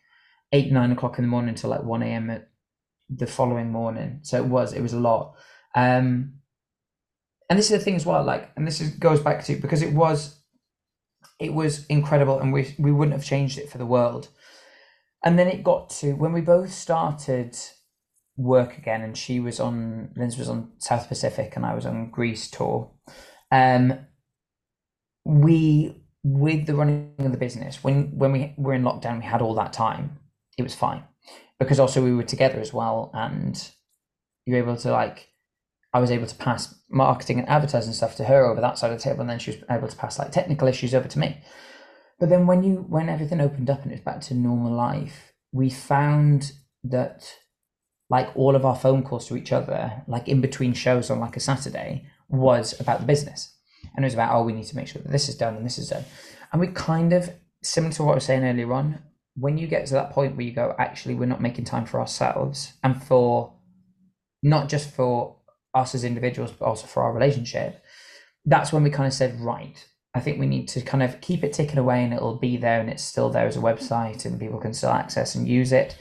eight, 0.52 0.70
nine 0.70 0.92
o'clock 0.92 1.18
in 1.18 1.24
the 1.24 1.30
morning 1.30 1.54
to 1.54 1.68
like 1.68 1.82
one 1.82 2.02
a.m. 2.02 2.28
at 2.28 2.50
the 3.08 3.26
following 3.26 3.70
morning. 3.70 4.18
So 4.22 4.36
it 4.36 4.44
was, 4.44 4.74
it 4.74 4.82
was 4.82 4.92
a 4.92 5.00
lot. 5.00 5.34
Um, 5.74 6.34
and 7.48 7.58
this 7.58 7.70
is 7.70 7.78
the 7.78 7.84
thing 7.84 7.94
as 7.94 8.04
well, 8.04 8.22
like, 8.22 8.50
and 8.56 8.66
this 8.66 8.82
is, 8.82 8.90
goes 8.90 9.20
back 9.20 9.42
to 9.44 9.56
because 9.56 9.80
it 9.80 9.94
was, 9.94 10.40
it 11.38 11.54
was 11.54 11.86
incredible, 11.86 12.38
and 12.38 12.52
we 12.52 12.74
we 12.78 12.92
wouldn't 12.92 13.16
have 13.16 13.24
changed 13.24 13.58
it 13.58 13.70
for 13.70 13.78
the 13.78 13.86
world. 13.86 14.28
And 15.24 15.38
then 15.38 15.48
it 15.48 15.62
got 15.62 15.90
to 15.90 16.12
when 16.14 16.32
we 16.32 16.40
both 16.40 16.72
started 16.72 17.56
work 18.36 18.78
again, 18.78 19.02
and 19.02 19.16
she 19.16 19.40
was 19.40 19.60
on 19.60 20.10
Linz 20.16 20.36
was 20.36 20.48
on 20.48 20.72
South 20.78 21.08
Pacific, 21.08 21.54
and 21.56 21.64
I 21.64 21.74
was 21.74 21.86
on 21.86 22.10
Grease 22.10 22.50
tour. 22.50 22.90
Um, 23.50 24.06
we 25.24 26.02
with 26.24 26.66
the 26.66 26.74
running 26.74 27.14
of 27.18 27.32
the 27.32 27.38
business 27.38 27.82
when 27.82 28.16
when 28.16 28.32
we 28.32 28.54
were 28.56 28.74
in 28.74 28.82
lockdown, 28.82 29.18
we 29.18 29.24
had 29.24 29.42
all 29.42 29.54
that 29.54 29.72
time. 29.72 30.18
It 30.58 30.62
was 30.62 30.74
fine 30.74 31.04
because 31.58 31.80
also 31.80 32.02
we 32.02 32.14
were 32.14 32.22
together 32.22 32.60
as 32.60 32.72
well, 32.72 33.10
and 33.14 33.70
you're 34.46 34.58
able 34.58 34.76
to 34.76 34.90
like. 34.90 35.28
I 35.94 36.00
was 36.00 36.10
able 36.10 36.26
to 36.26 36.34
pass 36.34 36.74
marketing 36.88 37.38
and 37.38 37.48
advertising 37.50 37.92
stuff 37.92 38.16
to 38.16 38.24
her 38.24 38.46
over 38.46 38.62
that 38.62 38.78
side 38.78 38.92
of 38.92 38.98
the 38.98 39.04
table, 39.04 39.20
and 39.20 39.30
then 39.30 39.38
she 39.38 39.50
was 39.52 39.60
able 39.70 39.88
to 39.88 39.96
pass 39.96 40.18
like 40.18 40.32
technical 40.32 40.66
issues 40.66 40.94
over 40.94 41.06
to 41.06 41.18
me. 41.18 41.42
But 42.20 42.28
then 42.28 42.46
when 42.46 42.62
you 42.62 42.84
when 42.88 43.08
everything 43.08 43.40
opened 43.40 43.70
up 43.70 43.82
and 43.82 43.92
it 43.92 43.96
was 43.96 44.04
back 44.04 44.20
to 44.22 44.34
normal 44.34 44.72
life, 44.72 45.32
we 45.52 45.70
found 45.70 46.52
that 46.84 47.34
like 48.10 48.30
all 48.36 48.54
of 48.54 48.64
our 48.64 48.76
phone 48.76 49.02
calls 49.02 49.26
to 49.28 49.36
each 49.36 49.52
other, 49.52 50.02
like 50.06 50.28
in 50.28 50.40
between 50.40 50.74
shows 50.74 51.10
on 51.10 51.18
like 51.18 51.36
a 51.36 51.40
Saturday, 51.40 52.04
was 52.28 52.78
about 52.80 53.00
the 53.00 53.06
business. 53.06 53.56
And 53.94 54.04
it 54.04 54.06
was 54.06 54.14
about, 54.14 54.34
oh, 54.34 54.42
we 54.42 54.52
need 54.52 54.66
to 54.66 54.76
make 54.76 54.88
sure 54.88 55.02
that 55.02 55.10
this 55.10 55.28
is 55.28 55.36
done 55.36 55.56
and 55.56 55.64
this 55.64 55.78
is 55.78 55.88
done. 55.88 56.04
And 56.52 56.60
we 56.60 56.68
kind 56.68 57.12
of, 57.12 57.30
similar 57.62 57.92
to 57.94 58.02
what 58.02 58.12
I 58.12 58.14
was 58.16 58.24
saying 58.24 58.44
earlier 58.44 58.72
on, 58.72 59.02
when 59.34 59.58
you 59.58 59.66
get 59.66 59.86
to 59.86 59.94
that 59.94 60.10
point 60.10 60.36
where 60.36 60.44
you 60.44 60.52
go, 60.52 60.74
actually, 60.78 61.14
we're 61.14 61.26
not 61.26 61.40
making 61.40 61.64
time 61.64 61.86
for 61.86 62.00
ourselves 62.00 62.74
and 62.82 63.02
for 63.02 63.54
not 64.42 64.68
just 64.68 64.90
for 64.90 65.36
us 65.74 65.94
as 65.94 66.04
individuals, 66.04 66.52
but 66.52 66.66
also 66.66 66.86
for 66.86 67.02
our 67.02 67.12
relationship, 67.12 67.82
that's 68.44 68.72
when 68.72 68.82
we 68.82 68.90
kind 68.90 69.06
of 69.06 69.14
said, 69.14 69.40
right, 69.40 69.86
I 70.14 70.20
think 70.20 70.38
we 70.38 70.46
need 70.46 70.68
to 70.68 70.82
kind 70.82 71.02
of 71.02 71.20
keep 71.20 71.42
it 71.42 71.52
ticking 71.52 71.78
away 71.78 72.04
and 72.04 72.12
it'll 72.12 72.36
be 72.38 72.56
there 72.56 72.80
and 72.80 72.90
it's 72.90 73.02
still 73.02 73.30
there 73.30 73.46
as 73.46 73.56
a 73.56 73.60
website 73.60 74.24
and 74.24 74.38
people 74.38 74.60
can 74.60 74.74
still 74.74 74.90
access 74.90 75.34
and 75.34 75.48
use 75.48 75.72
it. 75.72 75.96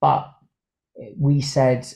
But 0.00 0.30
we 1.18 1.40
said 1.40 1.86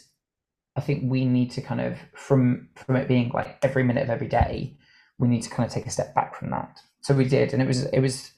I 0.76 0.80
think 0.80 1.10
we 1.10 1.24
need 1.24 1.50
to 1.52 1.60
kind 1.60 1.80
of 1.80 1.98
from 2.14 2.68
from 2.76 2.96
it 2.96 3.08
being 3.08 3.30
like 3.30 3.58
every 3.62 3.82
minute 3.82 4.04
of 4.04 4.10
every 4.10 4.28
day, 4.28 4.76
we 5.18 5.28
need 5.28 5.42
to 5.42 5.50
kind 5.50 5.66
of 5.66 5.72
take 5.72 5.86
a 5.86 5.90
step 5.90 6.14
back 6.14 6.34
from 6.34 6.50
that. 6.50 6.80
So 7.02 7.14
we 7.14 7.24
did, 7.26 7.52
and 7.52 7.60
it 7.62 7.68
was 7.68 7.84
it 7.84 8.00
was 8.00 8.30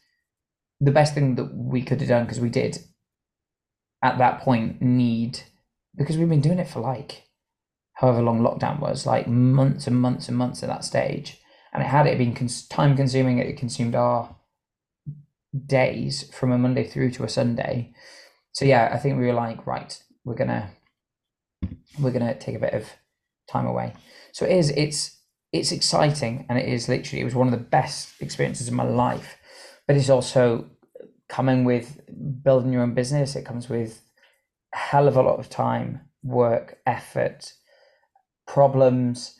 the 0.80 0.90
best 0.90 1.14
thing 1.14 1.34
that 1.36 1.54
we 1.54 1.82
could 1.82 2.00
have 2.00 2.08
done 2.08 2.24
because 2.24 2.40
we 2.40 2.48
did 2.48 2.78
at 4.02 4.18
that 4.18 4.40
point 4.40 4.82
need 4.82 5.40
because 5.96 6.16
we've 6.16 6.28
been 6.28 6.40
doing 6.40 6.58
it 6.58 6.68
for 6.68 6.80
like 6.80 7.28
however 7.94 8.22
long 8.22 8.40
lockdown 8.40 8.80
was, 8.80 9.06
like 9.06 9.28
months 9.28 9.86
and 9.86 10.00
months 10.00 10.28
and 10.28 10.36
months 10.36 10.62
at 10.62 10.68
that 10.68 10.84
stage, 10.84 11.38
and 11.72 11.82
it 11.82 11.86
had 11.86 12.06
it 12.06 12.18
been 12.18 12.34
cons- 12.34 12.66
time 12.68 12.96
consuming, 12.96 13.38
it 13.38 13.56
consumed 13.56 13.94
our 13.94 14.34
days 15.66 16.30
from 16.32 16.52
a 16.52 16.58
Monday 16.58 16.84
through 16.84 17.10
to 17.12 17.24
a 17.24 17.28
Sunday. 17.28 17.92
So 18.52 18.64
yeah, 18.64 18.90
I 18.92 18.98
think 18.98 19.18
we 19.18 19.26
were 19.26 19.32
like, 19.32 19.66
right, 19.66 20.02
we're 20.24 20.34
gonna 20.34 20.70
we're 21.98 22.10
gonna 22.10 22.38
take 22.38 22.56
a 22.56 22.60
bit 22.60 22.74
of 22.74 22.88
time 23.48 23.66
away. 23.66 23.94
So 24.32 24.44
it 24.44 24.56
is 24.56 24.70
it's 24.70 25.18
it's 25.52 25.72
exciting 25.72 26.46
and 26.48 26.58
it 26.58 26.68
is 26.68 26.88
literally 26.88 27.20
it 27.20 27.24
was 27.24 27.34
one 27.34 27.46
of 27.46 27.52
the 27.52 27.64
best 27.64 28.20
experiences 28.20 28.68
of 28.68 28.74
my 28.74 28.84
life. 28.84 29.36
But 29.86 29.96
it's 29.96 30.10
also 30.10 30.70
coming 31.28 31.64
with 31.64 32.00
building 32.42 32.72
your 32.72 32.82
own 32.82 32.94
business, 32.94 33.36
it 33.36 33.44
comes 33.44 33.68
with 33.68 34.02
a 34.74 34.76
hell 34.76 35.08
of 35.08 35.16
a 35.16 35.22
lot 35.22 35.38
of 35.38 35.48
time, 35.48 36.02
work, 36.22 36.78
effort, 36.86 37.54
problems, 38.46 39.38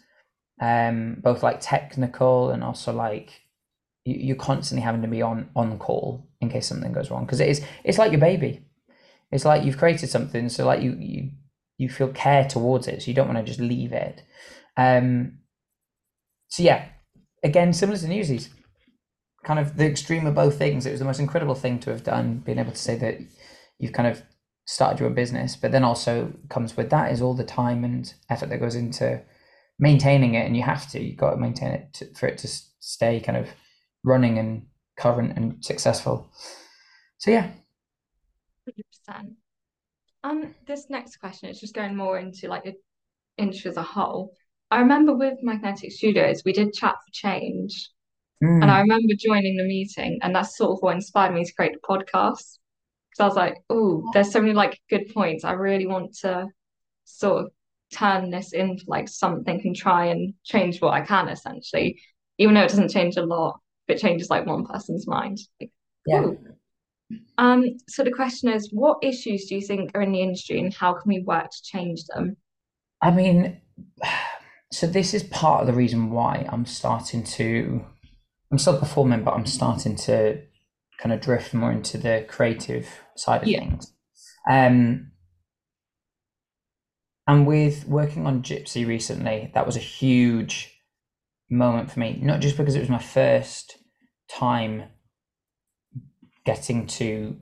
um, 0.63 1.17
both 1.21 1.43
like 1.43 1.59
technical 1.61 2.51
and 2.51 2.63
also 2.63 2.93
like 2.93 3.43
you, 4.05 4.15
you're 4.15 4.37
constantly 4.37 4.85
having 4.85 5.03
to 5.03 5.09
be 5.09 5.21
on 5.21 5.51
on 5.57 5.77
call 5.77 6.29
in 6.41 6.49
case 6.49 6.69
something 6.69 6.93
goes 6.93 7.11
wrong. 7.11 7.27
Because 7.27 7.41
it 7.41 7.49
is 7.49 7.65
it's 7.83 7.99
like 7.99 8.13
your 8.13 8.21
baby. 8.21 8.65
It's 9.33 9.45
like 9.45 9.65
you've 9.65 9.77
created 9.77 10.09
something 10.09 10.49
so 10.49 10.65
like 10.65 10.81
you 10.81 10.97
you 11.01 11.31
you 11.79 11.89
feel 11.89 12.09
care 12.09 12.47
towards 12.47 12.87
it 12.87 13.03
so 13.03 13.09
you 13.09 13.15
don't 13.15 13.27
want 13.27 13.39
to 13.39 13.45
just 13.45 13.59
leave 13.59 13.93
it. 13.93 14.23
Um 14.77 15.41
so 16.47 16.63
yeah 16.63 16.85
again 17.43 17.73
similar 17.73 17.99
to 17.99 18.07
newsies. 18.07 18.49
Kind 19.43 19.59
of 19.59 19.77
the 19.77 19.87
extreme 19.87 20.27
of 20.27 20.37
both 20.37 20.59
things. 20.59 20.87
It 20.87 20.93
was 20.93 21.01
the 21.01 21.07
most 21.07 21.19
incredible 21.19 21.57
thing 21.57 21.81
to 21.81 21.91
have 21.91 22.05
done 22.05 22.39
being 22.39 22.61
able 22.61 22.71
to 22.71 22.79
say 22.79 22.95
that 22.99 23.19
you've 23.81 23.93
kind 23.93 24.07
of 24.07 24.23
started 24.65 25.01
your 25.01 25.11
business 25.11 25.57
but 25.57 25.73
then 25.73 25.83
also 25.83 26.33
comes 26.49 26.77
with 26.77 26.89
that 26.91 27.11
is 27.11 27.21
all 27.21 27.35
the 27.35 27.43
time 27.43 27.83
and 27.83 28.15
effort 28.31 28.49
that 28.49 28.61
goes 28.61 28.77
into 28.77 29.21
maintaining 29.83 30.35
it 30.35 30.47
and 30.47 30.57
you 30.57 30.63
have 30.63 30.89
to 30.89 31.03
you've 31.03 31.17
got 31.17 31.33
to 31.33 31.37
maintain 31.37 31.73
it 31.73 31.93
to, 31.93 32.15
for 32.15 32.27
it 32.27 32.39
to 32.39 32.47
stay 32.79 33.19
kind 33.19 33.37
of 33.37 33.49
running 34.05 34.39
and 34.39 34.63
current 34.97 35.37
and 35.37 35.65
successful 35.65 36.31
so 37.19 37.33
yeah 37.33 37.51
100%. 39.11 39.35
Um, 40.25 40.55
this 40.67 40.87
next 40.89 41.17
question 41.17 41.49
is 41.49 41.59
just 41.59 41.75
going 41.75 41.97
more 41.97 42.19
into 42.19 42.49
like 42.49 42.65
the 42.65 42.75
industry 43.39 43.71
as 43.71 43.77
a 43.77 43.83
whole. 43.83 44.33
I 44.71 44.79
remember 44.79 45.15
with 45.15 45.35
Magnetic 45.43 45.91
Studios, 45.91 46.43
we 46.45 46.53
did 46.53 46.73
chat 46.73 46.95
for 46.95 47.13
change, 47.13 47.91
mm. 48.43 48.63
and 48.63 48.71
I 48.71 48.81
remember 48.81 49.15
joining 49.19 49.57
the 49.57 49.65
meeting, 49.65 50.21
and 50.23 50.35
that's 50.35 50.57
sort 50.57 50.71
of 50.71 50.79
what 50.81 50.95
inspired 50.95 51.35
me 51.35 51.45
to 51.45 51.55
create 51.55 51.73
the 51.73 51.81
podcast. 51.81 52.59
Because 53.11 53.21
I 53.21 53.27
was 53.27 53.37
like, 53.37 53.57
oh, 53.69 54.09
there's 54.15 54.31
so 54.31 54.41
many 54.41 54.55
like 54.55 54.81
good 54.89 55.13
points. 55.13 55.45
I 55.45 55.53
really 55.53 55.87
want 55.87 56.15
to 56.23 56.47
sort 57.05 57.45
of 57.45 57.51
turn 57.93 58.31
this 58.31 58.53
into 58.53 58.85
like 58.87 59.09
something 59.09 59.61
and 59.65 59.77
try 59.77 60.07
and 60.07 60.35
change 60.45 60.81
what 60.81 60.95
I 60.95 61.03
can 61.03 61.29
essentially, 61.29 62.01
even 62.39 62.55
though 62.55 62.63
it 62.63 62.69
doesn't 62.69 62.91
change 62.91 63.17
a 63.17 63.25
lot, 63.25 63.61
it 63.89 63.99
changes 63.99 64.31
like 64.31 64.47
one 64.47 64.67
person's 64.67 65.07
mind. 65.07 65.39
Like, 65.61 65.71
yeah. 66.07 66.23
Ooh. 66.23 66.39
Um, 67.39 67.77
so 67.89 68.03
the 68.03 68.11
question 68.11 68.49
is, 68.49 68.71
what 68.73 68.99
issues 69.03 69.47
do 69.47 69.55
you 69.55 69.61
think 69.61 69.91
are 69.95 70.03
in 70.03 70.13
the 70.13 70.23
industry 70.23 70.59
and 70.59 70.73
how 70.73 70.95
can 70.95 71.09
we 71.09 71.21
work 71.21 71.51
to 71.51 71.63
change 71.63 72.05
them? 72.07 72.37
I 73.01 73.11
mean, 73.11 73.61
so 74.73 74.87
this 74.87 75.13
is 75.15 75.23
part 75.25 75.61
of 75.61 75.67
the 75.67 75.75
reason 75.75 76.11
why 76.11 76.47
I'm 76.51 76.67
starting 76.67 77.23
to 77.25 77.85
I'm 78.51 78.59
still 78.59 78.79
performing, 78.79 79.25
but 79.25 79.33
I'm 79.33 79.47
starting 79.47 79.97
to 79.97 80.43
kind 80.99 81.13
of 81.13 81.23
drift 81.23 81.55
more 81.55 81.73
into 81.73 81.97
the 81.97 82.27
creative 82.29 82.87
side 83.17 83.43
of 83.43 83.49
yeah. 83.49 83.61
things. 83.61 83.93
Um 84.51 85.12
and 87.27 87.47
with 87.47 87.87
working 87.87 88.27
on 88.27 88.43
Gypsy 88.43 88.87
recently, 88.87 89.51
that 89.55 89.67
was 89.67 89.77
a 89.77 89.81
huge 89.81 90.73
moment 91.49 91.91
for 91.91 92.01
me, 92.01 92.19
not 92.23 92.41
just 92.41 92.57
because 92.57 92.75
it 92.75 92.81
was 92.81 92.89
my 92.89 92.99
first 92.99 93.79
time 94.29 94.85
getting 96.45 96.87
to 96.87 97.37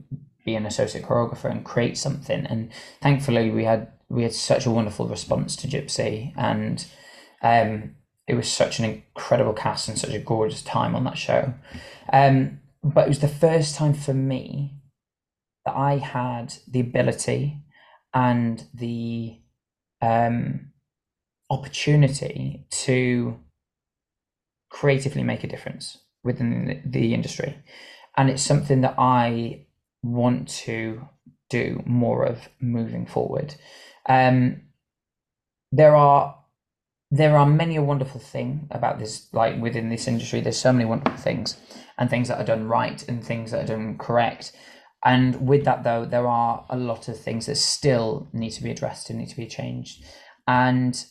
be 0.45 0.55
an 0.55 0.65
associate 0.65 1.05
choreographer 1.05 1.49
and 1.49 1.65
create 1.65 1.97
something. 1.97 2.45
And 2.45 2.71
thankfully, 3.01 3.49
we 3.49 3.63
had 3.63 3.91
we 4.09 4.23
had 4.23 4.33
such 4.33 4.65
a 4.65 4.71
wonderful 4.71 5.07
response 5.07 5.55
to 5.57 5.67
Gypsy, 5.67 6.33
and 6.35 6.85
um, 7.41 7.95
it 8.27 8.35
was 8.35 8.51
such 8.51 8.79
an 8.79 8.85
incredible 8.85 9.53
cast 9.53 9.87
and 9.87 9.97
such 9.97 10.13
a 10.13 10.19
gorgeous 10.19 10.61
time 10.61 10.95
on 10.95 11.05
that 11.05 11.17
show. 11.17 11.53
Um, 12.11 12.59
but 12.83 13.05
it 13.05 13.09
was 13.09 13.19
the 13.19 13.27
first 13.27 13.75
time 13.75 13.93
for 13.93 14.13
me 14.13 14.75
that 15.65 15.75
I 15.75 15.97
had 15.97 16.55
the 16.67 16.79
ability 16.79 17.63
and 18.13 18.65
the 18.73 19.40
um, 20.01 20.71
opportunity 21.49 22.65
to 22.71 23.39
creatively 24.69 25.23
make 25.23 25.43
a 25.43 25.47
difference 25.47 25.97
within 26.23 26.81
the 26.85 27.13
industry. 27.13 27.57
And 28.17 28.29
it's 28.29 28.41
something 28.41 28.81
that 28.81 28.95
I 28.97 29.65
want 30.03 30.47
to 30.49 31.07
do 31.49 31.83
more 31.85 32.23
of 32.25 32.49
moving 32.59 33.05
forward. 33.05 33.55
Um, 34.07 34.61
there 35.71 35.95
are 35.95 36.37
there 37.13 37.35
are 37.35 37.45
many 37.45 37.75
a 37.75 37.81
wonderful 37.81 38.21
thing 38.21 38.67
about 38.71 38.97
this 38.97 39.27
like 39.33 39.61
within 39.61 39.89
this 39.89 40.07
industry. 40.07 40.39
There's 40.39 40.57
so 40.57 40.71
many 40.71 40.85
wonderful 40.85 41.19
things 41.19 41.57
and 41.97 42.09
things 42.09 42.29
that 42.29 42.39
are 42.39 42.45
done 42.45 42.67
right 42.67 43.05
and 43.07 43.23
things 43.23 43.51
that 43.51 43.63
are 43.63 43.75
done 43.75 43.97
correct 43.97 44.53
and 45.03 45.47
with 45.47 45.65
that 45.65 45.83
though 45.83 46.05
there 46.05 46.27
are 46.27 46.65
a 46.69 46.77
lot 46.77 47.07
of 47.07 47.19
things 47.19 47.45
that 47.45 47.55
still 47.55 48.27
need 48.33 48.51
to 48.51 48.63
be 48.63 48.71
addressed 48.71 49.09
and 49.09 49.19
need 49.19 49.29
to 49.29 49.35
be 49.35 49.47
changed 49.47 50.03
and 50.47 51.05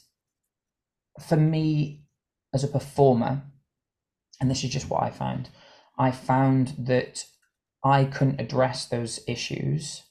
for 1.20 1.36
me 1.36 2.02
as 2.54 2.64
a 2.64 2.68
performer 2.68 3.42
and 4.40 4.50
this 4.50 4.64
is 4.64 4.70
just 4.70 4.88
what 4.88 5.02
i 5.02 5.10
found 5.10 5.48
I 6.00 6.12
found 6.12 6.74
that 6.78 7.26
I 7.84 8.04
couldn't 8.04 8.40
address 8.40 8.86
those 8.86 9.20
issues 9.28 10.04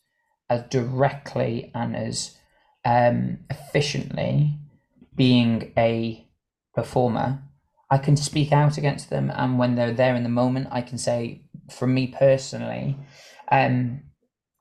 as 0.47 0.61
directly 0.69 1.71
and 1.73 1.95
as 1.95 2.37
um, 2.85 3.39
efficiently 3.49 4.59
being 5.15 5.73
a 5.75 6.27
performer. 6.75 7.41
I 7.89 7.97
can 7.97 8.15
speak 8.17 8.51
out 8.51 8.77
against 8.77 9.09
them, 9.09 9.31
and 9.33 9.57
when 9.57 9.73
they're 9.73 9.91
there 9.91 10.15
in 10.15 10.21
the 10.21 10.29
moment, 10.29 10.67
I 10.69 10.81
can 10.83 10.99
say, 10.99 11.41
for 11.71 11.87
me 11.87 12.05
personally, 12.05 12.95
um, 13.51 14.01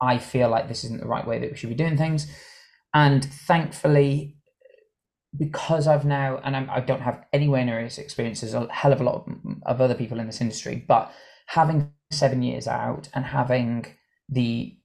I 0.01 0.17
feel 0.17 0.49
like 0.49 0.67
this 0.67 0.83
isn't 0.83 1.01
the 1.01 1.07
right 1.07 1.27
way 1.27 1.39
that 1.39 1.51
we 1.51 1.57
should 1.57 1.69
be 1.69 1.75
doing 1.75 1.97
things. 1.97 2.27
And 2.93 3.23
thankfully, 3.23 4.37
because 5.37 5.87
I've 5.87 6.05
now, 6.05 6.39
and 6.43 6.55
I'm, 6.55 6.69
I 6.69 6.79
do 6.79 6.93
not 6.93 7.01
have 7.01 7.25
anywhere 7.33 7.63
near 7.63 7.79
as 7.79 7.97
experience 7.97 8.41
as 8.43 8.53
a 8.53 8.67
hell 8.71 8.93
of 8.93 9.01
a 9.01 9.03
lot 9.03 9.27
of, 9.27 9.35
of 9.65 9.81
other 9.81 9.95
people 9.95 10.19
in 10.19 10.25
this 10.25 10.41
industry, 10.41 10.83
but 10.87 11.13
having 11.47 11.91
seven 12.11 12.41
years 12.41 12.67
out 12.67 13.09
and 13.13 13.25
having 13.25 13.85
the 14.27 14.75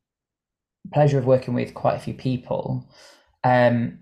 pleasure 0.93 1.19
of 1.19 1.27
working 1.27 1.55
with 1.55 1.73
quite 1.73 1.95
a 1.95 2.01
few 2.01 2.15
people, 2.15 2.87
um, 3.43 4.01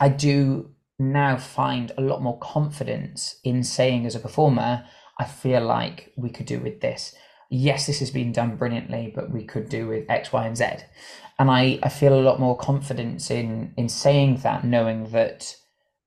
I 0.00 0.08
do 0.08 0.70
now 0.98 1.36
find 1.36 1.90
a 1.96 2.02
lot 2.02 2.22
more 2.22 2.38
confidence 2.38 3.40
in 3.42 3.64
saying 3.64 4.06
as 4.06 4.14
a 4.14 4.20
performer, 4.20 4.84
I 5.18 5.24
feel 5.24 5.62
like 5.62 6.12
we 6.16 6.30
could 6.30 6.46
do 6.46 6.60
with 6.60 6.80
this. 6.80 7.14
Yes, 7.56 7.86
this 7.86 8.00
has 8.00 8.10
been 8.10 8.32
done 8.32 8.56
brilliantly, 8.56 9.12
but 9.14 9.30
we 9.30 9.44
could 9.44 9.68
do 9.68 9.86
with 9.86 10.10
X, 10.10 10.32
Y, 10.32 10.46
and 10.46 10.56
Z 10.56 10.64
and 11.38 11.50
I, 11.50 11.78
I 11.82 11.88
feel 11.88 12.14
a 12.14 12.22
lot 12.22 12.40
more 12.40 12.56
confidence 12.56 13.30
in 13.30 13.74
in 13.76 13.88
saying 13.88 14.38
that, 14.38 14.64
knowing 14.64 15.10
that 15.10 15.56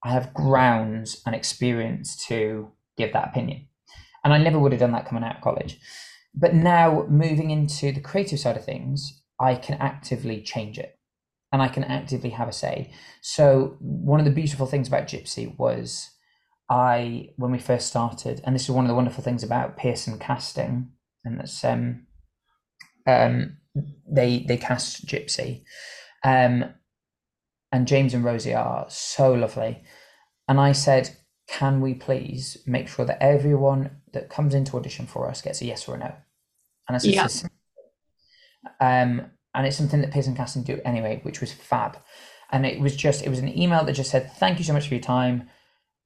I 0.04 0.12
have 0.12 0.34
grounds 0.34 1.22
and 1.26 1.36
experience 1.36 2.16
to 2.28 2.72
give 2.98 3.14
that 3.14 3.30
opinion. 3.30 3.68
And 4.24 4.34
I 4.34 4.38
never 4.38 4.60
would 4.60 4.72
have 4.72 4.80
done 4.80 4.92
that 4.92 5.08
coming 5.08 5.24
out 5.24 5.38
of 5.38 5.42
college. 5.42 5.80
But 6.34 6.54
now 6.54 7.06
moving 7.10 7.52
into 7.52 7.92
the 7.92 8.00
creative 8.00 8.40
side 8.40 8.58
of 8.58 8.66
things, 8.66 9.22
I 9.40 9.56
can 9.56 9.76
actively 9.80 10.42
change 10.42 10.78
it 10.78 10.98
and 11.52 11.62
I 11.62 11.68
can 11.68 11.84
actively 11.84 12.32
have 12.32 12.48
a 12.48 12.54
say. 12.54 12.92
So 13.22 13.78
one 13.80 14.20
of 14.20 14.26
the 14.26 14.32
beautiful 14.32 14.66
things 14.66 14.88
about 14.88 15.08
Gypsy 15.08 15.58
was 15.58 16.10
I 16.70 17.30
when 17.38 17.52
we 17.52 17.60
first 17.60 17.88
started, 17.88 18.42
and 18.44 18.56
this 18.56 18.64
is 18.64 18.72
one 18.72 18.86
of 18.86 18.90
the 18.90 18.96
wonderful 18.96 19.24
things 19.24 19.44
about 19.44 19.78
Pearson 19.78 20.20
casting, 20.20 20.92
and 21.28 21.40
that's 21.40 21.64
um 21.64 22.08
um 23.06 23.58
they 24.12 24.46
they 24.48 24.58
cast 24.58 25.06
Gypsy, 25.06 25.64
um, 26.24 26.66
and 27.72 27.88
James 27.88 28.14
and 28.14 28.24
Rosie 28.24 28.56
are 28.56 28.86
so 28.90 29.34
lovely, 29.34 29.84
and 30.48 30.60
I 30.60 30.72
said, 30.72 31.16
can 31.48 31.82
we 31.82 31.94
please 31.94 32.58
make 32.66 32.88
sure 32.88 33.06
that 33.06 33.22
everyone 33.22 34.02
that 34.14 34.30
comes 34.30 34.54
into 34.54 34.78
audition 34.78 35.06
for 35.06 35.30
us 35.30 35.42
gets 35.42 35.62
a 35.62 35.66
yes 35.66 35.88
or 35.88 35.96
a 35.96 36.00
no, 36.00 36.14
and 36.88 36.96
I 36.96 36.98
said, 36.98 37.14
yeah. 37.14 37.28
um, 38.80 39.32
and 39.54 39.68
it's 39.68 39.78
something 39.78 40.02
that 40.02 40.12
Pearson 40.12 40.36
Casting 40.36 40.64
do 40.64 40.82
anyway, 40.84 41.20
which 41.24 41.42
was 41.42 41.54
fab, 41.54 41.98
and 42.52 42.66
it 42.66 42.80
was 42.80 42.96
just 42.96 43.24
it 43.24 43.30
was 43.30 43.40
an 43.40 43.56
email 43.58 43.84
that 43.84 43.94
just 43.94 44.12
said 44.12 44.32
thank 44.34 44.58
you 44.58 44.66
so 44.66 44.74
much 44.74 44.88
for 44.88 44.96
your 44.96 45.04
time, 45.04 45.50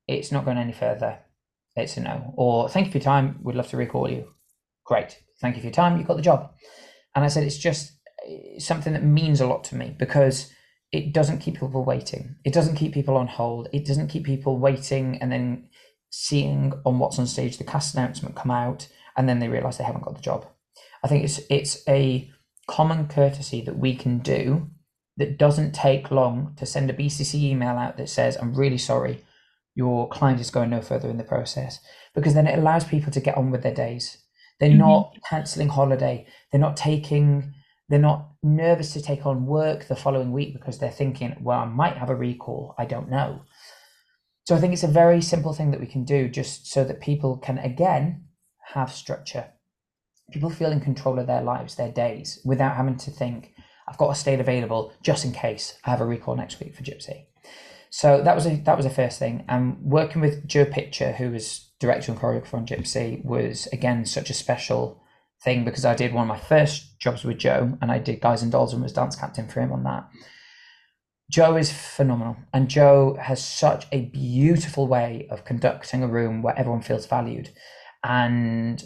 it's 0.07 0.32
not 0.32 0.45
going 0.45 0.57
any 0.57 0.74
further, 0.74 1.19
it's 1.76 1.95
a 1.97 2.01
no, 2.01 2.34
or 2.36 2.67
thank 2.67 2.88
you 2.88 2.91
for 2.91 2.97
your 2.97 3.05
time, 3.05 3.39
we'd 3.43 3.55
love 3.55 3.69
to 3.69 3.78
recall 3.78 4.09
you, 4.11 4.28
great, 4.86 5.19
thank 5.39 5.55
you 5.55 5.61
for 5.61 5.67
your 5.67 5.73
time, 5.73 5.97
you 5.97 6.03
got 6.03 6.17
the 6.17 6.21
job 6.21 6.51
and 7.15 7.25
I 7.25 7.27
said, 7.27 7.43
it's 7.43 7.57
just 7.57 7.93
something 8.59 8.93
that 8.93 9.03
means 9.03 9.41
a 9.41 9.47
lot 9.47 9.63
to 9.65 9.75
me 9.75 9.95
because 9.97 10.51
it 10.91 11.13
doesn't 11.13 11.39
keep 11.39 11.59
people 11.59 11.84
waiting. 11.84 12.36
It 12.43 12.53
doesn't 12.53 12.75
keep 12.75 12.93
people 12.93 13.17
on 13.17 13.27
hold. 13.27 13.69
It 13.73 13.86
doesn't 13.86 14.09
keep 14.09 14.25
people 14.25 14.59
waiting 14.59 15.17
and 15.21 15.32
then 15.32 15.69
seeing 16.09 16.73
on 16.86 16.99
what's 16.99 17.17
on 17.17 17.27
stage 17.27 17.57
the 17.57 17.63
cast 17.63 17.95
announcement 17.95 18.36
come 18.36 18.51
out 18.51 18.88
and 19.15 19.27
then 19.27 19.39
they 19.39 19.47
realize 19.47 19.77
they 19.77 19.84
haven't 19.84 20.03
got 20.03 20.15
the 20.15 20.21
job. 20.21 20.45
I 21.03 21.07
think 21.07 21.23
it's 21.23 21.39
it's 21.49 21.84
a 21.88 22.29
common 22.67 23.07
courtesy 23.07 23.61
that 23.61 23.77
we 23.77 23.95
can 23.95 24.19
do 24.19 24.69
that 25.17 25.38
doesn't 25.38 25.73
take 25.73 26.11
long 26.11 26.53
to 26.57 26.65
send 26.65 26.89
a 26.89 26.93
BCC 26.93 27.36
email 27.36 27.77
out 27.77 27.97
that 27.97 28.09
says, 28.09 28.38
I'm 28.38 28.53
really 28.53 28.77
sorry, 28.77 29.23
your 29.75 30.09
client 30.09 30.39
is 30.39 30.51
going 30.51 30.69
no 30.69 30.82
further 30.82 31.09
in 31.09 31.17
the 31.17 31.23
process. 31.23 31.79
Because 32.13 32.34
then 32.34 32.47
it 32.47 32.57
allows 32.57 32.84
people 32.84 33.11
to 33.11 33.19
get 33.19 33.38
on 33.38 33.51
with 33.51 33.63
their 33.63 33.73
days. 33.73 34.17
They're 34.62 34.70
mm-hmm. 34.70 34.78
not 34.78 35.18
cancelling 35.28 35.70
holiday. 35.70 36.28
They're 36.51 36.62
not 36.62 36.78
taking, 36.78 37.51
they're 37.89 37.99
not 37.99 38.30
nervous 38.43 38.93
to 38.93 39.01
take 39.01 39.26
on 39.26 39.47
work 39.47 39.88
the 39.88 39.95
following 39.95 40.32
week 40.32 40.53
because 40.53 40.78
they're 40.78 40.91
thinking, 40.91 41.36
well, 41.41 41.59
I 41.59 41.66
might 41.66 41.97
have 41.97 42.12
a 42.12 42.16
recall. 42.16 42.76
I 42.78 42.86
don't 42.86 43.09
know. 43.09 43.41
So 44.45 44.55
I 44.55 44.59
think 44.59 44.74
it's 44.74 44.84
a 44.84 44.88
very 44.88 45.20
simple 45.20 45.53
thing 45.53 45.72
that 45.72 45.80
we 45.80 45.88
can 45.88 46.05
do 46.05 46.30
just 46.30 46.68
so 46.68 46.84
that 46.84 47.01
people 47.01 47.38
can, 47.38 47.57
again, 47.57 48.26
have 48.74 48.93
structure. 48.93 49.47
People 50.32 50.51
feel 50.51 50.72
in 50.72 50.80
control 50.80 51.18
of 51.18 51.26
their 51.26 51.41
lives, 51.41 51.76
their 51.76 51.91
days, 51.91 52.39
without 52.45 52.76
having 52.76 52.97
to 52.97 53.09
think, 53.09 53.55
I've 53.88 53.97
got 53.97 54.12
a 54.12 54.16
state 54.16 54.39
available 54.39 54.93
just 55.01 55.26
in 55.26 55.32
case 55.32 55.76
I 55.84 55.89
have 55.89 56.01
a 56.01 56.05
recall 56.05 56.36
next 56.36 56.59
week 56.59 56.76
for 56.76 56.84
Gypsy. 56.84 57.26
So 57.89 58.22
that 58.24 58.36
was 58.36 58.45
a 58.45 58.55
that 58.57 58.78
was 58.78 58.86
the 58.86 58.93
first 58.93 59.18
thing. 59.18 59.43
And 59.49 59.82
working 59.82 60.22
with 60.22 60.47
Joe 60.47 60.66
Pitcher, 60.66 61.14
who 61.14 61.32
was 61.32 61.70
director 61.82 62.11
and 62.11 62.21
choreographer 62.21 62.53
on 62.53 62.65
Gypsy, 62.65 63.25
was 63.25 63.67
again 63.73 64.05
such 64.05 64.29
a 64.29 64.36
special 64.36 65.01
thing 65.43 65.65
because 65.65 65.84
I 65.84 65.95
did 65.95 66.13
one 66.13 66.23
of 66.23 66.27
my 66.27 66.39
first 66.39 66.99
jobs 66.99 67.23
with 67.25 67.39
Joe, 67.39 67.77
and 67.82 67.91
I 67.91 67.97
did 67.97 68.21
Guys 68.21 68.43
and 68.43 68.51
Dolls 68.51 68.73
and 68.73 68.82
was 68.82 68.93
dance 68.93 69.15
captain 69.15 69.47
for 69.47 69.59
him 69.59 69.73
on 69.73 69.84
that. 69.84 70.07
Joe 71.29 71.57
is 71.57 71.71
phenomenal, 71.71 72.38
and 72.53 72.69
Joe 72.69 73.17
has 73.19 73.43
such 73.43 73.88
a 73.91 74.05
beautiful 74.05 74.88
way 74.88 75.27
of 75.32 75.43
conducting 75.43 76.03
a 76.03 76.07
room 76.07 76.41
where 76.41 76.57
everyone 76.57 76.82
feels 76.82 77.07
valued 77.07 77.49
and 78.03 78.84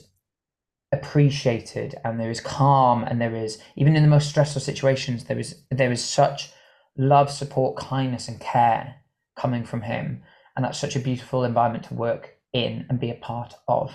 appreciated, 0.92 1.96
and 2.06 2.20
there 2.20 2.32
is 2.32 2.40
calm, 2.40 3.04
and 3.04 3.20
there 3.20 3.36
is 3.36 3.60
even 3.76 3.96
in 3.96 4.04
the 4.04 4.10
most 4.10 4.30
stressful 4.30 4.62
situations, 4.62 5.26
there 5.26 5.40
is 5.40 5.64
there 5.70 5.92
is 5.92 6.04
such 6.04 6.52
love, 6.98 7.30
support, 7.30 7.76
kindness, 7.76 8.30
and 8.30 8.40
care 8.40 8.96
coming 9.36 9.66
from 9.66 9.82
him, 9.82 10.24
and 10.56 10.64
that's 10.64 10.80
such 10.80 10.96
a 10.96 11.00
beautiful 11.00 11.44
environment 11.44 11.84
to 11.84 11.94
work 11.94 12.35
in 12.56 12.86
and 12.90 13.00
be 13.00 13.12
a 13.12 13.16
part 13.16 13.54
of. 13.68 13.94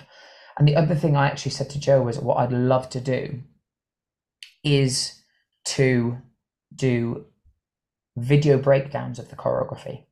And 0.57 0.67
the 0.67 0.75
other 0.75 0.95
thing 0.95 1.17
I 1.17 1.27
actually 1.27 1.51
said 1.51 1.69
to 1.71 1.79
Joe 1.79 2.01
was 2.03 2.19
what 2.19 2.37
I'd 2.37 2.51
love 2.51 2.89
to 2.91 3.01
do 3.01 3.41
is 4.63 5.21
to 5.65 6.17
do 6.73 7.25
video 8.15 8.57
breakdowns 8.57 9.17
of 9.19 9.29
the 9.29 9.35
choreography. 9.35 10.05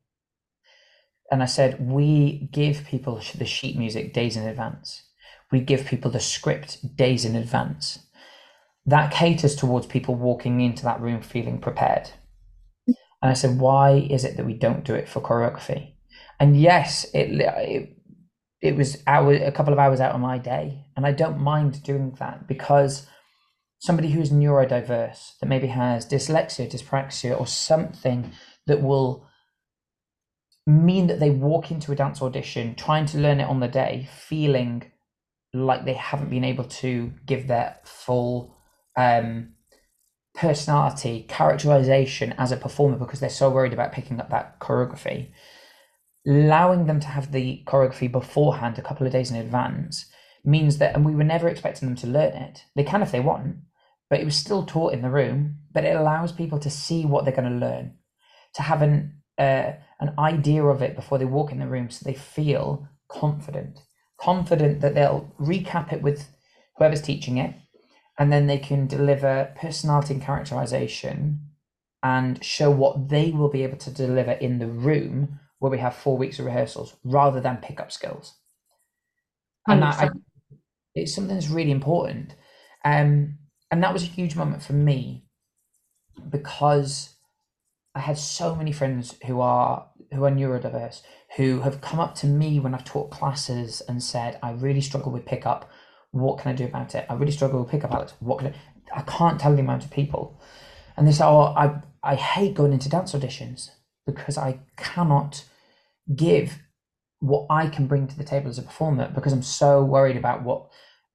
And 1.31 1.43
I 1.43 1.45
said, 1.45 1.79
we 1.79 2.49
give 2.51 2.85
people 2.85 3.21
the 3.35 3.45
sheet 3.45 3.77
music 3.77 4.13
days 4.13 4.35
in 4.35 4.47
advance. 4.47 5.03
We 5.51 5.59
give 5.59 5.85
people 5.85 6.09
the 6.09 6.19
script 6.19 6.95
days 6.95 7.25
in 7.25 7.35
advance. 7.35 7.99
That 8.85 9.11
caters 9.11 9.55
towards 9.55 9.85
people 9.85 10.15
walking 10.15 10.61
into 10.61 10.83
that 10.83 11.01
room 11.01 11.21
feeling 11.21 11.59
prepared. 11.59 12.09
And 13.21 13.29
I 13.29 13.33
said, 13.33 13.59
why 13.59 14.07
is 14.09 14.23
it 14.23 14.37
that 14.37 14.45
we 14.45 14.53
don't 14.53 14.85
do 14.85 14.95
it 14.95 15.07
for 15.07 15.21
choreography? 15.21 15.93
And 16.39 16.59
yes, 16.59 17.05
it, 17.13 17.29
it, 17.31 17.98
it 18.61 18.75
was 18.75 19.01
hour, 19.07 19.33
a 19.33 19.51
couple 19.51 19.73
of 19.73 19.79
hours 19.79 19.99
out 19.99 20.13
of 20.13 20.21
my 20.21 20.37
day. 20.37 20.85
And 20.95 21.05
I 21.05 21.11
don't 21.11 21.39
mind 21.39 21.83
doing 21.83 22.15
that 22.19 22.47
because 22.47 23.07
somebody 23.79 24.11
who's 24.11 24.31
neurodiverse 24.31 25.39
that 25.39 25.47
maybe 25.47 25.67
has 25.67 26.05
dyslexia, 26.05 26.69
dyspraxia, 26.69 27.39
or 27.39 27.47
something 27.47 28.31
that 28.67 28.81
will 28.81 29.25
mean 30.67 31.07
that 31.07 31.19
they 31.19 31.29
walk 31.29 31.71
into 31.71 31.91
a 31.91 31.95
dance 31.95 32.21
audition 32.21 32.75
trying 32.75 33.05
to 33.07 33.17
learn 33.17 33.39
it 33.39 33.49
on 33.49 33.59
the 33.59 33.67
day, 33.67 34.07
feeling 34.13 34.83
like 35.53 35.85
they 35.85 35.93
haven't 35.93 36.29
been 36.29 36.43
able 36.43 36.65
to 36.65 37.11
give 37.25 37.47
their 37.47 37.77
full 37.85 38.55
um, 38.95 39.53
personality, 40.35 41.25
characterization 41.27 42.33
as 42.37 42.51
a 42.51 42.57
performer 42.57 42.97
because 42.97 43.19
they're 43.19 43.29
so 43.29 43.49
worried 43.49 43.73
about 43.73 43.91
picking 43.91 44.19
up 44.19 44.29
that 44.29 44.59
choreography. 44.59 45.29
Allowing 46.29 46.85
them 46.85 46.99
to 46.99 47.07
have 47.07 47.31
the 47.31 47.63
choreography 47.65 48.11
beforehand, 48.11 48.77
a 48.77 48.83
couple 48.83 49.07
of 49.07 49.11
days 49.11 49.31
in 49.31 49.37
advance, 49.37 50.05
means 50.45 50.77
that, 50.77 50.95
and 50.95 51.03
we 51.03 51.15
were 51.15 51.23
never 51.23 51.49
expecting 51.49 51.87
them 51.87 51.95
to 51.97 52.07
learn 52.07 52.33
it. 52.33 52.65
They 52.75 52.83
can 52.83 53.01
if 53.01 53.11
they 53.11 53.19
want, 53.19 53.55
but 54.11 54.19
it 54.19 54.25
was 54.25 54.35
still 54.35 54.63
taught 54.63 54.93
in 54.93 55.01
the 55.01 55.09
room. 55.09 55.55
But 55.73 55.85
it 55.85 55.95
allows 55.95 56.31
people 56.31 56.59
to 56.59 56.69
see 56.69 57.03
what 57.03 57.25
they're 57.25 57.33
going 57.33 57.51
to 57.51 57.65
learn, 57.65 57.95
to 58.53 58.61
have 58.61 58.83
an 58.83 59.21
uh, 59.39 59.73
an 59.99 60.13
idea 60.19 60.63
of 60.63 60.83
it 60.83 60.95
before 60.95 61.17
they 61.17 61.25
walk 61.25 61.51
in 61.51 61.59
the 61.59 61.67
room, 61.67 61.89
so 61.89 62.03
they 62.05 62.13
feel 62.13 62.87
confident, 63.07 63.79
confident 64.19 64.81
that 64.81 64.93
they'll 64.93 65.33
recap 65.39 65.91
it 65.91 66.03
with 66.03 66.27
whoever's 66.77 67.01
teaching 67.01 67.37
it, 67.37 67.55
and 68.19 68.31
then 68.31 68.45
they 68.45 68.59
can 68.59 68.85
deliver 68.85 69.51
personality 69.59 70.13
and 70.13 70.23
characterization, 70.23 71.41
and 72.03 72.43
show 72.43 72.69
what 72.69 73.09
they 73.09 73.31
will 73.31 73.49
be 73.49 73.63
able 73.63 73.77
to 73.77 73.89
deliver 73.89 74.33
in 74.33 74.59
the 74.59 74.67
room 74.67 75.39
where 75.59 75.71
we 75.71 75.77
have 75.77 75.95
four 75.95 76.17
weeks 76.17 76.39
of 76.39 76.45
rehearsals, 76.45 76.95
rather 77.03 77.39
than 77.39 77.57
pick 77.57 77.79
up 77.79 77.91
skills. 77.91 78.35
And 79.67 79.83
that, 79.83 79.99
I, 79.99 80.09
it's 80.95 81.13
something 81.13 81.35
that's 81.35 81.49
really 81.49 81.71
important. 81.71 82.35
Um, 82.83 83.37
and 83.71 83.83
that 83.83 83.93
was 83.93 84.03
a 84.03 84.07
huge 84.07 84.35
moment 84.35 84.63
for 84.63 84.73
me 84.73 85.25
because 86.29 87.15
I 87.93 87.99
had 87.99 88.17
so 88.17 88.55
many 88.55 88.71
friends 88.71 89.15
who 89.25 89.41
are 89.41 89.87
who 90.11 90.25
are 90.25 90.31
neurodiverse 90.31 91.01
who 91.35 91.61
have 91.61 91.81
come 91.81 91.99
up 91.99 92.15
to 92.15 92.25
me 92.25 92.59
when 92.59 92.73
I've 92.73 92.83
taught 92.83 93.11
classes 93.11 93.81
and 93.87 94.01
said, 94.01 94.39
I 94.41 94.51
really 94.51 94.81
struggle 94.81 95.11
with 95.11 95.25
pickup. 95.25 95.69
What 96.09 96.39
can 96.39 96.51
I 96.51 96.55
do 96.55 96.65
about 96.65 96.95
it? 96.95 97.05
I 97.07 97.13
really 97.13 97.31
struggle 97.31 97.59
with 97.61 97.69
pickup, 97.69 97.91
Alex. 97.91 98.13
What 98.19 98.39
can 98.39 98.47
I 98.47 98.53
I 98.91 99.01
can't 99.01 99.39
tell 99.39 99.53
the 99.53 99.61
amount 99.61 99.85
of 99.85 99.91
people. 99.91 100.41
And 100.97 101.07
they 101.07 101.11
say, 101.11 101.25
Oh, 101.25 101.53
I 101.55 101.81
I 102.01 102.15
hate 102.15 102.55
going 102.55 102.73
into 102.73 102.89
dance 102.89 103.13
auditions 103.13 103.71
because 104.11 104.37
I 104.37 104.59
cannot 104.77 105.43
give 106.15 106.59
what 107.19 107.47
I 107.49 107.67
can 107.67 107.87
bring 107.87 108.07
to 108.07 108.17
the 108.17 108.23
table 108.23 108.49
as 108.49 108.57
a 108.57 108.63
performer 108.63 109.11
because 109.13 109.33
I'm 109.33 109.43
so 109.43 109.83
worried 109.83 110.17
about 110.17 110.43
what 110.43 110.69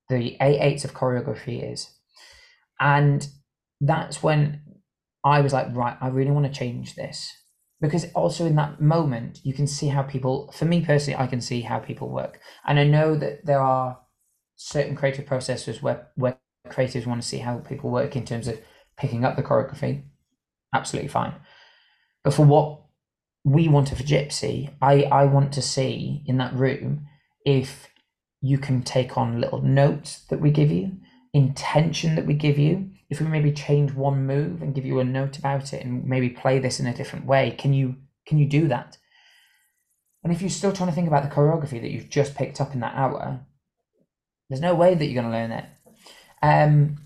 the 0.08 0.36
A8s 0.40 0.84
of 0.84 0.94
choreography 0.94 1.72
is. 1.72 1.90
And 2.80 3.26
that's 3.80 4.22
when 4.22 4.62
I 5.24 5.40
was 5.40 5.52
like, 5.52 5.74
right, 5.74 5.96
I 6.00 6.08
really 6.08 6.30
want 6.30 6.46
to 6.46 6.58
change 6.58 6.94
this. 6.94 7.30
Because 7.80 8.06
also 8.12 8.46
in 8.46 8.56
that 8.56 8.80
moment, 8.80 9.40
you 9.42 9.52
can 9.52 9.66
see 9.66 9.88
how 9.88 10.02
people, 10.02 10.52
for 10.52 10.64
me 10.64 10.84
personally, 10.84 11.18
I 11.18 11.26
can 11.26 11.40
see 11.40 11.62
how 11.62 11.78
people 11.78 12.08
work. 12.08 12.40
And 12.66 12.78
I 12.78 12.84
know 12.84 13.16
that 13.16 13.44
there 13.44 13.60
are 13.60 13.98
certain 14.56 14.94
creative 14.94 15.26
processes 15.26 15.82
where, 15.82 16.08
where 16.14 16.38
creatives 16.68 17.06
want 17.06 17.20
to 17.20 17.28
see 17.28 17.38
how 17.38 17.58
people 17.58 17.90
work 17.90 18.16
in 18.16 18.24
terms 18.24 18.48
of 18.48 18.60
picking 18.96 19.24
up 19.24 19.36
the 19.36 19.42
choreography. 19.42 20.04
Absolutely 20.72 21.08
fine. 21.08 21.34
But 22.22 22.34
for 22.34 22.44
what 22.46 22.83
we 23.44 23.68
wanted 23.68 23.98
for 23.98 24.04
Gypsy, 24.04 24.72
I, 24.80 25.02
I 25.04 25.24
want 25.24 25.52
to 25.52 25.62
see 25.62 26.22
in 26.26 26.38
that 26.38 26.54
room 26.54 27.06
if 27.44 27.88
you 28.40 28.58
can 28.58 28.82
take 28.82 29.16
on 29.18 29.40
little 29.40 29.60
notes 29.62 30.24
that 30.30 30.40
we 30.40 30.50
give 30.50 30.70
you 30.70 30.92
intention 31.34 32.14
that 32.14 32.24
we 32.24 32.32
give 32.32 32.58
you. 32.58 32.90
If 33.10 33.20
we 33.20 33.26
maybe 33.26 33.52
change 33.52 33.92
one 33.92 34.26
move 34.26 34.62
and 34.62 34.74
give 34.74 34.86
you 34.86 34.98
a 35.00 35.04
note 35.04 35.36
about 35.36 35.74
it 35.74 35.84
and 35.84 36.06
maybe 36.06 36.30
play 36.30 36.58
this 36.58 36.80
in 36.80 36.86
a 36.86 36.94
different 36.94 37.26
way 37.26 37.54
can 37.58 37.74
you 37.74 37.96
can 38.26 38.38
you 38.38 38.46
do 38.46 38.68
that? 38.68 38.96
And 40.22 40.32
if 40.32 40.40
you're 40.40 40.48
still 40.48 40.72
trying 40.72 40.88
to 40.88 40.94
think 40.94 41.08
about 41.08 41.22
the 41.22 41.34
choreography 41.34 41.82
that 41.82 41.90
you've 41.90 42.08
just 42.08 42.34
picked 42.34 42.60
up 42.60 42.72
in 42.72 42.80
that 42.80 42.94
hour 42.94 43.44
there's 44.48 44.60
no 44.60 44.74
way 44.74 44.94
that 44.94 45.04
you're 45.06 45.22
going 45.22 45.32
to 45.32 45.38
learn 45.38 45.52
it. 45.52 45.64
Um 46.42 46.98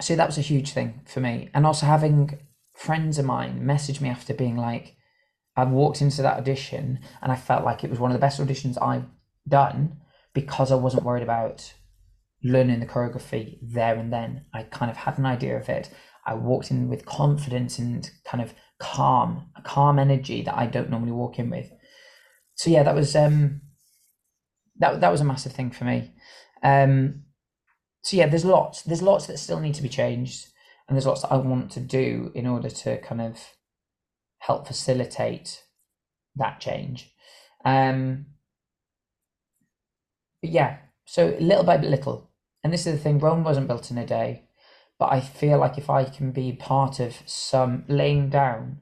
so 0.00 0.16
that 0.16 0.26
was 0.26 0.38
a 0.38 0.42
huge 0.42 0.72
thing 0.72 1.00
for 1.06 1.20
me. 1.20 1.50
And 1.54 1.64
also 1.66 1.86
having 1.86 2.38
friends 2.74 3.18
of 3.18 3.24
mine 3.24 3.64
message 3.64 4.00
me 4.00 4.08
after 4.08 4.34
being 4.34 4.56
like 4.56 4.96
i've 5.60 5.70
walked 5.70 6.00
into 6.00 6.22
that 6.22 6.38
audition 6.38 6.98
and 7.22 7.30
i 7.30 7.36
felt 7.36 7.64
like 7.64 7.84
it 7.84 7.90
was 7.90 7.98
one 7.98 8.10
of 8.10 8.14
the 8.14 8.20
best 8.20 8.40
auditions 8.40 8.80
i've 8.82 9.04
done 9.48 9.96
because 10.34 10.72
i 10.72 10.74
wasn't 10.74 11.02
worried 11.02 11.22
about 11.22 11.72
learning 12.42 12.80
the 12.80 12.86
choreography 12.86 13.58
there 13.62 13.96
and 13.96 14.12
then. 14.12 14.44
I 14.52 14.64
kind 14.64 14.90
of 14.90 14.96
had 14.96 15.18
an 15.18 15.26
idea 15.26 15.56
of 15.56 15.68
it. 15.68 15.90
I 16.26 16.34
walked 16.34 16.70
in 16.70 16.88
with 16.88 17.06
confidence 17.06 17.78
and 17.78 18.08
kind 18.24 18.42
of 18.42 18.54
calm, 18.78 19.50
a 19.56 19.62
calm 19.62 19.98
energy 19.98 20.42
that 20.42 20.56
I 20.56 20.66
don't 20.66 20.90
normally 20.90 21.12
walk 21.12 21.38
in 21.38 21.50
with. 21.50 21.70
So 22.54 22.70
yeah, 22.70 22.82
that 22.82 22.94
was 22.94 23.16
um 23.16 23.62
that 24.78 25.00
that 25.00 25.12
was 25.12 25.20
a 25.20 25.24
massive 25.24 25.52
thing 25.52 25.70
for 25.70 25.84
me. 25.84 26.12
Um 26.62 27.22
so 28.02 28.16
yeah, 28.16 28.26
there's 28.26 28.44
lots 28.44 28.82
there's 28.82 29.02
lots 29.02 29.26
that 29.26 29.38
still 29.38 29.60
need 29.60 29.74
to 29.74 29.82
be 29.82 29.88
changed 29.88 30.48
and 30.88 30.96
there's 30.96 31.06
lots 31.06 31.22
that 31.22 31.32
I 31.32 31.36
want 31.36 31.70
to 31.72 31.80
do 31.80 32.32
in 32.34 32.46
order 32.46 32.68
to 32.68 32.98
kind 32.98 33.20
of 33.20 33.38
help 34.40 34.66
facilitate 34.66 35.62
that 36.36 36.60
change. 36.60 37.12
Um 37.64 38.26
but 40.42 40.50
yeah, 40.50 40.78
so 41.04 41.36
little 41.40 41.64
by 41.64 41.76
little, 41.76 42.30
and 42.64 42.72
this 42.72 42.86
is 42.86 42.94
the 42.94 42.98
thing 42.98 43.18
Rome 43.18 43.44
wasn't 43.44 43.68
built 43.68 43.90
in 43.90 43.98
a 43.98 44.06
day, 44.06 44.44
but 44.98 45.12
I 45.12 45.20
feel 45.20 45.58
like 45.58 45.76
if 45.78 45.90
I 45.90 46.04
can 46.04 46.32
be 46.32 46.52
part 46.52 47.00
of 47.00 47.16
some 47.26 47.84
laying 47.88 48.30
down 48.30 48.78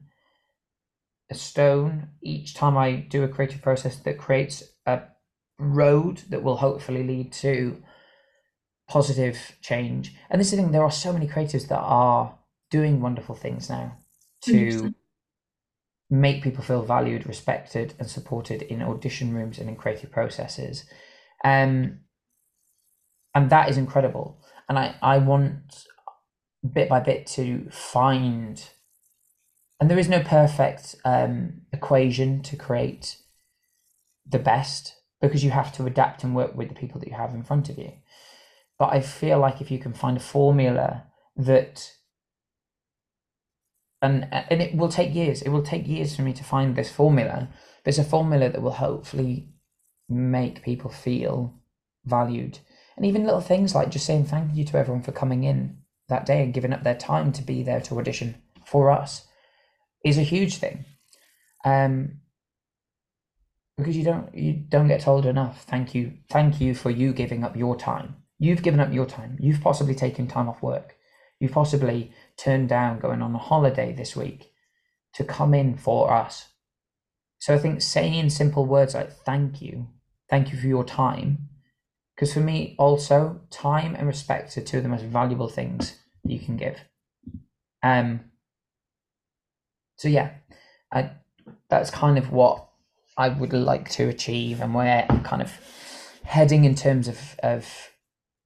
a 1.29 1.35
stone 1.35 2.09
each 2.21 2.53
time 2.55 2.77
I 2.77 2.95
do 2.95 3.23
a 3.23 3.27
creative 3.27 3.61
process 3.61 3.97
that 3.97 4.17
creates 4.17 4.63
a 4.85 5.01
road 5.59 6.23
that 6.29 6.43
will 6.43 6.57
hopefully 6.57 7.03
lead 7.03 7.31
to 7.33 7.83
positive 8.87 9.57
change. 9.61 10.15
And 10.29 10.39
this 10.39 10.47
is 10.47 10.51
the 10.51 10.63
thing, 10.63 10.71
there 10.71 10.83
are 10.83 10.91
so 10.91 11.13
many 11.13 11.27
creatives 11.27 11.67
that 11.67 11.79
are 11.79 12.37
doing 12.71 13.01
wonderful 13.01 13.35
things 13.35 13.69
now. 13.69 13.97
to 14.41 14.67
100%. 14.83 14.93
Make 16.09 16.43
people 16.43 16.63
feel 16.63 16.81
valued, 16.81 17.27
respected, 17.27 17.93
and 17.99 18.09
supported 18.09 18.63
in 18.63 18.81
audition 18.81 19.33
rooms 19.33 19.59
and 19.59 19.69
in 19.69 19.75
creative 19.75 20.11
processes. 20.11 20.85
Um, 21.43 21.99
and 23.35 23.49
that 23.49 23.69
is 23.69 23.77
incredible. 23.77 24.41
And 24.67 24.77
I, 24.77 24.95
I 25.01 25.17
want 25.19 25.85
bit 26.73 26.89
by 26.89 26.99
bit 26.99 27.27
to 27.27 27.69
find, 27.71 28.69
and 29.79 29.89
there 29.89 29.99
is 29.99 30.09
no 30.09 30.21
perfect 30.21 30.95
um, 31.05 31.61
equation 31.71 32.41
to 32.43 32.55
create 32.55 33.17
the 34.27 34.39
best 34.39 34.95
because 35.21 35.43
you 35.43 35.51
have 35.51 35.73
to 35.73 35.85
adapt 35.85 36.23
and 36.23 36.35
work 36.35 36.55
with 36.55 36.69
the 36.69 36.75
people 36.75 36.99
that 36.99 37.09
you 37.09 37.15
have 37.15 37.33
in 37.33 37.43
front 37.43 37.69
of 37.69 37.77
you. 37.77 37.91
But 38.77 38.93
I 38.93 39.01
feel 39.01 39.39
like 39.39 39.61
if 39.61 39.69
you 39.69 39.77
can 39.77 39.93
find 39.93 40.17
a 40.17 40.21
formula 40.21 41.05
that 41.35 41.91
and 44.01 44.27
and 44.31 44.61
it 44.61 44.75
will 44.75 44.89
take 44.89 45.13
years. 45.13 45.41
It 45.41 45.49
will 45.49 45.63
take 45.63 45.87
years 45.87 46.15
for 46.15 46.21
me 46.21 46.33
to 46.33 46.43
find 46.43 46.75
this 46.75 46.91
formula. 46.91 47.49
It's 47.85 47.97
a 47.97 48.03
formula 48.03 48.49
that 48.49 48.61
will 48.61 48.71
hopefully 48.71 49.49
make 50.07 50.63
people 50.63 50.89
feel 50.91 51.53
valued. 52.05 52.59
And 52.95 53.05
even 53.05 53.23
little 53.23 53.41
things 53.41 53.73
like 53.73 53.89
just 53.89 54.05
saying 54.05 54.25
thank 54.25 54.55
you 54.55 54.65
to 54.65 54.77
everyone 54.77 55.03
for 55.03 55.11
coming 55.11 55.43
in 55.43 55.77
that 56.09 56.25
day 56.25 56.43
and 56.43 56.53
giving 56.53 56.73
up 56.73 56.83
their 56.83 56.95
time 56.95 57.31
to 57.33 57.41
be 57.41 57.63
there 57.63 57.81
to 57.81 57.97
audition 57.97 58.41
for 58.65 58.91
us 58.91 59.25
is 60.03 60.17
a 60.17 60.23
huge 60.23 60.57
thing. 60.57 60.85
Um, 61.65 62.19
because 63.77 63.95
you 63.95 64.03
don't 64.03 64.33
you 64.35 64.53
don't 64.53 64.87
get 64.87 65.01
told 65.01 65.25
enough. 65.25 65.63
Thank 65.63 65.95
you, 65.95 66.13
thank 66.29 66.59
you 66.59 66.75
for 66.75 66.89
you 66.89 67.13
giving 67.13 67.43
up 67.43 67.55
your 67.55 67.77
time. 67.77 68.17
You've 68.37 68.63
given 68.63 68.79
up 68.79 68.93
your 68.93 69.05
time. 69.05 69.37
You've 69.39 69.61
possibly 69.61 69.95
taken 69.95 70.27
time 70.27 70.49
off 70.49 70.61
work. 70.61 70.95
You've 71.39 71.51
possibly 71.51 72.11
turned 72.37 72.69
down 72.69 72.99
going 72.99 73.21
on 73.21 73.33
a 73.33 73.37
holiday 73.37 73.93
this 73.93 74.15
week 74.15 74.51
to 75.13 75.23
come 75.23 75.53
in 75.53 75.77
for 75.77 76.11
us. 76.11 76.49
So 77.39 77.55
I 77.55 77.57
think 77.57 77.81
saying 77.81 78.29
simple 78.31 78.65
words 78.65 78.93
like 78.93 79.11
thank 79.11 79.61
you, 79.61 79.87
thank 80.29 80.51
you 80.51 80.59
for 80.59 80.67
your 80.67 80.83
time, 80.83 81.49
because 82.15 82.33
for 82.33 82.41
me 82.41 82.75
also 82.77 83.41
time 83.49 83.95
and 83.95 84.07
respect 84.07 84.57
are 84.57 84.61
two 84.61 84.77
of 84.77 84.83
the 84.83 84.89
most 84.89 85.05
valuable 85.05 85.47
things 85.47 85.97
that 86.23 86.31
you 86.31 86.39
can 86.39 86.57
give. 86.57 86.79
Um. 87.81 88.21
So 89.95 90.09
yeah, 90.09 90.31
I 90.91 91.11
that's 91.69 91.89
kind 91.89 92.17
of 92.17 92.31
what 92.31 92.67
I 93.17 93.29
would 93.29 93.53
like 93.53 93.89
to 93.91 94.09
achieve 94.09 94.59
and 94.61 94.73
where 94.73 95.05
I'm 95.09 95.23
kind 95.23 95.41
of 95.41 95.53
heading 96.23 96.65
in 96.65 96.75
terms 96.75 97.07
of 97.07 97.37
of 97.41 97.91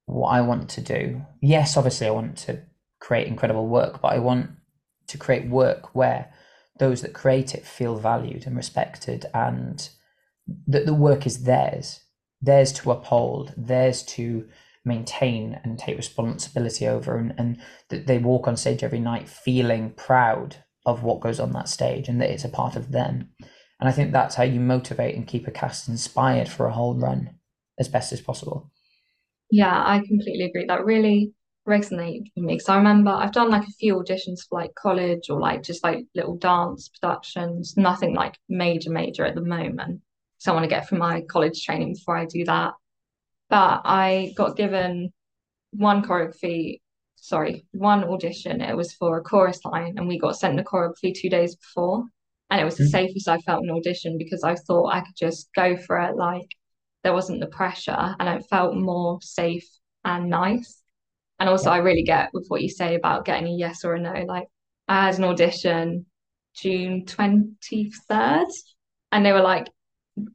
what 0.05 0.29
I 0.29 0.41
want 0.41 0.69
to 0.69 0.81
do. 0.81 1.25
Yes, 1.41 1.77
obviously 1.77 2.07
I 2.07 2.11
want 2.11 2.37
to 2.39 2.61
create 3.03 3.27
incredible 3.27 3.67
work, 3.67 4.01
but 4.01 4.13
I 4.13 4.19
want 4.19 4.49
to 5.07 5.17
create 5.17 5.49
work 5.49 5.93
where 5.93 6.31
those 6.79 7.01
that 7.01 7.13
create 7.13 7.53
it 7.53 7.65
feel 7.65 7.97
valued 7.97 8.47
and 8.47 8.55
respected 8.55 9.25
and 9.33 9.89
that 10.67 10.85
the 10.85 10.93
work 10.93 11.27
is 11.27 11.43
theirs, 11.43 11.99
theirs 12.41 12.71
to 12.71 12.91
uphold, 12.91 13.53
theirs 13.57 14.03
to 14.03 14.47
maintain 14.85 15.59
and 15.63 15.77
take 15.77 15.97
responsibility 15.97 16.87
over 16.87 17.17
and, 17.17 17.33
and 17.37 17.61
that 17.89 18.07
they 18.07 18.17
walk 18.17 18.47
on 18.47 18.55
stage 18.55 18.83
every 18.83 18.99
night 18.99 19.27
feeling 19.27 19.91
proud 19.91 20.55
of 20.85 21.03
what 21.03 21.19
goes 21.19 21.41
on 21.41 21.51
that 21.51 21.67
stage 21.67 22.07
and 22.07 22.21
that 22.21 22.29
it's 22.29 22.45
a 22.45 22.49
part 22.49 22.77
of 22.77 22.93
them. 22.93 23.29
And 23.81 23.89
I 23.89 23.91
think 23.91 24.13
that's 24.13 24.35
how 24.35 24.43
you 24.43 24.61
motivate 24.61 25.15
and 25.15 25.27
keep 25.27 25.45
a 25.45 25.51
cast 25.51 25.89
inspired 25.89 26.47
for 26.47 26.67
a 26.67 26.73
whole 26.73 26.95
run 26.95 27.35
as 27.77 27.89
best 27.89 28.13
as 28.13 28.21
possible. 28.21 28.71
Yeah, 29.51 29.75
I 29.75 29.99
completely 30.07 30.45
agree. 30.45 30.65
That 30.67 30.85
really 30.85 31.33
resonated 31.67 32.23
with 32.35 32.43
me 32.43 32.53
because 32.55 32.69
I 32.69 32.77
remember 32.77 33.11
I've 33.11 33.31
done 33.31 33.49
like 33.49 33.67
a 33.67 33.71
few 33.79 33.95
auditions 33.95 34.47
for 34.47 34.59
like 34.59 34.75
college 34.75 35.29
or 35.29 35.39
like 35.39 35.63
just 35.63 35.83
like 35.83 36.05
little 36.15 36.37
dance 36.37 36.89
productions, 36.89 37.75
nothing 37.77 38.13
like 38.13 38.37
major, 38.49 38.89
major 38.89 39.25
at 39.25 39.35
the 39.35 39.41
moment. 39.41 40.01
So 40.39 40.51
I 40.51 40.55
want 40.55 40.63
to 40.65 40.69
get 40.69 40.87
through 40.87 40.99
my 40.99 41.21
college 41.21 41.63
training 41.63 41.93
before 41.93 42.17
I 42.17 42.25
do 42.25 42.43
that. 42.45 42.73
But 43.49 43.81
I 43.85 44.33
got 44.35 44.57
given 44.57 45.13
one 45.71 46.03
choreography, 46.03 46.81
sorry, 47.15 47.65
one 47.71 48.03
audition. 48.03 48.61
It 48.61 48.75
was 48.75 48.93
for 48.93 49.17
a 49.17 49.21
chorus 49.21 49.63
line, 49.63 49.95
and 49.97 50.07
we 50.07 50.19
got 50.19 50.37
sent 50.37 50.57
the 50.57 50.63
choreography 50.63 51.13
two 51.15 51.29
days 51.29 51.55
before 51.55 52.05
and 52.53 52.61
it 52.61 52.65
was 52.65 52.77
the 52.77 52.83
mm-hmm. 52.83 52.91
safest 52.91 53.27
I 53.27 53.39
felt 53.39 53.63
in 53.63 53.71
audition 53.71 54.15
because 54.19 54.43
I 54.43 54.53
thought 54.53 54.93
I 54.93 54.99
could 54.99 55.15
just 55.17 55.49
go 55.55 55.75
for 55.75 55.99
it. 55.99 56.15
Like 56.15 56.55
there 57.03 57.11
wasn't 57.11 57.39
the 57.39 57.47
pressure, 57.47 58.15
and 58.19 58.29
it 58.29 58.45
felt 58.47 58.75
more 58.75 59.17
safe 59.23 59.67
and 60.05 60.29
nice. 60.29 60.82
And 61.43 61.49
also. 61.49 61.69
I 61.69 61.79
really 61.79 62.03
get 62.03 62.29
with 62.31 62.45
what 62.47 62.61
you 62.61 62.69
say 62.69 62.95
about 62.95 63.25
getting 63.25 63.47
a 63.47 63.51
yes 63.51 63.83
or 63.83 63.95
a 63.95 63.99
no. 63.99 64.13
Like 64.25 64.47
I 64.87 65.07
had 65.07 65.17
an 65.17 65.25
audition 65.25 66.05
June 66.55 67.05
twenty 67.05 67.91
third, 68.07 68.47
and 69.11 69.25
they 69.25 69.33
were 69.33 69.41
like, 69.41 69.67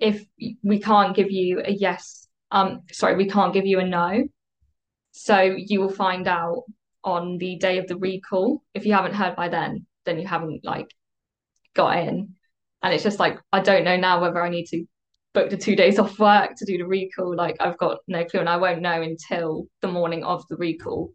"If 0.01 0.23
we 0.63 0.79
can't 0.81 1.17
give 1.17 1.31
you 1.31 1.63
a 1.65 1.73
yes, 1.73 2.29
um, 2.51 2.83
sorry, 2.93 3.17
we 3.17 3.27
can't 3.27 3.55
give 3.55 3.65
you 3.65 3.79
a 3.79 3.87
no, 3.87 4.25
so 5.13 5.41
you 5.41 5.81
will 5.81 5.89
find 5.89 6.29
out 6.29 6.65
on 7.03 7.39
the 7.39 7.57
day 7.57 7.79
of 7.79 7.87
the 7.87 7.97
recall. 7.97 8.63
If 8.75 8.85
you 8.85 8.93
haven't 8.93 9.15
heard 9.15 9.35
by 9.35 9.49
then, 9.49 9.87
then 10.05 10.21
you 10.21 10.27
haven't 10.27 10.63
like 10.63 10.93
got 11.73 11.97
in. 11.97 12.35
And 12.83 12.93
it's 12.93 13.03
just 13.03 13.19
like, 13.19 13.39
I 13.51 13.61
don't 13.61 13.85
know 13.85 13.97
now 13.97 14.21
whether 14.21 14.43
I 14.43 14.51
need 14.51 14.67
to 14.67 14.85
book 15.35 15.51
the 15.51 15.57
two 15.57 15.77
days 15.77 15.99
off 15.99 16.19
work 16.19 16.55
to 16.57 16.65
do 16.65 16.79
the 16.79 16.87
recall. 16.87 17.35
Like, 17.35 17.57
I've 17.61 17.79
got 17.79 17.99
no 18.09 18.25
clue, 18.25 18.41
and 18.41 18.49
I 18.49 18.57
won't 18.57 18.83
know 18.83 19.03
until 19.03 19.67
the 19.83 19.89
morning 19.89 20.25
of 20.25 20.47
the 20.49 20.57
recall. 20.57 21.13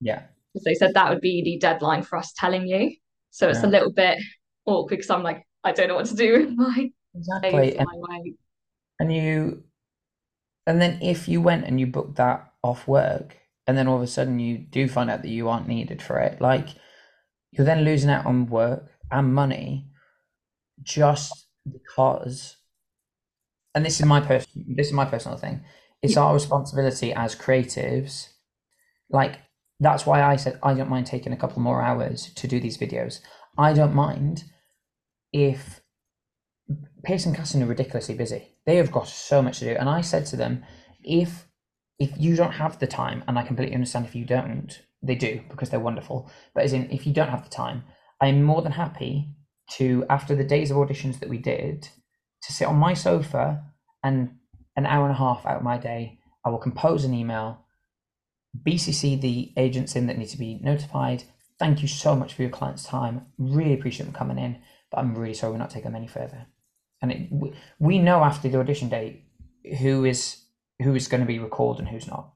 Yeah. 0.00 0.22
Because 0.52 0.64
they 0.64 0.74
said 0.74 0.94
that 0.94 1.10
would 1.10 1.20
be 1.20 1.42
the 1.42 1.58
deadline 1.58 2.02
for 2.02 2.16
us 2.18 2.32
telling 2.36 2.66
you. 2.66 2.94
So 3.30 3.48
it's 3.48 3.60
yeah. 3.60 3.68
a 3.68 3.70
little 3.70 3.92
bit 3.92 4.18
awkward 4.66 4.96
because 4.96 5.10
I'm 5.10 5.22
like, 5.22 5.46
I 5.62 5.72
don't 5.72 5.88
know 5.88 5.94
what 5.94 6.06
to 6.06 6.16
do 6.16 6.32
with 6.32 6.56
my 6.56 6.90
exactly. 7.14 7.76
And, 7.76 7.88
my 8.00 8.22
and 8.98 9.14
you, 9.14 9.62
and 10.66 10.80
then 10.80 11.00
if 11.02 11.28
you 11.28 11.40
went 11.40 11.66
and 11.66 11.78
you 11.78 11.86
booked 11.86 12.16
that 12.16 12.52
off 12.62 12.88
work, 12.88 13.36
and 13.66 13.78
then 13.78 13.86
all 13.86 13.96
of 13.96 14.02
a 14.02 14.06
sudden 14.06 14.40
you 14.40 14.58
do 14.58 14.88
find 14.88 15.10
out 15.10 15.22
that 15.22 15.28
you 15.28 15.48
aren't 15.48 15.68
needed 15.68 16.02
for 16.02 16.18
it, 16.18 16.40
like 16.40 16.70
you're 17.52 17.66
then 17.66 17.84
losing 17.84 18.10
out 18.10 18.26
on 18.26 18.46
work 18.46 18.90
and 19.10 19.34
money 19.34 19.86
just 20.82 21.46
because 21.70 22.56
and 23.74 23.84
this 23.84 24.00
is 24.00 24.06
my 24.06 24.20
person 24.20 24.64
this 24.76 24.88
is 24.88 24.92
my 24.92 25.04
personal 25.04 25.36
thing 25.36 25.62
it's 26.02 26.14
yeah. 26.14 26.22
our 26.22 26.34
responsibility 26.34 27.12
as 27.12 27.36
creatives. 27.36 28.28
Like 29.10 29.38
that's 29.82 30.04
why 30.04 30.22
i 30.22 30.36
said 30.36 30.58
i 30.62 30.74
don't 30.74 30.90
mind 30.90 31.06
taking 31.06 31.32
a 31.32 31.36
couple 31.36 31.62
more 31.62 31.82
hours 31.82 32.32
to 32.34 32.46
do 32.46 32.60
these 32.60 32.78
videos. 32.78 33.20
I 33.58 33.72
don't 33.72 33.94
mind 33.94 34.44
if 35.32 35.80
Pearson 37.02 37.34
Casting 37.34 37.62
are 37.62 37.66
ridiculously 37.66 38.14
busy. 38.14 38.56
They 38.66 38.76
have 38.76 38.92
got 38.92 39.08
so 39.08 39.40
much 39.42 39.58
to 39.58 39.64
do. 39.64 39.76
And 39.78 39.88
i 39.88 40.00
said 40.02 40.26
to 40.26 40.36
them 40.36 40.64
if 41.02 41.46
if 41.98 42.12
you 42.18 42.36
don't 42.36 42.52
have 42.52 42.78
the 42.78 42.86
time 42.86 43.24
and 43.26 43.38
i 43.38 43.42
completely 43.42 43.74
understand 43.74 44.06
if 44.06 44.14
you 44.14 44.24
don't 44.24 44.82
they 45.02 45.14
do 45.14 45.40
because 45.48 45.70
they're 45.70 45.80
wonderful 45.80 46.30
but 46.54 46.64
as 46.64 46.74
in 46.74 46.90
if 46.90 47.06
you 47.06 47.12
don't 47.12 47.30
have 47.30 47.44
the 47.44 47.50
time 47.50 47.82
i'm 48.20 48.42
more 48.42 48.60
than 48.60 48.72
happy 48.72 49.28
to 49.70 50.04
after 50.10 50.34
the 50.34 50.44
days 50.44 50.70
of 50.70 50.76
auditions 50.76 51.20
that 51.20 51.28
we 51.28 51.38
did 51.38 51.88
to 52.42 52.52
sit 52.52 52.68
on 52.68 52.76
my 52.76 52.94
sofa 52.94 53.62
and 54.02 54.30
an 54.76 54.86
hour 54.86 55.04
and 55.04 55.14
a 55.14 55.18
half 55.18 55.44
out 55.46 55.58
of 55.58 55.62
my 55.62 55.76
day 55.76 56.18
i 56.44 56.48
will 56.48 56.58
compose 56.58 57.04
an 57.04 57.14
email 57.14 57.64
bcc 58.66 59.20
the 59.20 59.52
agents 59.56 59.94
in 59.96 60.06
that 60.06 60.18
need 60.18 60.28
to 60.28 60.38
be 60.38 60.58
notified. 60.62 61.24
Thank 61.58 61.82
you 61.82 61.88
so 61.88 62.16
much 62.16 62.34
for 62.34 62.42
your 62.42 62.50
client's 62.50 62.84
time. 62.84 63.26
Really 63.38 63.74
appreciate 63.74 64.06
them 64.06 64.14
coming 64.14 64.38
in 64.38 64.60
but 64.90 64.98
i'm 64.98 65.16
really 65.16 65.34
sorry 65.34 65.52
we're 65.52 65.58
not 65.58 65.70
taking 65.70 65.92
them 65.92 65.96
any 65.96 66.08
further. 66.08 66.46
And 67.02 67.12
it, 67.12 67.28
we, 67.78 67.98
know 67.98 68.22
after 68.22 68.48
the 68.48 68.58
audition 68.58 68.90
date 68.90 69.24
who 69.78 70.04
is 70.04 70.42
who 70.82 70.94
is 70.94 71.08
going 71.08 71.22
to 71.22 71.26
be 71.26 71.38
recalled 71.38 71.78
and 71.78 71.88
who's 71.88 72.06
not. 72.06 72.32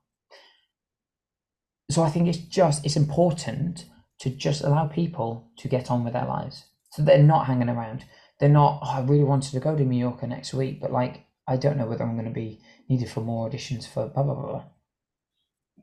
So 1.91 2.03
i 2.03 2.11
think 2.11 2.29
it's 2.29 2.39
just 2.39 2.85
it's 2.85 2.97
important 2.97 3.87
to 4.21 4.31
just 4.31 4.63
allow 4.63 4.87
people 4.87 5.51
to 5.59 5.69
get 5.69 5.91
on 5.91 6.05
with 6.05 6.13
their 6.13 6.27
lives 6.27 6.65
so 6.93 7.03
they're 7.03 7.23
not 7.23 7.47
hanging 7.47 7.69
around. 7.69 8.05
They're 8.41 8.49
not, 8.49 8.81
oh, 8.83 8.91
I 8.91 9.01
really 9.01 9.25
wanted 9.25 9.53
to 9.53 9.61
go 9.61 9.77
to 9.77 9.85
Mallorca 9.85 10.27
next 10.27 10.55
week, 10.55 10.81
but 10.81 10.93
like, 10.93 11.27
I 11.47 11.57
don't 11.57 11.77
know 11.77 11.87
whether 11.87 12.05
I'm 12.05 12.15
going 12.15 12.29
to 12.29 12.33
be 12.33 12.61
needed 12.89 13.11
for 13.11 13.21
more 13.21 13.49
auditions 13.49 13.87
for 13.87 14.09
blah, 14.09 14.23
blah, 14.23 14.35
blah. 14.35 14.65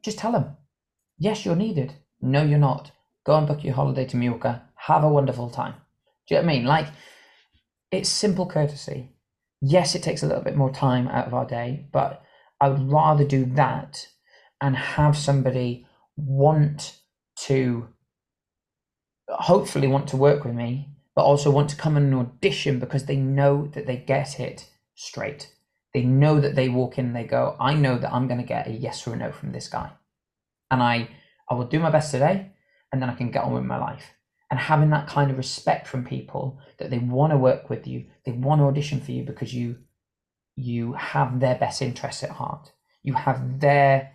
Just 0.04 0.18
tell 0.18 0.32
them, 0.32 0.58
yes, 1.18 1.45
you're 1.45 1.56
needed. 1.56 1.93
No, 2.22 2.43
you're 2.43 2.60
not. 2.60 2.91
Go 3.26 3.38
and 3.38 3.47
book 3.47 3.64
your 3.64 3.76
holiday 3.76 4.06
to 4.06 4.18
Mallorca. 4.18 4.64
Have 4.76 5.04
a 5.04 5.10
wonderful 5.10 5.49
time. 5.49 5.76
Do 6.28 6.36
you 6.36 6.41
know 6.41 6.47
what 6.47 6.52
I 6.52 6.56
mean? 6.56 6.66
Like, 6.66 6.88
it's 7.91 8.10
simple 8.10 8.45
courtesy. 8.45 9.12
Yes, 9.62 9.95
it 9.95 10.02
takes 10.04 10.24
a 10.24 10.28
little 10.28 10.43
bit 10.43 10.56
more 10.56 10.72
time 10.72 11.08
out 11.08 11.28
of 11.28 11.34
our 11.34 11.45
day, 11.45 11.88
but 11.91 12.24
I 12.60 12.70
would 12.70 12.91
rather 12.91 13.24
do 13.24 13.45
that 13.56 14.08
and 14.60 14.76
have 14.76 15.18
somebody 15.18 15.86
want 16.16 16.99
to 17.36 17.88
hopefully 19.28 19.88
want 19.88 20.08
to 20.10 20.18
work 20.18 20.43
with 20.43 20.54
me 20.54 20.89
but 21.16 21.24
also 21.24 21.51
want 21.51 21.70
to 21.70 21.76
come 21.76 21.97
and 21.97 22.14
audition 22.14 22.80
because 22.80 23.05
they 23.05 23.18
know 23.18 23.68
that 23.74 23.86
they 23.86 23.97
get 23.97 24.39
it 24.39 24.70
straight. 24.95 25.53
They 25.93 26.03
know 26.03 26.39
that 26.39 26.55
they 26.55 26.70
walk 26.70 26.97
in 26.97 27.07
and 27.07 27.16
they 27.16 27.26
go, 27.26 27.55
I 27.59 27.74
know 27.74 27.97
that 27.97 28.14
I'm 28.14 28.28
going 28.28 28.39
to 28.39 28.45
get 28.47 28.68
a 28.68 28.72
yes 28.72 29.05
or 29.05 29.14
a 29.14 29.18
no 29.18 29.32
from 29.32 29.51
this 29.51 29.68
guy. 29.68 29.91
And 30.70 30.82
I, 30.82 31.09
I 31.49 31.53
will 31.55 31.66
do 31.66 31.80
my 31.80 31.89
best 31.89 32.12
today 32.12 32.51
and 32.91 33.01
then 33.01 33.09
I 33.09 33.16
can 33.16 33.32
get 33.32 33.43
on 33.43 33.53
with 33.53 33.64
my 33.64 33.78
life. 33.78 34.14
and 34.51 34.59
having 34.59 34.89
that 34.89 35.07
kind 35.07 35.32
of 35.32 35.38
respect 35.38 35.88
from 35.88 36.03
people 36.03 36.59
that 36.78 36.89
they 36.89 36.97
want 36.99 37.32
to 37.32 37.38
work 37.38 37.70
with 37.70 37.88
you, 37.88 38.05
they 38.26 38.34
want 38.34 38.59
to 38.59 38.66
audition 38.66 38.99
for 38.99 39.12
you 39.14 39.24
because 39.24 39.53
you 39.53 39.78
you 40.57 40.93
have 40.93 41.39
their 41.39 41.55
best 41.55 41.82
interests 41.82 42.22
at 42.24 42.32
heart. 42.32 42.74
You 43.01 43.14
have 43.14 43.62
their 43.62 44.12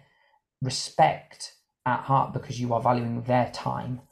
respect 0.61 1.55
at 1.87 2.01
heart 2.01 2.35
because 2.35 2.61
you 2.61 2.75
are 2.75 2.83
valuing 2.83 3.23
their 3.23 3.51
time, 3.53 4.03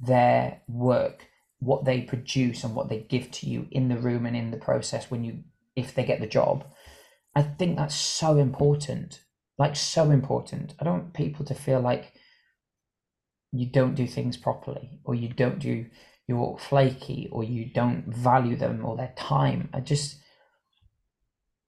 their 0.00 0.60
work, 0.66 1.27
what 1.60 1.84
they 1.84 2.00
produce 2.00 2.62
and 2.64 2.74
what 2.74 2.88
they 2.88 3.00
give 3.00 3.30
to 3.30 3.46
you 3.46 3.66
in 3.70 3.88
the 3.88 3.96
room 3.98 4.26
and 4.26 4.36
in 4.36 4.50
the 4.50 4.56
process 4.56 5.10
when 5.10 5.24
you 5.24 5.42
if 5.74 5.94
they 5.94 6.04
get 6.04 6.20
the 6.20 6.26
job. 6.26 6.64
I 7.34 7.42
think 7.42 7.76
that's 7.76 7.94
so 7.94 8.36
important. 8.36 9.22
Like 9.58 9.76
so 9.76 10.10
important. 10.10 10.74
I 10.78 10.84
don't 10.84 11.00
want 11.00 11.14
people 11.14 11.44
to 11.46 11.54
feel 11.54 11.80
like 11.80 12.12
you 13.52 13.66
don't 13.66 13.94
do 13.94 14.06
things 14.06 14.36
properly 14.36 15.00
or 15.04 15.14
you 15.14 15.28
don't 15.28 15.58
do 15.58 15.86
you're 16.26 16.58
flaky 16.58 17.28
or 17.32 17.42
you 17.42 17.64
don't 17.72 18.06
value 18.06 18.54
them 18.54 18.84
or 18.84 18.96
their 18.96 19.14
time. 19.16 19.70
I 19.72 19.80
just 19.80 20.16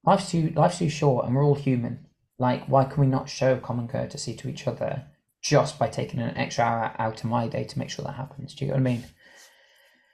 life's 0.05 0.31
too 0.31 0.53
life's 0.55 0.77
too 0.77 0.89
short 0.89 1.25
and 1.25 1.35
we're 1.35 1.43
all 1.43 1.55
human. 1.55 2.05
Like 2.37 2.65
why 2.67 2.85
can 2.85 3.01
we 3.01 3.07
not 3.07 3.29
show 3.29 3.57
common 3.57 3.87
courtesy 3.87 4.35
to 4.35 4.49
each 4.49 4.67
other 4.67 5.05
just 5.41 5.79
by 5.79 5.87
taking 5.87 6.19
an 6.19 6.37
extra 6.37 6.63
hour 6.63 6.95
out 6.99 7.23
of 7.23 7.29
my 7.29 7.47
day 7.47 7.63
to 7.65 7.79
make 7.79 7.89
sure 7.89 8.05
that 8.05 8.15
happens? 8.15 8.53
Do 8.53 8.63
you 8.63 8.71
get 8.71 8.75
what 8.75 8.87
I 8.87 8.91
mean? 8.93 9.05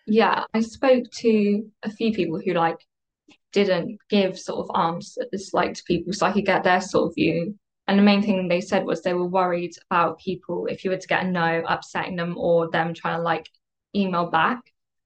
Yeah, 0.07 0.45
I 0.53 0.61
spoke 0.61 1.09
to 1.11 1.69
a 1.83 1.91
few 1.91 2.13
people 2.13 2.39
who 2.43 2.53
like 2.53 2.79
didn't 3.51 3.99
give 4.09 4.39
sort 4.39 4.67
of 4.67 4.75
answers 4.79 5.51
like 5.53 5.73
to 5.75 5.83
people 5.83 6.13
so 6.13 6.25
I 6.25 6.31
could 6.31 6.45
get 6.45 6.63
their 6.63 6.81
sort 6.81 7.09
of 7.09 7.15
view 7.15 7.55
and 7.87 7.97
the 7.97 8.03
main 8.03 8.21
thing 8.21 8.47
they 8.47 8.61
said 8.61 8.85
was 8.85 9.01
they 9.01 9.13
were 9.13 9.25
worried 9.25 9.71
about 9.89 10.19
people, 10.19 10.67
if 10.67 10.83
you 10.83 10.91
were 10.91 10.97
to 10.97 11.07
get 11.07 11.23
a 11.23 11.27
no, 11.31 11.63
upsetting 11.67 12.17
them 12.17 12.37
or 12.37 12.69
them 12.69 12.93
trying 12.93 13.17
to 13.17 13.23
like 13.23 13.49
email 13.95 14.29
back. 14.29 14.59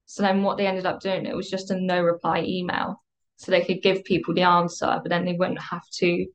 So 0.06 0.22
then 0.22 0.42
what 0.42 0.56
they 0.56 0.66
ended 0.66 0.84
up 0.84 1.00
doing, 1.00 1.24
it 1.24 1.36
was 1.36 1.48
just 1.48 1.70
a 1.70 1.80
no 1.80 2.02
reply 2.02 2.42
email. 2.42 3.00
So 3.36 3.50
they 3.50 3.64
could 3.64 3.82
give 3.82 4.04
people 4.04 4.34
the 4.34 4.42
answer, 4.42 4.98
but 5.00 5.08
then 5.08 5.24
they 5.24 5.34
wouldn't 5.34 5.60
have 5.60 5.88
to 5.98 6.26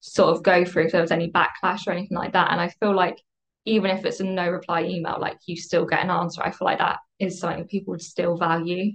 sort 0.00 0.36
of 0.36 0.42
go 0.42 0.64
through 0.64 0.84
if 0.86 0.92
there 0.92 1.00
was 1.00 1.10
any 1.10 1.30
backlash 1.30 1.86
or 1.86 1.92
anything 1.92 2.18
like 2.18 2.34
that. 2.34 2.52
And 2.52 2.60
I 2.60 2.68
feel 2.68 2.94
like 2.94 3.22
even 3.64 3.90
if 3.90 4.04
it's 4.04 4.20
a 4.20 4.24
no 4.24 4.48
reply 4.48 4.84
email, 4.84 5.18
like 5.20 5.38
you 5.46 5.56
still 5.56 5.86
get 5.86 6.02
an 6.02 6.10
answer. 6.10 6.42
I 6.42 6.50
feel 6.50 6.66
like 6.66 6.78
that 6.78 6.98
is 7.18 7.38
something 7.38 7.66
people 7.66 7.92
would 7.92 8.02
still 8.02 8.36
value, 8.36 8.92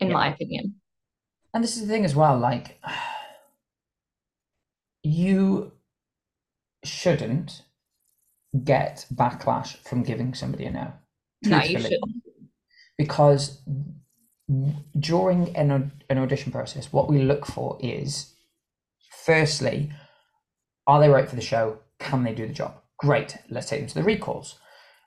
in 0.00 0.08
yeah. 0.08 0.14
my 0.14 0.32
opinion. 0.32 0.74
And 1.54 1.64
this 1.64 1.76
is 1.76 1.82
the 1.82 1.92
thing 1.92 2.04
as 2.04 2.14
well, 2.14 2.38
like 2.38 2.80
you 5.02 5.72
shouldn't 6.84 7.62
get 8.64 9.06
backlash 9.14 9.76
from 9.78 10.02
giving 10.02 10.34
somebody 10.34 10.66
a 10.66 10.70
no. 10.70 10.92
No, 11.44 11.62
you 11.62 11.80
shouldn't. 11.80 12.04
Because 12.98 13.62
during 14.98 15.56
an, 15.56 15.92
an 16.10 16.18
audition 16.18 16.52
process, 16.52 16.92
what 16.92 17.08
we 17.08 17.22
look 17.22 17.46
for 17.46 17.78
is 17.80 18.34
firstly, 19.24 19.90
are 20.86 21.00
they 21.00 21.08
right 21.08 21.28
for 21.28 21.36
the 21.36 21.42
show? 21.42 21.78
Can 21.98 22.24
they 22.24 22.34
do 22.34 22.46
the 22.46 22.52
job? 22.52 22.74
Great, 23.00 23.38
let's 23.48 23.68
take 23.68 23.80
them 23.80 23.88
to 23.88 23.94
the 23.94 24.02
recalls. 24.02 24.58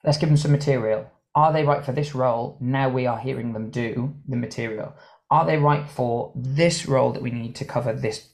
Let's 0.04 0.18
give 0.18 0.30
them 0.30 0.38
some 0.38 0.52
material. 0.52 1.10
Are 1.36 1.54
they 1.54 1.64
right 1.64 1.84
for 1.84 1.92
this 1.92 2.14
role? 2.14 2.58
Now 2.60 2.90
we 2.90 3.08
are 3.08 3.18
hearing 3.18 3.54
them 3.54 3.70
do 3.70 4.16
the 4.28 4.36
material. 4.36 4.94
Are 5.32 5.46
they 5.46 5.58
right 5.58 5.90
for 5.90 6.32
this 6.36 6.86
role 6.88 7.12
that 7.14 7.24
we 7.24 7.32
need 7.32 7.56
to 7.56 7.66
cover 7.66 7.94
this 7.94 8.34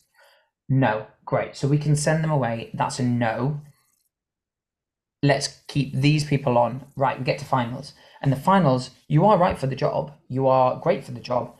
no. 0.69 1.07
Great. 1.25 1.55
So 1.55 1.67
we 1.67 1.79
can 1.79 1.95
send 1.95 2.23
them 2.23 2.31
away. 2.31 2.69
That's 2.73 2.99
a 2.99 3.03
no. 3.03 3.61
Let's 5.21 5.59
keep 5.67 5.93
these 5.93 6.23
people 6.23 6.57
on. 6.57 6.85
Right, 6.95 7.17
we 7.17 7.25
get 7.25 7.39
to 7.39 7.45
finals. 7.45 7.93
And 8.21 8.31
the 8.31 8.37
finals, 8.37 8.91
you 9.07 9.25
are 9.25 9.37
right 9.37 9.57
for 9.57 9.67
the 9.67 9.75
job. 9.75 10.13
You 10.27 10.47
are 10.47 10.79
great 10.79 11.03
for 11.03 11.11
the 11.11 11.19
job. 11.19 11.55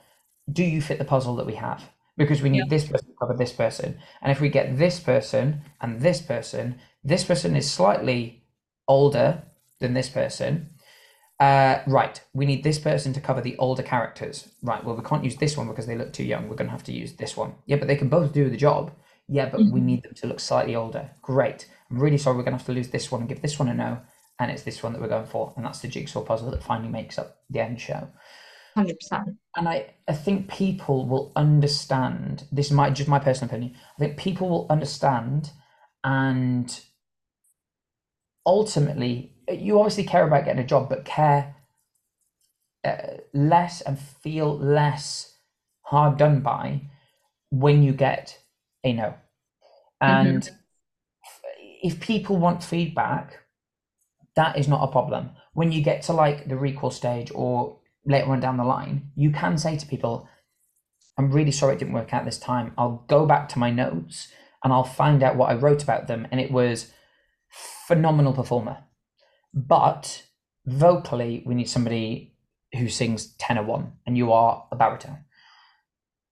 Do 0.52 0.64
you 0.64 0.82
fit 0.82 1.00
the 1.00 1.06
puzzle 1.06 1.36
that 1.38 1.46
we 1.46 1.56
have? 1.56 1.90
Because 2.18 2.42
we 2.42 2.50
need 2.50 2.60
yeah. 2.60 2.70
this 2.70 2.86
person 2.86 3.08
to 3.08 3.16
cover 3.20 3.34
this 3.34 3.52
person. 3.52 3.98
And 4.22 4.32
if 4.32 4.40
we 4.42 4.50
get 4.50 4.78
this 4.78 5.00
person 5.00 5.62
and 5.82 6.02
this 6.02 6.22
person, 6.22 6.80
this 7.04 7.24
person 7.24 7.56
is 7.56 7.70
slightly 7.70 8.44
older 8.88 9.44
than 9.80 9.94
this 9.94 10.10
person. 10.10 10.72
Uh, 11.40 11.82
right, 11.88 12.22
we 12.34 12.46
need 12.46 12.64
this 12.64 12.80
person 12.80 13.14
to 13.14 13.22
cover 13.22 13.40
the 13.40 13.58
older 13.58 13.84
characters. 13.84 14.50
Right, 14.62 14.84
well, 14.84 14.96
we 14.96 15.04
can't 15.04 15.24
use 15.24 15.38
this 15.38 15.56
one 15.56 15.70
because 15.70 15.88
they 15.88 15.98
look 15.98 16.12
too 16.12 16.26
young. 16.26 16.50
We're 16.50 16.56
going 16.56 16.68
to 16.68 16.74
have 16.74 16.84
to 16.86 16.92
use 16.92 17.14
this 17.14 17.38
one. 17.38 17.56
Yeah, 17.66 17.78
but 17.78 17.88
they 17.88 17.96
can 17.96 18.10
both 18.10 18.34
do 18.34 18.50
the 18.50 18.58
job. 18.58 18.92
Yeah, 19.30 19.48
but 19.48 19.62
mm-hmm. 19.62 19.72
we 19.72 19.80
need 19.80 20.04
them 20.04 20.16
to 20.16 20.28
look 20.28 20.40
slightly 20.40 20.76
older. 20.76 21.12
Great. 21.22 21.70
I'm 21.90 22.00
really 22.00 22.18
sorry 22.18 22.36
we're 22.36 22.44
going 22.44 22.54
to 22.54 22.58
have 22.58 22.66
to 22.66 22.74
lose 22.74 22.90
this 22.90 23.12
one 23.12 23.22
and 23.22 23.30
give 23.30 23.42
this 23.42 23.58
one 23.58 23.70
a 23.70 23.74
no. 23.74 24.00
And 24.40 24.52
it's 24.52 24.64
this 24.64 24.82
one 24.82 24.92
that 24.94 25.02
we're 25.02 25.08
going 25.08 25.28
for. 25.28 25.54
And 25.56 25.66
that's 25.66 25.80
the 25.80 25.88
jigsaw 25.88 26.22
puzzle 26.22 26.52
that 26.52 26.64
finally 26.64 26.90
makes 26.90 27.18
up 27.18 27.38
the 27.50 27.60
end 27.60 27.80
show. 27.80 28.10
100%. 28.78 28.96
And 29.56 29.70
I, 29.70 29.94
I 30.08 30.14
think 30.14 30.50
people 30.50 31.08
will 31.08 31.32
understand. 31.36 32.46
This 32.52 32.68
is 32.68 32.72
my, 32.72 32.90
just 32.90 33.10
my 33.10 33.20
personal 33.20 33.50
opinion. 33.50 33.76
I 33.98 34.00
think 34.00 34.18
people 34.18 34.50
will 34.50 34.68
understand 34.70 35.52
and 36.04 36.80
ultimately 38.46 39.34
you 39.52 39.80
obviously 39.80 40.04
care 40.04 40.28
about 40.28 40.46
getting 40.46 40.62
a 40.62 40.68
job, 40.68 40.90
but 40.90 41.06
care 41.06 41.56
uh, 42.84 43.18
less 43.34 43.82
and 43.82 44.00
feel 44.00 44.58
less 44.58 45.38
hard 45.82 46.18
done 46.18 46.42
by 46.42 46.82
when 47.50 47.84
you 47.84 47.94
get 47.94 48.40
a 48.84 48.94
no. 48.94 49.16
And 50.02 50.44
mm-hmm. 50.44 51.66
if 51.84 52.00
people 52.00 52.38
want 52.38 52.64
feedback, 52.64 53.40
that 54.36 54.58
is 54.58 54.68
not 54.68 54.88
a 54.88 54.92
problem. 54.92 55.32
When 55.54 55.72
you 55.72 55.82
get 55.82 56.04
to 56.04 56.14
like 56.14 56.48
the 56.48 56.56
recall 56.56 56.92
stage 56.92 57.32
or 57.34 57.78
later 58.06 58.32
on 58.32 58.40
down 58.40 58.58
the 58.58 58.64
line, 58.64 59.12
you 59.16 59.32
can 59.32 59.58
say 59.58 59.78
to 59.78 59.86
people, 59.86 60.30
I'm 61.18 61.32
really 61.32 61.52
sorry 61.52 61.76
it 61.76 61.80
didn't 61.80 61.94
work 61.94 62.14
out 62.14 62.24
this 62.24 62.38
time. 62.38 62.74
I'll 62.78 63.04
go 63.08 63.26
back 63.26 63.50
to 63.50 63.60
my 63.60 63.72
notes 63.72 64.30
and 64.64 64.72
I'll 64.72 64.84
find 64.84 65.22
out 65.22 65.36
what 65.36 65.50
I 65.50 65.56
wrote 65.56 65.84
about 65.84 66.08
them. 66.08 66.28
And 66.32 66.40
it 66.40 66.52
was 66.52 66.94
phenomenal 67.50 68.34
performer 68.34 68.78
but 69.54 70.24
vocally, 70.66 71.44
we 71.46 71.56
need 71.56 71.70
somebody 71.70 72.36
who 72.78 72.88
sings 72.88 73.34
tenor 73.38 73.64
one, 73.64 73.94
and 74.06 74.18
you 74.18 74.32
are 74.32 74.68
a 74.72 74.76
baritone. 74.76 75.26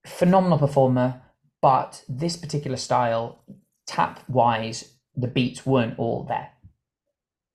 Phenomenal 0.06 0.60
performer, 0.60 1.22
but 1.62 2.04
this 2.08 2.38
particular 2.38 2.78
style, 2.78 3.44
tap 3.88 4.24
wise, 4.28 4.94
the 5.16 5.28
beats 5.28 5.66
weren't 5.66 5.98
all 5.98 6.24
there. 6.24 6.52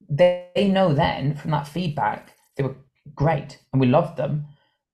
They, 0.08 0.48
they 0.54 0.68
know 0.68 0.92
then 0.92 1.36
from 1.36 1.52
that 1.52 1.68
feedback 1.68 2.36
they 2.56 2.62
were 2.62 2.76
great 3.14 3.58
and 3.72 3.80
we 3.80 3.86
loved 3.86 4.16
them, 4.16 4.46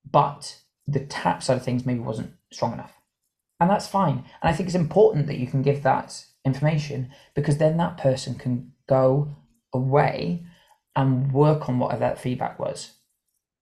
but 0.09 0.59
the 0.87 0.99
tap 1.01 1.43
side 1.43 1.57
of 1.57 1.63
things 1.63 1.85
maybe 1.85 1.99
wasn't 1.99 2.33
strong 2.53 2.73
enough. 2.73 2.93
And 3.59 3.69
that's 3.69 3.87
fine. 3.87 4.23
And 4.41 4.49
I 4.49 4.53
think 4.53 4.67
it's 4.67 4.75
important 4.75 5.27
that 5.27 5.39
you 5.39 5.47
can 5.47 5.61
give 5.61 5.83
that 5.83 6.23
information 6.45 7.11
because 7.35 7.57
then 7.57 7.77
that 7.77 7.97
person 7.97 8.35
can 8.35 8.71
go 8.87 9.35
away 9.73 10.45
and 10.95 11.31
work 11.31 11.69
on 11.69 11.79
whatever 11.79 12.01
that 12.01 12.19
feedback 12.19 12.59
was. 12.59 12.93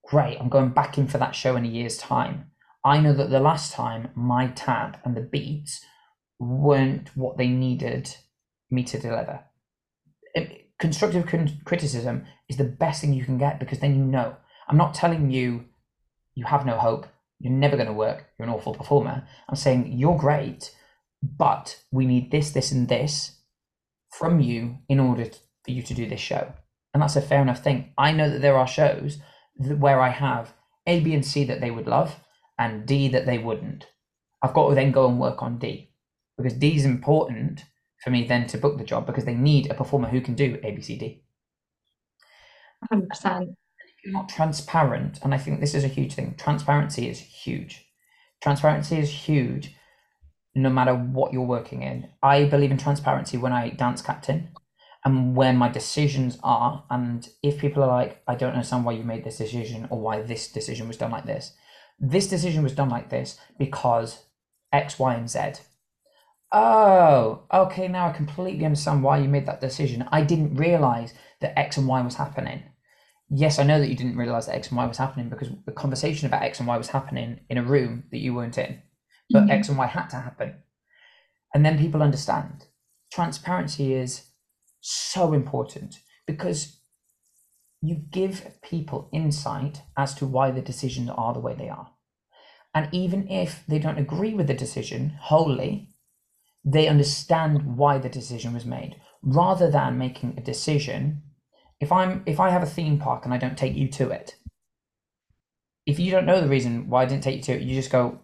Great, 0.06 0.38
I'm 0.40 0.50
going 0.50 0.70
back 0.70 0.98
in 0.98 1.08
for 1.08 1.18
that 1.18 1.36
show 1.36 1.56
in 1.56 1.66
a 1.66 1.70
year's 1.70 1.98
time. 1.98 2.52
I 2.84 3.00
know 3.00 3.14
that 3.14 3.30
the 3.30 3.40
last 3.40 3.74
time 3.74 4.10
my 4.16 4.48
tap 4.48 5.02
and 5.04 5.16
the 5.16 5.22
beats 5.22 5.84
weren't 6.40 7.10
what 7.16 7.38
they 7.38 7.48
needed 7.48 8.16
me 8.70 8.84
to 8.84 9.00
deliver. 9.00 9.42
Constructive 10.80 11.26
con- 11.26 11.62
criticism 11.66 12.26
is 12.48 12.58
the 12.58 12.64
best 12.64 13.02
thing 13.02 13.14
you 13.14 13.26
can 13.26 13.38
get 13.38 13.60
because 13.60 13.80
then 13.80 13.98
you 13.98 14.06
know. 14.06 14.38
I'm 14.70 14.78
not 14.78 14.94
telling 14.94 15.32
you 15.32 15.66
you 16.36 16.46
have 16.46 16.66
no 16.66 16.78
hope, 16.78 17.08
you're 17.40 17.52
never 17.52 17.76
going 17.76 17.88
to 17.88 17.94
work, 17.94 18.26
you're 18.38 18.48
an 18.48 18.54
awful 18.54 18.76
performer. 18.76 19.28
I'm 19.50 19.56
saying 19.56 19.92
you're 19.98 20.18
great, 20.18 20.72
but 21.22 21.82
we 21.92 22.06
need 22.06 22.32
this, 22.32 22.52
this, 22.52 22.72
and 22.72 22.88
this 22.88 23.40
from 24.12 24.40
you 24.40 24.78
in 24.88 25.00
order 25.00 25.26
for 25.26 25.72
you 25.72 25.82
to 25.82 25.94
do 25.94 26.08
this 26.08 26.20
show 26.20 26.54
and 26.98 27.04
that's 27.04 27.16
a 27.16 27.22
fair 27.22 27.44
enough 27.44 27.64
thing. 27.64 27.94
I 27.96 28.12
know 28.12 28.28
that 28.28 28.42
there 28.42 28.58
are 28.58 28.66
shows 28.66 29.20
where 29.56 30.02
I 30.02 30.10
have 30.10 30.56
A, 30.88 31.00
B, 31.00 31.14
and 31.14 31.24
C 31.24 31.44
that 31.44 31.62
they 31.62 31.70
would 31.70 31.86
love, 31.86 32.16
and 32.58 32.88
D 32.88 33.08
that 33.10 33.28
they 33.28 33.38
wouldn't. 33.38 33.86
I've 34.42 34.56
got 34.56 34.70
to 34.70 34.74
then 34.74 34.92
go 34.92 35.08
and 35.08 35.20
work 35.20 35.44
on 35.44 35.60
D 35.60 35.92
because 36.38 36.54
D 36.54 36.76
is 36.76 36.86
important 36.86 37.66
for 38.04 38.10
me 38.10 38.26
then 38.26 38.48
to 38.48 38.58
book 38.58 38.80
the 38.80 38.84
job 38.84 39.06
because 39.06 39.26
they 39.26 39.36
need 39.36 39.70
a 39.70 39.76
performer 39.76 40.08
who 40.08 40.22
can 40.22 40.34
do 40.34 40.60
A, 40.64 40.72
B, 40.72 40.82
C, 40.82 40.98
D. 40.98 41.24
100%. 42.92 43.04
If 43.44 44.04
you're 44.04 44.14
not 44.14 44.28
transparent, 44.30 45.20
and 45.22 45.36
I 45.36 45.38
think 45.38 45.60
this 45.60 45.76
is 45.76 45.84
a 45.84 45.88
huge 45.88 46.16
thing, 46.16 46.34
transparency 46.36 47.08
is 47.08 47.20
huge. 47.20 47.86
Transparency 48.42 48.98
is 48.98 49.12
huge 49.12 49.76
no 50.58 50.70
matter 50.72 50.96
what 50.96 51.32
you're 51.32 51.44
working 51.44 51.84
in. 51.84 52.10
I 52.24 52.46
believe 52.46 52.72
in 52.72 52.78
transparency 52.78 53.38
when 53.38 53.54
I 53.54 53.70
dance 53.70 54.02
captain 54.02 54.50
and 55.06 55.36
where 55.36 55.54
my 55.54 55.70
decisions 55.70 56.40
are. 56.44 56.84
And 56.90 57.30
if 57.44 57.60
people 57.60 57.84
are 57.84 57.88
like, 57.88 58.24
I 58.28 58.34
don't 58.36 58.54
understand 58.54 58.84
why 58.84 58.94
you 58.94 59.04
made 59.04 59.24
this 59.24 59.38
decision 59.38 59.88
or 59.92 60.02
why 60.02 60.22
this 60.22 60.52
decision 60.52 60.88
was 60.88 60.98
done 60.98 61.12
like 61.12 61.26
this, 61.26 61.54
this 62.00 62.28
decision 62.28 62.64
was 62.64 62.74
done 62.74 62.90
like 62.90 63.10
this 63.10 63.40
because 63.60 64.26
X, 64.74 64.98
Y, 64.98 65.14
and 65.14 65.30
Z. 65.30 65.62
Oh, 66.52 67.44
okay, 67.54 67.88
now 67.88 68.08
I 68.08 68.12
completely 68.12 68.66
understand 68.66 69.04
why 69.04 69.20
you 69.20 69.30
made 69.30 69.46
that 69.46 69.62
decision. 69.62 70.08
I 70.12 70.24
didn't 70.24 70.56
realize 70.56 71.14
that 71.40 71.58
X 71.58 71.78
and 71.78 71.88
Y 71.88 72.02
was 72.02 72.16
happening. 72.16 72.64
yes, 73.30 73.60
I 73.60 73.64
know 73.64 73.80
that 73.80 73.90
you 73.90 73.96
didn't 73.96 74.18
realize 74.18 74.46
that 74.48 74.56
X 74.56 74.70
and 74.70 74.78
Y 74.78 74.86
was 74.88 74.98
happening 74.98 75.30
because 75.30 75.50
the 75.66 75.72
conversation 75.72 76.26
about 76.26 76.44
X 76.44 76.60
and 76.60 76.68
Y 76.68 76.78
was 76.78 76.88
happening 76.90 77.42
in 77.50 77.58
a 77.58 77.64
room 77.64 78.06
that 78.12 78.20
you 78.20 78.34
weren't 78.34 78.58
in, 78.58 78.82
but 79.32 79.44
Mhm. 79.46 79.52
X 79.52 79.70
and 79.70 79.78
Y 79.78 79.88
had 79.88 80.08
to 80.10 80.18
happen. 80.18 80.64
And 81.54 81.66
then 81.66 81.78
people 81.78 82.04
understand. 82.04 82.68
Transparency 83.12 83.94
is 83.94 84.32
so 84.82 85.34
important 85.34 86.02
because 86.26 86.80
you 87.82 87.96
give 87.96 88.60
people 88.62 89.10
insight 89.12 89.82
as 89.96 90.14
to 90.16 90.26
why 90.26 90.52
the 90.52 90.62
decisions 90.62 91.10
are 91.10 91.34
the 91.34 91.40
way 91.40 91.54
they 91.54 91.70
are. 91.70 91.92
And 92.74 92.90
even 92.94 93.30
if 93.30 93.66
they 93.68 93.80
don't 93.80 93.98
agree 94.00 94.34
with 94.34 94.48
the 94.48 94.54
decision 94.54 95.12
wholly, 95.22 95.94
they 96.66 96.88
understand 96.88 97.78
why 97.78 97.98
the 97.98 98.10
decision 98.10 98.54
was 98.54 98.66
made 98.66 99.00
rather 99.22 99.72
than 99.72 99.98
making 99.98 100.36
a 100.38 100.42
decision 100.42 101.24
if 101.80 101.92
i'm 101.92 102.24
if 102.26 102.40
i 102.40 102.50
have 102.50 102.64
a 102.64 102.68
theme 102.68 103.00
park 103.00 103.26
and 103.26 103.34
i 103.34 103.38
don't 103.38 103.58
take 103.58 103.76
you 103.76 103.88
to 103.88 104.10
it 104.10 104.36
if 105.86 106.00
you 106.00 106.12
don't 106.12 106.26
know 106.26 106.42
the 106.42 106.48
reason 106.48 106.90
why 106.90 107.04
i 107.04 107.06
didn't 107.06 107.24
take 107.24 107.38
you 107.38 107.42
to 107.42 107.54
it 107.54 107.62
you 107.62 107.76
just 107.76 107.92
go 107.92 108.20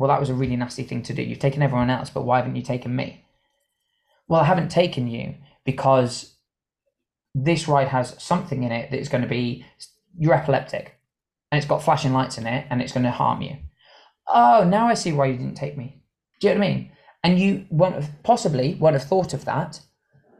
well 0.00 0.08
that 0.08 0.18
was 0.18 0.30
a 0.30 0.34
really 0.34 0.56
nasty 0.56 0.82
thing 0.82 1.02
to 1.02 1.12
do. 1.12 1.22
You've 1.22 1.38
taken 1.38 1.62
everyone 1.62 1.90
else 1.90 2.08
but 2.08 2.24
why 2.24 2.38
haven't 2.38 2.56
you 2.56 2.62
taken 2.62 2.96
me? 2.96 3.22
Well 4.26 4.40
i 4.40 4.44
haven't 4.44 4.70
taken 4.70 5.06
you 5.06 5.34
because 5.64 6.36
this 7.34 7.68
ride 7.68 7.88
has 7.88 8.20
something 8.20 8.62
in 8.62 8.72
it 8.72 8.90
that 8.90 8.98
is 8.98 9.10
going 9.10 9.22
to 9.22 9.28
be 9.28 9.66
you're 10.18 10.34
epileptic 10.34 10.98
and 11.52 11.58
it's 11.58 11.68
got 11.68 11.84
flashing 11.84 12.14
lights 12.14 12.38
in 12.38 12.46
it 12.46 12.66
and 12.70 12.80
it's 12.80 12.92
going 12.92 13.04
to 13.04 13.10
harm 13.10 13.42
you. 13.42 13.58
Oh 14.26 14.64
now 14.64 14.88
i 14.88 14.94
see 14.94 15.12
why 15.12 15.26
you 15.26 15.36
didn't 15.36 15.56
take 15.56 15.76
me. 15.76 16.02
Do 16.40 16.48
you 16.48 16.54
know 16.54 16.60
what 16.60 16.66
i 16.66 16.70
mean? 16.70 16.92
And 17.22 17.38
you 17.38 17.66
won't 17.68 17.96
have 17.96 18.10
possibly 18.22 18.74
won't 18.76 18.94
have 18.94 19.04
thought 19.04 19.34
of 19.34 19.44
that 19.44 19.80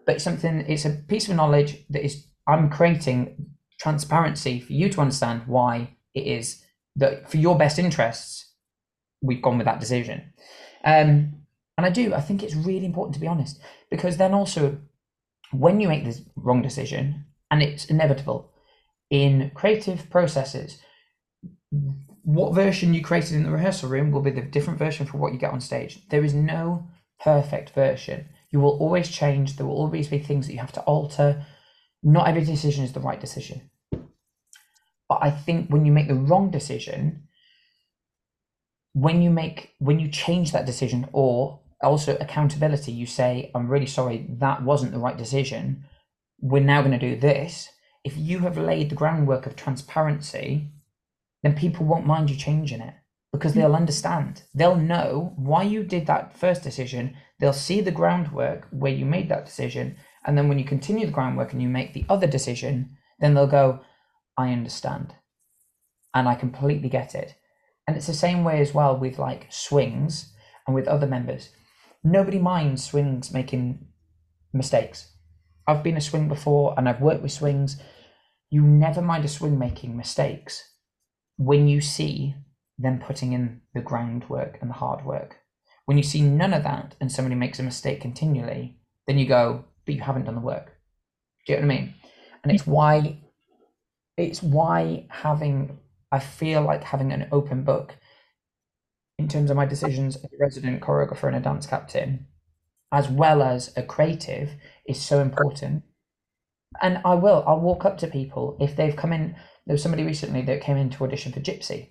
but 0.07 0.15
it's 0.15 0.25
something 0.25 0.65
it's 0.69 0.87
a 0.87 0.91
piece 0.91 1.29
of 1.29 1.37
knowledge 1.37 1.85
that 1.91 2.03
is 2.03 2.27
i'm 2.47 2.71
creating 2.71 3.47
transparency 3.79 4.59
for 4.59 4.73
you 4.73 4.89
to 4.89 5.01
understand 5.03 5.43
why 5.47 5.91
it 6.15 6.27
is 6.27 6.65
that 6.97 7.31
for 7.31 7.37
your 7.37 7.59
best 7.59 7.79
interests 7.79 8.50
we've 9.23 9.43
gone 9.43 9.59
with 9.59 9.67
that 9.67 9.81
decision 9.81 10.33
um 10.85 11.33
and 11.77 11.87
i 11.87 11.91
do 11.91 12.15
i 12.15 12.21
think 12.21 12.43
it's 12.43 12.55
really 12.55 12.87
important 12.87 13.15
to 13.15 13.21
be 13.21 13.27
honest 13.27 13.61
because 13.91 14.17
then 14.17 14.35
also 14.35 14.79
when 15.53 15.81
you 15.81 15.89
make 15.89 16.05
this 16.05 16.23
wrong 16.37 16.63
decision 16.63 17.25
and 17.51 17.63
it's 17.63 17.85
inevitable 17.87 18.53
in 19.11 19.51
creative 19.55 20.09
processes 20.11 20.79
what 22.23 22.55
version 22.55 22.95
you 22.95 23.03
created 23.03 23.35
in 23.35 23.45
the 23.45 23.51
rehearsal 23.51 23.89
room 23.89 24.11
will 24.11 24.23
be 24.23 24.31
the 24.31 24.43
different 24.43 24.79
version 24.79 25.07
for 25.07 25.17
what 25.17 25.33
you 25.33 25.39
get 25.39 25.53
on 25.53 25.61
stage. 25.61 26.07
There 26.09 26.25
is 26.25 26.35
no 26.35 26.89
perfect 27.23 27.71
version. 27.71 28.29
You 28.51 28.61
will 28.61 28.79
always 28.79 29.09
change. 29.09 29.57
There 29.57 29.67
will 29.67 29.77
always 29.77 30.09
be 30.09 30.19
things 30.19 30.47
that 30.47 30.53
you 30.53 30.59
have 30.59 30.73
to 30.73 30.83
alter. 30.83 31.47
Not 32.03 32.29
every 32.29 32.45
decision 32.45 32.85
is 32.85 32.93
the 32.93 33.01
right 33.01 33.21
decision. 33.21 33.71
But 33.91 35.19
I 35.23 35.31
think 35.31 35.71
when 35.71 35.85
you 35.85 35.93
make 35.93 36.09
the 36.09 36.15
wrong 36.15 36.51
decision, 36.51 37.25
when 38.93 39.23
you 39.23 39.31
make 39.31 39.75
when 39.79 39.99
you 39.99 40.09
change 40.09 40.53
that 40.53 40.67
decision 40.67 41.09
or 41.13 41.61
also 41.83 42.17
accountability, 42.21 42.93
you 42.93 43.07
say, 43.07 43.51
I'm 43.55 43.69
really 43.69 43.87
sorry, 43.87 44.27
that 44.39 44.63
wasn't 44.63 44.93
the 44.93 44.99
right 44.99 45.17
decision. 45.17 45.85
We're 46.41 46.63
now 46.63 46.83
going 46.83 46.99
to 46.99 47.11
do 47.11 47.19
this. 47.19 47.69
If 48.05 48.17
you 48.17 48.41
have 48.41 48.59
laid 48.59 48.91
the 48.91 48.97
groundwork 48.97 49.47
of 49.47 49.57
transparency 49.57 50.71
then 51.43 51.55
people 51.55 51.87
won't 51.87 52.07
mind 52.07 52.31
you 52.31 52.37
changing 52.37 52.81
it 52.81 52.95
because 53.33 53.55
they'll 53.55 53.67
mm-hmm. 53.67 53.77
understand. 53.77 54.43
They'll 54.55 54.77
know 54.77 55.33
why 55.37 55.63
you 55.63 55.83
did 55.83 56.07
that 56.07 56.37
first 56.37 56.63
decision. 56.63 57.17
They'll 57.39 57.53
see 57.53 57.81
the 57.81 57.91
groundwork 57.91 58.67
where 58.71 58.93
you 58.93 59.05
made 59.05 59.29
that 59.29 59.47
decision. 59.47 59.97
And 60.27 60.37
then 60.37 60.49
when 60.49 60.59
you 60.59 60.65
continue 60.65 61.07
the 61.07 61.13
groundwork 61.13 61.53
and 61.53 61.63
you 61.63 61.69
make 61.69 61.95
the 61.95 62.05
other 62.09 62.27
decision, 62.27 62.97
then 63.21 63.35
they'll 63.35 63.47
go, 63.47 63.81
I 64.37 64.53
understand. 64.53 65.15
And 66.13 66.29
I 66.29 66.35
completely 66.35 66.89
get 66.89 67.15
it. 67.15 67.35
And 67.91 67.97
it's 67.97 68.07
the 68.07 68.15
same 68.15 68.45
way 68.45 68.61
as 68.61 68.73
well 68.73 68.97
with 68.97 69.19
like 69.19 69.49
swings 69.51 70.33
and 70.65 70.77
with 70.77 70.87
other 70.87 71.09
members. 71.09 71.49
Nobody 72.05 72.39
minds 72.39 72.85
swings 72.85 73.33
making 73.33 73.85
mistakes. 74.53 75.11
I've 75.67 75.83
been 75.83 75.97
a 75.97 76.01
swing 76.01 76.29
before 76.29 76.73
and 76.79 76.89
I've 76.89 77.01
worked 77.01 77.21
with 77.21 77.33
swings. 77.33 77.83
You 78.49 78.63
never 78.63 79.03
mind 79.03 79.25
a 79.25 79.29
swing 79.29 79.59
making 79.59 79.97
mistakes 79.97 80.63
when 81.37 81.67
you 81.67 81.81
see 81.81 82.37
them 82.79 83.01
putting 83.01 83.33
in 83.33 83.61
the 83.75 83.81
groundwork 83.81 84.59
and 84.61 84.71
the 84.71 84.75
hard 84.75 85.05
work. 85.05 85.39
When 85.87 85.97
you 85.97 86.05
see 86.05 86.23
none 86.23 86.55
of 86.55 86.63
that 86.63 86.95
and 87.01 87.11
somebody 87.11 87.35
makes 87.35 87.59
a 87.59 87.65
mistake 87.65 88.01
continually, 88.01 88.79
then 89.09 89.19
you 89.19 89.27
go, 89.27 89.65
but 89.85 89.97
you 89.97 90.01
haven't 90.01 90.27
done 90.27 90.37
the 90.37 90.41
work. 90.41 90.77
Do 91.45 91.55
you 91.55 91.59
know 91.59 91.67
what 91.67 91.75
I 91.75 91.77
mean? 91.77 91.95
And 92.45 92.53
it's 92.53 92.69
why 92.69 93.19
it's 94.17 94.45
why 94.45 95.09
having 95.11 95.81
I 96.13 96.19
feel 96.19 96.63
like 96.63 96.85
having 96.85 97.13
an 97.13 97.29
open 97.31 97.65
book 97.65 97.97
in 99.19 99.29
terms 99.29 99.51
of 99.51 99.57
my 99.57 99.67
decisions 99.67 100.17
as 100.17 100.25
a 100.25 100.37
resident 100.41 100.81
choreographer 100.81 101.29
and 101.29 101.37
a 101.37 101.41
dance 101.41 101.67
captain, 101.67 102.27
as 102.91 103.09
well 103.09 103.43
as 103.43 103.73
a 103.77 103.83
creative, 103.83 104.53
is 104.87 105.01
so 105.01 105.21
important. 105.21 105.83
And 106.81 107.01
I 107.05 107.15
will, 107.15 107.45
I'll 107.47 107.61
walk 107.61 107.85
up 107.85 107.99
to 107.99 108.07
people 108.07 108.57
if 108.61 108.77
they've 108.77 108.97
come 108.97 109.13
in 109.13 109.37
there 109.67 109.75
was 109.75 109.83
somebody 109.83 110.05
recently 110.05 110.43
that 110.43 110.63
came 110.63 110.77
in 110.77 110.91
to 110.91 111.05
audition 111.05 111.33
for 111.33 111.39
Gypsy, 111.39 111.91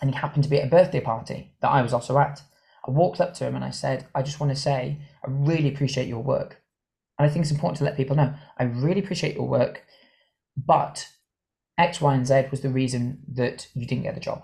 and 0.00 0.10
he 0.10 0.16
happened 0.16 0.44
to 0.44 0.48
be 0.50 0.58
at 0.58 0.68
a 0.68 0.70
birthday 0.70 1.00
party 1.00 1.54
that 1.60 1.68
I 1.68 1.82
was 1.82 1.92
also 1.92 2.16
at. 2.18 2.40
I 2.86 2.90
walked 2.90 3.20
up 3.20 3.34
to 3.34 3.44
him 3.44 3.54
and 3.56 3.64
I 3.64 3.70
said, 3.70 4.06
I 4.14 4.22
just 4.22 4.40
want 4.40 4.54
to 4.54 4.58
say, 4.58 4.98
I 5.22 5.28
really 5.28 5.68
appreciate 5.68 6.08
your 6.08 6.22
work. 6.22 6.62
And 7.18 7.28
I 7.28 7.30
think 7.30 7.42
it's 7.42 7.50
important 7.50 7.76
to 7.78 7.84
let 7.84 7.96
people 7.96 8.16
know, 8.16 8.32
I 8.56 8.64
really 8.64 9.00
appreciate 9.00 9.34
your 9.34 9.46
work, 9.46 9.82
but 10.56 11.06
X, 11.78 12.00
Y, 12.00 12.14
and 12.14 12.26
Z 12.26 12.46
was 12.50 12.60
the 12.60 12.68
reason 12.68 13.20
that 13.34 13.68
you 13.74 13.86
didn't 13.86 14.04
get 14.04 14.14
the 14.14 14.20
job. 14.20 14.42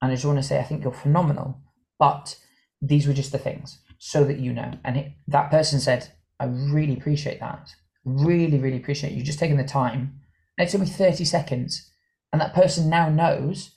And 0.00 0.10
I 0.10 0.14
just 0.14 0.24
want 0.24 0.38
to 0.38 0.42
say, 0.42 0.58
I 0.58 0.64
think 0.64 0.82
you're 0.82 0.92
phenomenal, 0.92 1.60
but 1.98 2.36
these 2.80 3.06
were 3.06 3.12
just 3.12 3.30
the 3.30 3.38
things 3.38 3.78
so 3.98 4.24
that 4.24 4.40
you 4.40 4.52
know. 4.52 4.72
And 4.84 4.96
it, 4.96 5.12
that 5.28 5.50
person 5.50 5.78
said, 5.78 6.12
I 6.40 6.46
really 6.46 6.94
appreciate 6.94 7.38
that. 7.40 7.70
Really, 8.04 8.58
really 8.58 8.78
appreciate 8.78 9.12
you 9.12 9.22
just 9.22 9.38
taking 9.38 9.58
the 9.58 9.64
time 9.64 10.20
and 10.58 10.68
it 10.68 10.70
took 10.70 10.80
me 10.80 10.86
30 10.86 11.24
seconds. 11.24 11.90
And 12.32 12.40
that 12.40 12.54
person 12.54 12.88
now 12.88 13.08
knows 13.08 13.74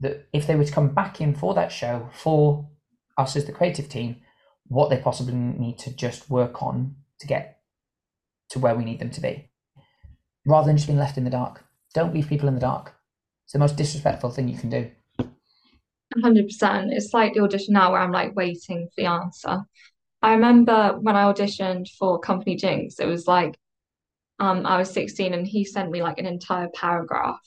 that 0.00 0.28
if 0.32 0.46
they 0.46 0.56
were 0.56 0.64
to 0.64 0.72
come 0.72 0.94
back 0.94 1.20
in 1.20 1.34
for 1.34 1.54
that 1.54 1.72
show, 1.72 2.08
for 2.12 2.68
us 3.16 3.36
as 3.36 3.44
the 3.44 3.52
creative 3.52 3.88
team, 3.88 4.16
what 4.66 4.90
they 4.90 4.96
possibly 4.96 5.34
need 5.34 5.78
to 5.78 5.94
just 5.94 6.30
work 6.30 6.62
on 6.62 6.96
to 7.20 7.26
get 7.26 7.60
to 8.50 8.58
where 8.58 8.74
we 8.74 8.84
need 8.84 9.00
them 9.00 9.10
to 9.10 9.20
be. 9.20 9.50
Rather 10.44 10.66
than 10.66 10.76
just 10.76 10.88
being 10.88 10.98
left 10.98 11.16
in 11.16 11.24
the 11.24 11.30
dark. 11.30 11.64
Don't 11.94 12.14
leave 12.14 12.28
people 12.28 12.48
in 12.48 12.54
the 12.54 12.60
dark. 12.60 12.94
It's 13.44 13.52
the 13.52 13.58
most 13.58 13.76
disrespectful 13.76 14.30
thing 14.30 14.48
you 14.48 14.58
can 14.58 14.70
do. 14.70 14.90
100%. 16.16 16.92
It's 16.92 17.14
like 17.14 17.34
the 17.34 17.40
audition 17.40 17.74
now 17.74 17.92
where 17.92 18.00
I'm 18.00 18.12
like 18.12 18.36
waiting 18.36 18.86
for 18.86 18.92
the 18.96 19.06
answer. 19.06 19.62
I 20.20 20.34
remember 20.34 20.98
when 21.00 21.16
I 21.16 21.24
auditioned 21.24 21.88
for 21.98 22.18
Company 22.20 22.54
Jinx, 22.56 22.98
it 23.00 23.06
was 23.06 23.26
like 23.26 23.58
um, 24.38 24.66
I 24.66 24.78
was 24.78 24.90
16 24.90 25.34
and 25.34 25.46
he 25.46 25.64
sent 25.64 25.90
me 25.90 26.02
like 26.02 26.18
an 26.18 26.26
entire 26.26 26.68
paragraph 26.74 27.40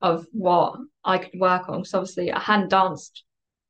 of 0.00 0.26
what 0.32 0.76
I 1.04 1.18
could 1.18 1.38
work 1.38 1.68
on. 1.68 1.84
So 1.84 1.98
obviously 1.98 2.32
I 2.32 2.40
hadn't 2.40 2.70
danced. 2.70 3.24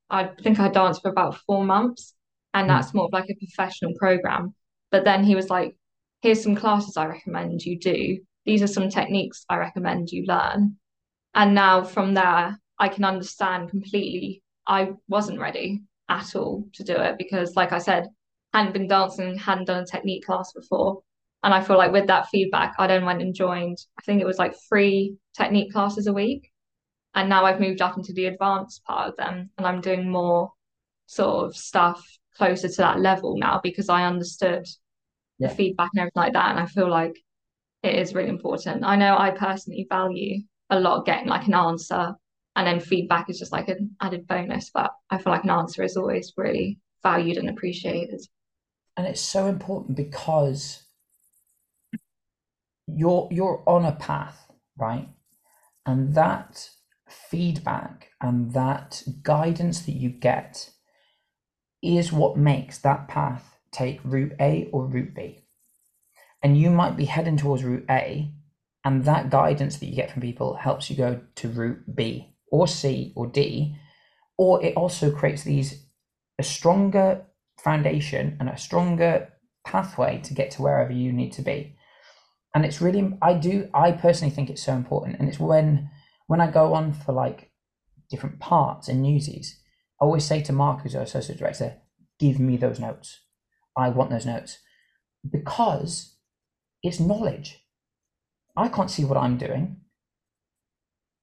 I 0.09 0.31
think 0.43 0.59
I 0.59 0.69
danced 0.69 1.03
for 1.03 1.11
about 1.11 1.39
four 1.47 1.65
months, 1.65 2.15
and 2.53 2.65
Mm. 2.65 2.69
that's 2.69 2.95
more 2.95 3.05
of 3.05 3.13
like 3.13 3.31
a 3.31 3.35
professional 3.35 3.95
program. 3.95 4.55
But 4.91 5.05
then 5.05 5.23
he 5.25 5.35
was 5.37 5.51
like, 5.51 5.77
"Here's 6.21 6.43
some 6.43 6.57
classes 6.57 6.97
I 6.97 7.07
recommend 7.07 7.63
you 7.65 7.79
do. 7.79 8.19
These 8.45 8.63
are 8.63 8.67
some 8.67 8.89
techniques 8.89 9.45
I 9.49 9.57
recommend 9.57 10.11
you 10.11 10.25
learn." 10.27 10.77
And 11.35 11.55
now 11.55 11.85
from 11.85 12.15
there, 12.15 12.59
I 12.79 12.89
can 12.89 13.05
understand 13.05 13.71
completely. 13.71 14.43
I 14.67 14.93
wasn't 15.09 15.41
ready 15.41 15.83
at 16.09 16.35
all 16.35 16.67
to 16.75 16.85
do 16.85 16.95
it 16.95 17.19
because, 17.19 17.57
like 17.57 17.73
I 17.73 17.79
said, 17.79 18.09
hadn't 18.53 18.73
been 18.73 18.89
dancing, 18.89 19.39
hadn't 19.39 19.67
done 19.67 19.83
a 19.83 19.87
technique 19.87 20.25
class 20.25 20.53
before. 20.53 21.03
And 21.43 21.55
I 21.55 21.63
feel 21.63 21.79
like 21.79 21.93
with 21.93 22.09
that 22.09 22.29
feedback, 22.29 22.75
I 22.79 22.87
then 22.87 23.05
went 23.05 23.23
and 23.23 23.35
joined, 23.35 23.79
I 23.99 24.03
think 24.03 24.21
it 24.21 24.27
was 24.27 24.39
like 24.39 24.55
three 24.69 25.17
technique 25.37 25.73
classes 25.73 26.07
a 26.07 26.13
week. 26.13 26.51
And 27.15 27.29
now 27.29 27.45
I've 27.45 27.61
moved 27.61 27.81
up 27.81 27.97
into 27.97 28.13
the 28.13 28.27
advanced 28.27 28.85
part 28.85 29.09
of 29.09 29.17
them 29.17 29.51
and 29.57 29.67
I'm 29.67 29.81
doing 29.81 30.09
more 30.09 30.53
sort 31.07 31.47
of 31.47 31.57
stuff 31.57 32.05
closer 32.37 32.69
to 32.69 32.77
that 32.77 33.01
level 33.01 33.37
now 33.37 33.61
because 33.63 33.89
I 33.89 34.07
understood 34.07 34.67
Yeah. 35.39 35.49
the 35.49 35.55
feedback 35.55 35.91
and 35.93 36.01
everything 36.01 36.23
like 36.23 36.33
that. 36.35 36.51
And 36.51 36.61
I 36.61 36.67
feel 36.67 36.89
like 36.89 37.17
it 37.83 37.95
is 37.95 38.15
really 38.15 38.29
important. 38.29 38.85
I 38.85 38.97
know 38.97 39.17
I 39.17 39.31
personally 39.31 39.87
value 39.89 40.43
a 40.69 40.79
lot 40.79 41.07
getting 41.07 41.29
like 41.29 41.47
an 41.47 41.55
answer 41.55 42.15
and 42.57 42.67
then 42.67 42.81
feedback 42.81 43.31
is 43.31 43.39
just 43.39 43.53
like 43.53 43.69
an 43.69 43.97
added 44.01 44.27
bonus, 44.27 44.71
but 44.73 44.91
I 45.09 45.19
feel 45.19 45.33
like 45.33 45.45
an 45.45 45.51
answer 45.51 45.83
is 45.83 45.97
always 45.97 46.33
really 46.37 46.79
valued 47.03 47.37
and 47.37 47.49
appreciated. 47.49 48.21
And 48.97 49.07
it's 49.07 49.21
so 49.21 49.47
important 49.47 49.97
because 49.97 50.83
you're 52.87 53.29
you're 53.31 53.63
on 53.67 53.85
a 53.85 53.93
path, 53.93 54.51
right? 54.77 55.09
And 55.87 56.15
that 56.15 56.69
feedback 57.09 58.11
and 58.21 58.53
that 58.53 59.03
guidance 59.23 59.83
that 59.83 59.93
you 59.93 60.11
get 60.11 60.71
is 61.83 62.13
what 62.13 62.37
makes 62.37 62.79
that 62.79 63.09
path 63.09 63.57
take 63.73 64.01
route 64.05 64.33
A 64.41 64.69
or 64.73 64.87
route 64.87 65.15
B. 65.15 65.45
And 66.43 66.59
you 66.59 66.71
might 66.71 66.97
be 66.97 67.05
heading 67.05 67.37
towards 67.37 67.65
route 67.65 67.87
A, 67.91 68.33
And 68.85 69.05
that 69.05 69.31
guidance 69.31 69.77
that 69.77 69.87
you 69.87 69.95
get 69.95 70.11
from 70.11 70.23
people 70.23 70.55
helps 70.55 70.89
you 70.89 70.97
go 70.97 71.21
to 71.37 71.49
route 71.49 71.95
B 71.95 72.35
or 72.51 72.67
C 72.67 73.13
or 73.15 73.27
D, 73.27 73.77
or 74.39 74.65
it 74.65 74.75
also 74.77 75.11
creates 75.11 75.43
these 75.45 75.85
a 76.39 76.43
stronger 76.43 77.27
foundation 77.63 78.37
and 78.41 78.49
a 78.49 78.57
stronger 78.57 79.29
pathway 79.65 80.19
to 80.25 80.33
get 80.33 80.51
to 80.53 80.63
wherever 80.63 80.93
you 80.93 81.13
need 81.13 81.33
to 81.33 81.43
be. 81.43 81.77
And 82.55 82.65
it's 82.65 82.81
really 82.81 83.17
I 83.21 83.35
do 83.35 83.69
I 83.75 83.93
personally 83.93 84.35
think 84.35 84.49
it's 84.49 84.65
so 84.65 84.73
important. 84.73 85.19
And 85.19 85.29
it's 85.29 85.39
when 85.39 85.91
when 86.27 86.41
I 86.41 86.51
go 86.51 86.73
on 86.75 86.93
for 86.93 87.13
like 87.13 87.51
different 88.09 88.41
parts 88.41 88.89
and 88.89 89.03
newsies, 89.03 89.61
I 90.01 90.05
always 90.05 90.25
say 90.25 90.41
to 90.43 90.53
Mark, 90.53 90.83
who's 90.83 90.97
our 90.97 91.03
associate 91.03 91.39
director, 91.39 91.77
give 92.19 92.41
me 92.41 92.57
those 92.57 92.81
notes. 92.81 93.21
I 93.77 93.91
want 93.91 94.11
those 94.11 94.27
notes. 94.27 94.59
Because 95.31 96.17
it's 96.83 97.01
knowledge. 97.01 97.59
I 98.57 98.69
can't 98.69 98.91
see 98.91 99.05
what 99.05 99.19
I'm 99.19 99.37
doing. 99.37 99.77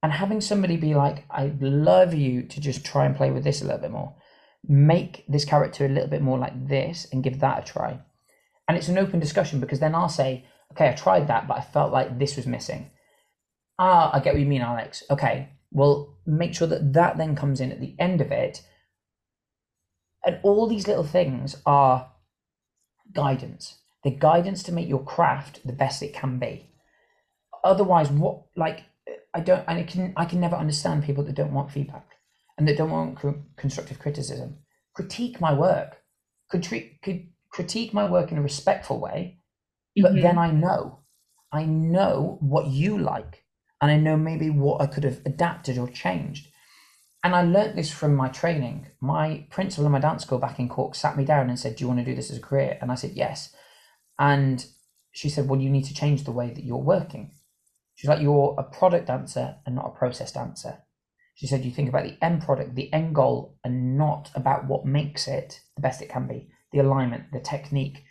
And 0.03 0.11
having 0.11 0.41
somebody 0.41 0.77
be 0.77 0.93
like, 0.93 1.25
I'd 1.29 1.61
love 1.61 2.13
you 2.13 2.43
to 2.43 2.61
just 2.61 2.85
try 2.85 3.05
and 3.05 3.15
play 3.15 3.31
with 3.31 3.43
this 3.43 3.61
a 3.61 3.65
little 3.65 3.81
bit 3.81 3.91
more, 3.91 4.15
make 4.67 5.25
this 5.27 5.45
character 5.45 5.85
a 5.85 5.89
little 5.89 6.09
bit 6.09 6.21
more 6.21 6.37
like 6.37 6.67
this 6.67 7.07
and 7.11 7.23
give 7.23 7.39
that 7.39 7.63
a 7.63 7.71
try. 7.71 7.99
And 8.67 8.77
it's 8.77 8.89
an 8.89 8.97
open 8.97 9.19
discussion 9.19 9.59
because 9.59 9.79
then 9.79 9.95
I'll 9.95 10.09
say, 10.09 10.45
okay, 10.73 10.89
I 10.89 10.93
tried 10.93 11.27
that, 11.27 11.47
but 11.47 11.57
I 11.57 11.61
felt 11.61 11.91
like 11.91 12.19
this 12.19 12.35
was 12.35 12.45
missing. 12.45 12.91
Ah, 13.79 14.11
I 14.13 14.19
get 14.19 14.33
what 14.33 14.39
you 14.39 14.45
mean, 14.45 14.61
Alex. 14.61 15.03
Okay, 15.09 15.49
well, 15.71 16.17
make 16.25 16.53
sure 16.53 16.67
that 16.67 16.93
that 16.93 17.17
then 17.17 17.35
comes 17.35 17.59
in 17.59 17.71
at 17.71 17.79
the 17.79 17.95
end 17.99 18.21
of 18.21 18.31
it. 18.31 18.61
And 20.25 20.39
all 20.43 20.67
these 20.67 20.87
little 20.87 21.03
things 21.03 21.57
are 21.65 22.11
guidance. 23.13 23.79
The 24.07 24.11
guidance 24.11 24.63
to 24.63 24.71
make 24.71 24.87
your 24.87 25.03
craft 25.03 25.67
the 25.67 25.73
best 25.73 26.01
it 26.01 26.13
can 26.13 26.39
be. 26.39 26.69
Otherwise, 27.61 28.09
what 28.09 28.43
like 28.55 28.85
I 29.33 29.41
don't, 29.41 29.65
and 29.67 29.79
I 29.79 29.83
can 29.83 30.13
I 30.15 30.23
can 30.23 30.39
never 30.39 30.55
understand 30.55 31.03
people 31.03 31.25
that 31.25 31.35
don't 31.35 31.51
want 31.51 31.73
feedback 31.73 32.07
and 32.57 32.65
that 32.65 32.77
don't 32.77 32.89
want 32.89 33.19
constructive 33.57 33.99
criticism. 33.99 34.59
Critique 34.95 35.41
my 35.41 35.53
work. 35.53 35.97
Could 36.49 36.63
treat 36.63 37.01
could 37.01 37.27
critique 37.49 37.93
my 37.93 38.09
work 38.09 38.31
in 38.31 38.37
a 38.37 38.41
respectful 38.41 38.97
way, 39.01 39.41
but 39.97 40.13
mm-hmm. 40.13 40.21
then 40.21 40.37
I 40.37 40.51
know, 40.51 40.99
I 41.51 41.65
know 41.65 42.37
what 42.39 42.67
you 42.67 42.97
like, 42.97 43.43
and 43.81 43.91
I 43.91 43.97
know 43.97 44.15
maybe 44.15 44.49
what 44.49 44.81
I 44.81 44.85
could 44.85 45.03
have 45.03 45.19
adapted 45.25 45.77
or 45.77 45.89
changed. 45.89 46.47
And 47.25 47.35
I 47.35 47.41
learnt 47.41 47.75
this 47.75 47.91
from 47.91 48.15
my 48.15 48.29
training. 48.29 48.87
My 49.01 49.47
principal 49.49 49.85
in 49.85 49.91
my 49.91 49.99
dance 49.99 50.23
school 50.23 50.39
back 50.39 50.59
in 50.59 50.69
Cork 50.69 50.95
sat 50.95 51.17
me 51.17 51.25
down 51.25 51.49
and 51.49 51.59
said, 51.59 51.75
"Do 51.75 51.83
you 51.83 51.89
want 51.89 51.99
to 51.99 52.05
do 52.05 52.15
this 52.15 52.31
as 52.31 52.37
a 52.37 52.47
career?" 52.49 52.77
And 52.79 52.89
I 52.89 52.95
said, 52.95 53.11
"Yes." 53.11 53.53
And 54.19 54.65
she 55.11 55.29
said, 55.29 55.47
"Well, 55.47 55.59
you 55.59 55.69
need 55.69 55.85
to 55.85 55.93
change 55.93 56.23
the 56.23 56.31
way 56.31 56.49
that 56.51 56.63
you're 56.63 56.77
working." 56.77 57.31
She's 57.95 58.09
like, 58.09 58.21
"You're 58.21 58.55
a 58.57 58.63
product 58.63 59.07
dancer 59.07 59.57
and 59.65 59.75
not 59.75 59.87
a 59.87 59.97
process 59.97 60.31
dancer." 60.31 60.83
She 61.35 61.47
said, 61.47 61.65
"You 61.65 61.71
think 61.71 61.89
about 61.89 62.05
the 62.05 62.17
end 62.23 62.41
product, 62.41 62.75
the 62.75 62.91
end 62.93 63.15
goal, 63.15 63.57
and 63.63 63.97
not 63.97 64.31
about 64.35 64.67
what 64.67 64.85
makes 64.85 65.27
it 65.27 65.61
the 65.75 65.81
best 65.81 66.01
it 66.01 66.09
can 66.09 66.27
be." 66.27 66.49
The 66.71 66.79
alignment, 66.79 67.31
the 67.31 67.39
technique, 67.39 68.03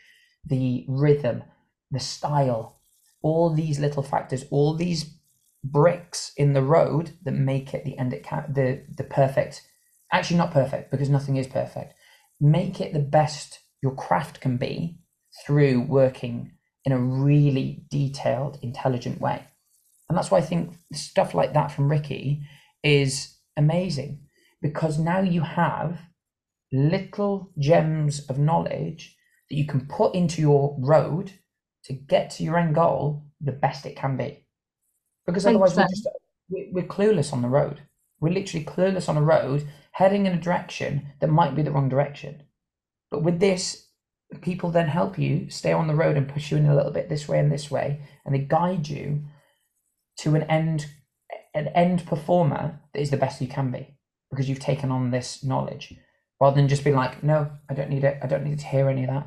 the 0.44 0.84
rhythm, 0.88 1.44
the 1.90 2.00
style, 2.00 2.80
all 3.22 3.50
these 3.50 3.78
little 3.78 4.02
factors, 4.02 4.44
all 4.50 4.74
these 4.74 5.16
bricks 5.70 6.32
in 6.36 6.52
the 6.52 6.62
road 6.62 7.12
that 7.22 7.32
make 7.32 7.74
it 7.74 7.84
the 7.84 7.98
end 7.98 8.12
it 8.12 8.22
can 8.22 8.44
the 8.52 8.84
the 8.96 9.04
perfect 9.04 9.62
actually 10.12 10.36
not 10.36 10.52
perfect 10.52 10.90
because 10.90 11.08
nothing 11.08 11.36
is 11.36 11.46
perfect 11.46 11.94
make 12.40 12.80
it 12.80 12.92
the 12.92 13.00
best 13.00 13.60
your 13.82 13.94
craft 13.94 14.40
can 14.40 14.56
be 14.56 14.98
through 15.44 15.80
working 15.80 16.52
in 16.84 16.92
a 16.92 16.98
really 16.98 17.84
detailed 17.90 18.58
intelligent 18.62 19.20
way 19.20 19.44
and 20.08 20.16
that's 20.16 20.30
why 20.30 20.38
i 20.38 20.42
think 20.42 20.72
stuff 20.92 21.34
like 21.34 21.52
that 21.52 21.70
from 21.70 21.90
ricky 21.90 22.40
is 22.82 23.36
amazing 23.56 24.20
because 24.62 24.98
now 24.98 25.20
you 25.20 25.40
have 25.40 25.98
little 26.72 27.52
gems 27.58 28.20
of 28.28 28.38
knowledge 28.38 29.16
that 29.48 29.56
you 29.56 29.66
can 29.66 29.86
put 29.86 30.14
into 30.14 30.40
your 30.40 30.76
road 30.80 31.32
to 31.84 31.92
get 31.92 32.30
to 32.30 32.42
your 32.42 32.58
end 32.58 32.74
goal 32.74 33.24
the 33.40 33.52
best 33.52 33.86
it 33.86 33.96
can 33.96 34.16
be. 34.16 34.44
Because 35.26 35.46
otherwise, 35.46 35.76
we're 35.76 35.88
just 35.88 36.08
we're 36.48 36.84
clueless 36.84 37.32
on 37.32 37.42
the 37.42 37.48
road. 37.48 37.82
We're 38.20 38.32
literally 38.32 38.64
clueless 38.64 39.08
on 39.08 39.16
a 39.16 39.22
road, 39.22 39.68
heading 39.92 40.26
in 40.26 40.32
a 40.32 40.40
direction 40.40 41.12
that 41.20 41.28
might 41.28 41.54
be 41.54 41.62
the 41.62 41.70
wrong 41.70 41.88
direction. 41.88 42.42
But 43.10 43.22
with 43.22 43.40
this, 43.40 43.85
people 44.40 44.70
then 44.70 44.88
help 44.88 45.18
you 45.18 45.48
stay 45.50 45.72
on 45.72 45.86
the 45.86 45.94
road 45.94 46.16
and 46.16 46.28
push 46.28 46.50
you 46.50 46.56
in 46.56 46.66
a 46.66 46.74
little 46.74 46.92
bit 46.92 47.08
this 47.08 47.28
way 47.28 47.38
and 47.38 47.50
this 47.50 47.70
way, 47.70 48.00
and 48.24 48.34
they 48.34 48.40
guide 48.40 48.88
you 48.88 49.22
to 50.18 50.34
an 50.34 50.42
end 50.44 50.86
an 51.54 51.68
end 51.68 52.06
performer 52.06 52.78
that 52.92 53.00
is 53.00 53.10
the 53.10 53.16
best 53.16 53.40
you 53.40 53.48
can 53.48 53.70
be 53.70 53.96
because 54.30 54.48
you've 54.48 54.60
taken 54.60 54.90
on 54.90 55.10
this 55.10 55.42
knowledge 55.42 55.94
rather 56.40 56.56
than 56.56 56.68
just 56.68 56.84
being 56.84 56.96
like, 56.96 57.22
no, 57.22 57.50
I 57.70 57.74
don't 57.74 57.88
need 57.88 58.04
it. 58.04 58.18
I 58.22 58.26
don't 58.26 58.44
need 58.44 58.58
to 58.58 58.66
hear 58.66 58.90
any 58.90 59.04
of 59.04 59.10
that. 59.10 59.26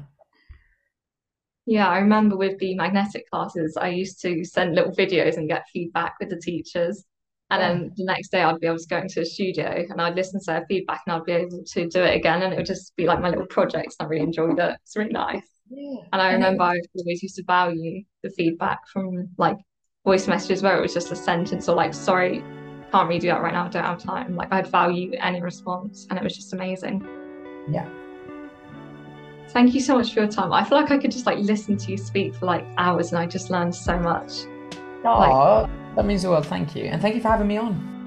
Yeah, 1.65 1.87
I 1.87 1.99
remember 1.99 2.37
with 2.37 2.59
the 2.59 2.75
magnetic 2.75 3.29
classes, 3.29 3.77
I 3.77 3.89
used 3.89 4.21
to 4.21 4.43
send 4.43 4.75
little 4.75 4.91
videos 4.91 5.37
and 5.37 5.47
get 5.47 5.65
feedback 5.71 6.15
with 6.19 6.29
the 6.29 6.39
teachers. 6.39 7.03
And 7.51 7.61
then 7.61 7.91
the 7.95 8.05
next 8.05 8.29
day 8.29 8.43
I'd 8.43 8.59
be 8.59 8.67
able 8.67 8.77
to 8.77 8.87
go 8.87 8.97
into 8.97 9.21
a 9.21 9.25
studio 9.25 9.83
and 9.89 9.99
I'd 9.99 10.15
listen 10.15 10.39
to 10.39 10.45
their 10.45 10.65
feedback 10.67 11.01
and 11.07 11.15
I'd 11.15 11.25
be 11.25 11.31
able 11.31 11.63
to 11.63 11.87
do 11.87 12.03
it 12.03 12.15
again. 12.15 12.43
And 12.43 12.53
it 12.53 12.57
would 12.57 12.65
just 12.65 12.95
be 12.95 13.05
like 13.05 13.21
my 13.21 13.29
little 13.29 13.47
projects. 13.47 13.95
And 13.99 14.05
I 14.05 14.09
really 14.09 14.23
enjoyed 14.23 14.59
it. 14.59 14.77
It's 14.83 14.95
really 14.95 15.11
nice. 15.11 15.47
Yeah. 15.69 16.01
And 16.13 16.21
I 16.21 16.33
remember 16.33 16.63
I 16.63 16.79
always 16.97 17.23
used 17.23 17.35
to 17.37 17.43
value 17.43 18.03
the 18.23 18.29
feedback 18.29 18.87
from 18.93 19.29
like 19.37 19.57
voice 20.05 20.27
messages 20.27 20.61
where 20.61 20.77
it 20.77 20.81
was 20.81 20.93
just 20.93 21.11
a 21.11 21.15
sentence 21.15 21.67
or 21.67 21.75
like, 21.75 21.93
sorry, 21.93 22.43
can't 22.91 23.09
redo 23.09 23.23
that 23.23 23.41
right 23.41 23.53
now, 23.53 23.65
I 23.65 23.69
don't 23.69 23.83
have 23.83 23.99
time. 23.99 24.35
Like 24.35 24.51
I'd 24.51 24.67
value 24.67 25.13
any 25.19 25.41
response 25.41 26.07
and 26.09 26.17
it 26.17 26.23
was 26.23 26.35
just 26.35 26.53
amazing. 26.53 27.05
Yeah. 27.69 27.87
Thank 29.49 29.73
you 29.73 29.81
so 29.81 29.95
much 29.97 30.13
for 30.13 30.19
your 30.21 30.29
time. 30.29 30.53
I 30.53 30.63
feel 30.63 30.79
like 30.79 30.91
I 30.91 30.97
could 30.97 31.11
just 31.11 31.25
like 31.25 31.39
listen 31.39 31.77
to 31.77 31.91
you 31.91 31.97
speak 31.97 32.35
for 32.35 32.45
like 32.45 32.65
hours 32.77 33.11
and 33.11 33.19
I 33.19 33.25
just 33.25 33.49
learned 33.49 33.73
so 33.73 33.97
much. 33.97 34.45
Oh, 35.03 35.63
like, 35.63 35.69
that 35.99 36.05
means 36.05 36.21
the 36.21 36.29
world. 36.29 36.45
Thank 36.45 36.77
you. 36.77 36.85
And 36.85 37.01
thank 37.01 37.13
you 37.15 37.21
for 37.21 37.27
having 37.27 37.47
me 37.47 37.57
on. 37.57 37.98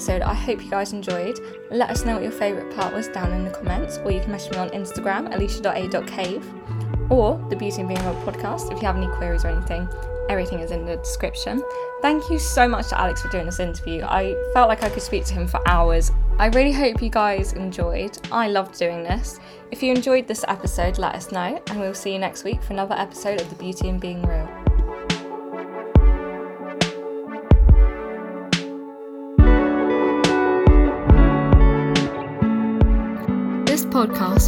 Episode. 0.00 0.22
I 0.22 0.32
hope 0.32 0.64
you 0.64 0.70
guys 0.70 0.94
enjoyed. 0.94 1.38
Let 1.70 1.90
us 1.90 2.06
know 2.06 2.14
what 2.14 2.22
your 2.22 2.32
favourite 2.32 2.74
part 2.74 2.94
was 2.94 3.08
down 3.08 3.34
in 3.34 3.44
the 3.44 3.50
comments, 3.50 3.98
or 3.98 4.10
you 4.10 4.18
can 4.20 4.32
message 4.32 4.52
me 4.52 4.56
on 4.56 4.70
Instagram, 4.70 5.30
alicia.a.cave, 5.34 7.10
or 7.10 7.36
the 7.50 7.56
Beauty 7.56 7.82
in 7.82 7.86
Being 7.86 8.00
Real 8.00 8.14
podcast 8.24 8.72
if 8.72 8.80
you 8.80 8.86
have 8.86 8.96
any 8.96 9.08
queries 9.08 9.44
or 9.44 9.48
anything. 9.48 9.86
Everything 10.30 10.60
is 10.60 10.70
in 10.70 10.86
the 10.86 10.96
description. 10.96 11.62
Thank 12.00 12.30
you 12.30 12.38
so 12.38 12.66
much 12.66 12.88
to 12.88 12.98
Alex 12.98 13.20
for 13.20 13.28
doing 13.28 13.44
this 13.44 13.60
interview. 13.60 14.02
I 14.04 14.34
felt 14.54 14.70
like 14.70 14.82
I 14.82 14.88
could 14.88 15.02
speak 15.02 15.26
to 15.26 15.34
him 15.34 15.46
for 15.46 15.60
hours. 15.68 16.12
I 16.38 16.46
really 16.46 16.72
hope 16.72 17.02
you 17.02 17.10
guys 17.10 17.52
enjoyed. 17.52 18.16
I 18.32 18.48
loved 18.48 18.78
doing 18.78 19.02
this. 19.02 19.38
If 19.70 19.82
you 19.82 19.92
enjoyed 19.92 20.26
this 20.26 20.46
episode, 20.48 20.96
let 20.96 21.14
us 21.14 21.30
know, 21.30 21.62
and 21.66 21.78
we'll 21.78 21.92
see 21.92 22.14
you 22.14 22.18
next 22.18 22.42
week 22.44 22.62
for 22.62 22.72
another 22.72 22.94
episode 22.94 23.42
of 23.42 23.50
The 23.50 23.56
Beauty 23.56 23.88
in 23.88 23.98
Being 23.98 24.22
Real. 24.22 24.59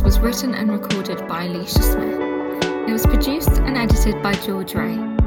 Was 0.04 0.18
written 0.18 0.54
and 0.54 0.72
recorded 0.72 1.28
by 1.28 1.46
Elisha 1.46 1.80
Smith. 1.80 2.20
It 2.88 2.92
was 2.92 3.06
produced 3.06 3.50
and 3.50 3.78
edited 3.78 4.20
by 4.20 4.32
George 4.34 4.74
Ray. 4.74 5.21